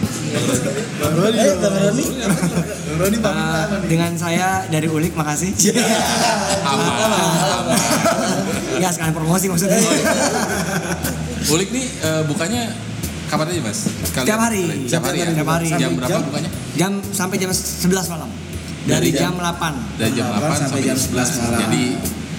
Bang 1.01 1.15
Roni. 1.17 1.39
Eh, 1.41 1.55
Bang 1.57 1.77
Roni. 1.81 2.05
Bang 2.05 2.99
Roni 3.01 3.17
pamit 3.17 3.45
apa 3.49 3.77
nih? 3.81 3.89
dengan 3.89 4.13
saya 4.21 4.69
dari 4.69 4.93
Ulik 4.93 5.17
makasih. 5.17 5.57
Aman, 6.69 6.93
aman. 7.01 7.73
ya 8.77 8.93
sekalian 8.93 9.17
promosi 9.17 9.49
maksudnya. 9.49 9.81
Ulik 11.49 11.73
nih 11.73 11.87
eh, 12.05 12.23
bukanya 12.29 12.88
kapan 13.29 13.47
aja 13.49 13.61
mas? 13.63 13.79
Sekali- 14.03 14.27
Tiap 14.27 14.41
hari. 14.41 14.63
Tiap 14.85 15.03
hari 15.03 15.19
ya? 15.19 15.27
Tiap 15.31 15.51
hari. 15.51 15.69
Jam 15.71 15.91
berapa 15.95 16.11
Jam- 16.11 16.25
bukanya? 16.25 16.51
Jam 16.75 16.93
sampai 17.09 17.37
jam 17.37 17.51
11 17.51 17.85
malam. 18.09 18.31
Dari, 18.81 18.89
Dari 18.89 19.11
jam, 19.15 19.33
jam- 19.35 19.45
8. 19.55 19.75
Dari 19.95 20.13
jam 20.13 20.27
8 20.33 20.59
sampai 20.59 20.81
jam 20.83 20.97
11 20.97 21.29
malam. 21.39 21.61
Jadi 21.63 21.85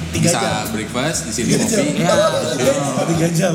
Tiga 0.09 0.25
bisa 0.25 0.39
jam. 0.41 0.65
breakfast 0.73 1.19
di 1.21 1.31
sini 1.31 1.49
ngopi. 1.53 1.85
Ya, 1.95 2.13
Tiga 3.07 3.27
jam. 3.29 3.53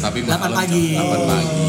Tapi 0.00 0.18
8 0.20 0.34
malam 0.36 0.52
pagi. 0.52 0.84
8 0.94 1.20
pagi. 1.24 1.62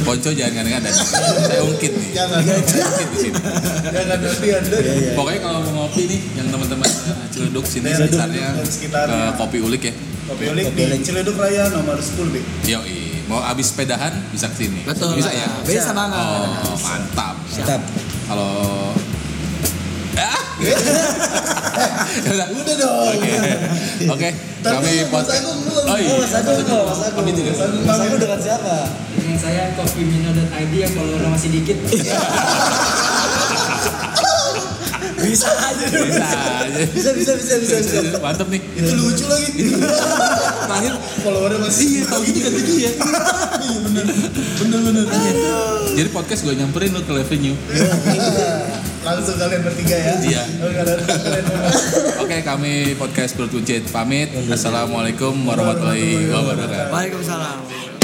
Ponco 0.00 0.30
jangan 0.32 0.52
kadang-kadang. 0.56 0.96
Saya 1.44 1.60
ungkit 1.62 1.92
nih. 1.92 2.08
Jangan. 2.16 2.40
Saya 2.40 2.84
ungkit 2.88 3.08
di 3.10 3.18
sini. 3.20 3.36
Jangan 3.84 4.16
nanti 4.18 4.48
Anda. 4.48 4.78
Pokoknya 5.12 5.40
kalau 5.42 5.60
mau 5.62 5.72
ngopi 5.84 6.02
nih, 6.08 6.20
yang 6.34 6.48
teman-teman 6.48 6.88
eh, 6.88 7.16
Ciledug 7.28 7.66
sini 7.68 7.92
sekitarnya. 7.92 8.48
ke 8.88 9.16
Kopi 9.36 9.58
Ulik 9.60 9.82
ya. 9.84 9.94
Kopi 10.28 10.44
Ulik 10.52 10.64
Kopi 10.68 10.82
di. 10.84 10.96
Ciledug 11.00 11.40
Raya 11.40 11.72
nomor 11.72 11.96
10 11.96 12.28
B. 12.28 12.36
Yoi, 12.68 13.24
mau 13.32 13.40
abis 13.40 13.72
sepedahan 13.72 14.12
bisa 14.28 14.52
ke 14.52 14.68
sini. 14.68 14.84
Betul. 14.84 15.16
Bisa 15.16 15.32
ya? 15.32 15.48
Bisa 15.64 15.96
banget. 15.96 16.20
Oh, 16.20 16.76
mantap. 16.84 17.34
Mantap. 17.40 17.80
Kalau 18.28 18.52
Ah! 20.18 20.42
Ya 22.18 22.30
udah. 22.34 22.46
Udah 22.50 22.74
dong. 22.74 23.06
Oke. 23.14 23.30
Oke. 24.10 24.28
Kami 24.58 25.06
podcast. 25.06 25.46
Oh 25.86 25.94
iya. 25.94 26.10
Oh, 26.10 26.18
Mas 26.18 26.34
Agung, 26.34 26.58
kok, 26.66 26.82
Mas 26.90 27.02
Agung. 27.06 27.22
Pamit 27.22 27.34
juga. 27.38 27.50
Mas 27.86 28.00
Agung 28.02 28.18
dengan 28.18 28.40
siapa? 28.42 28.74
Dengan 29.14 29.38
saya 29.38 29.70
coffeemino.id 29.78 30.72
yang 30.74 30.92
follower 30.92 31.30
masih 31.30 31.54
dikit. 31.54 31.78
Bisa 35.18 35.50
aja. 35.50 35.84
Bisa 35.88 36.26
aja. 36.26 36.82
Bisa, 36.86 37.10
bisa, 37.14 37.32
bisa, 37.34 37.54
bisa, 37.58 37.76
bisa. 37.82 38.18
Mantap 38.22 38.48
nih. 38.48 38.60
Itu 38.76 38.92
lucu 38.94 39.24
lagi. 39.26 39.50
Terakhir 40.68 40.94
Followernya 41.24 41.58
masih 41.64 41.86
Iya, 41.88 42.02
tahu 42.06 42.22
gitu 42.28 42.38
kan 42.44 42.52
gitu 42.54 42.72
ya. 42.78 42.92
Iya 43.58 43.78
bener. 43.82 44.06
Bener 44.62 44.80
bener. 44.84 45.04
Jadi 45.98 46.08
podcast 46.14 46.40
gue 46.46 46.54
nyamperin 46.54 46.90
lu 46.94 47.02
ke 47.02 47.12
Revenue. 47.12 47.56
Langsung 49.02 49.36
kalian 49.40 49.62
bertiga 49.64 49.96
ya. 49.96 50.14
Iya. 50.22 50.42
Oh. 50.62 52.22
Oke, 52.22 52.36
kami 52.44 52.94
podcast 52.94 53.34
Perut 53.34 53.50
Kuncit 53.50 53.88
pamit. 53.90 54.30
Assalamualaikum 54.46 55.34
warahmatullahi 55.42 56.28
wabarakatuh. 56.30 56.92
Waalaikumsalam. 56.92 57.97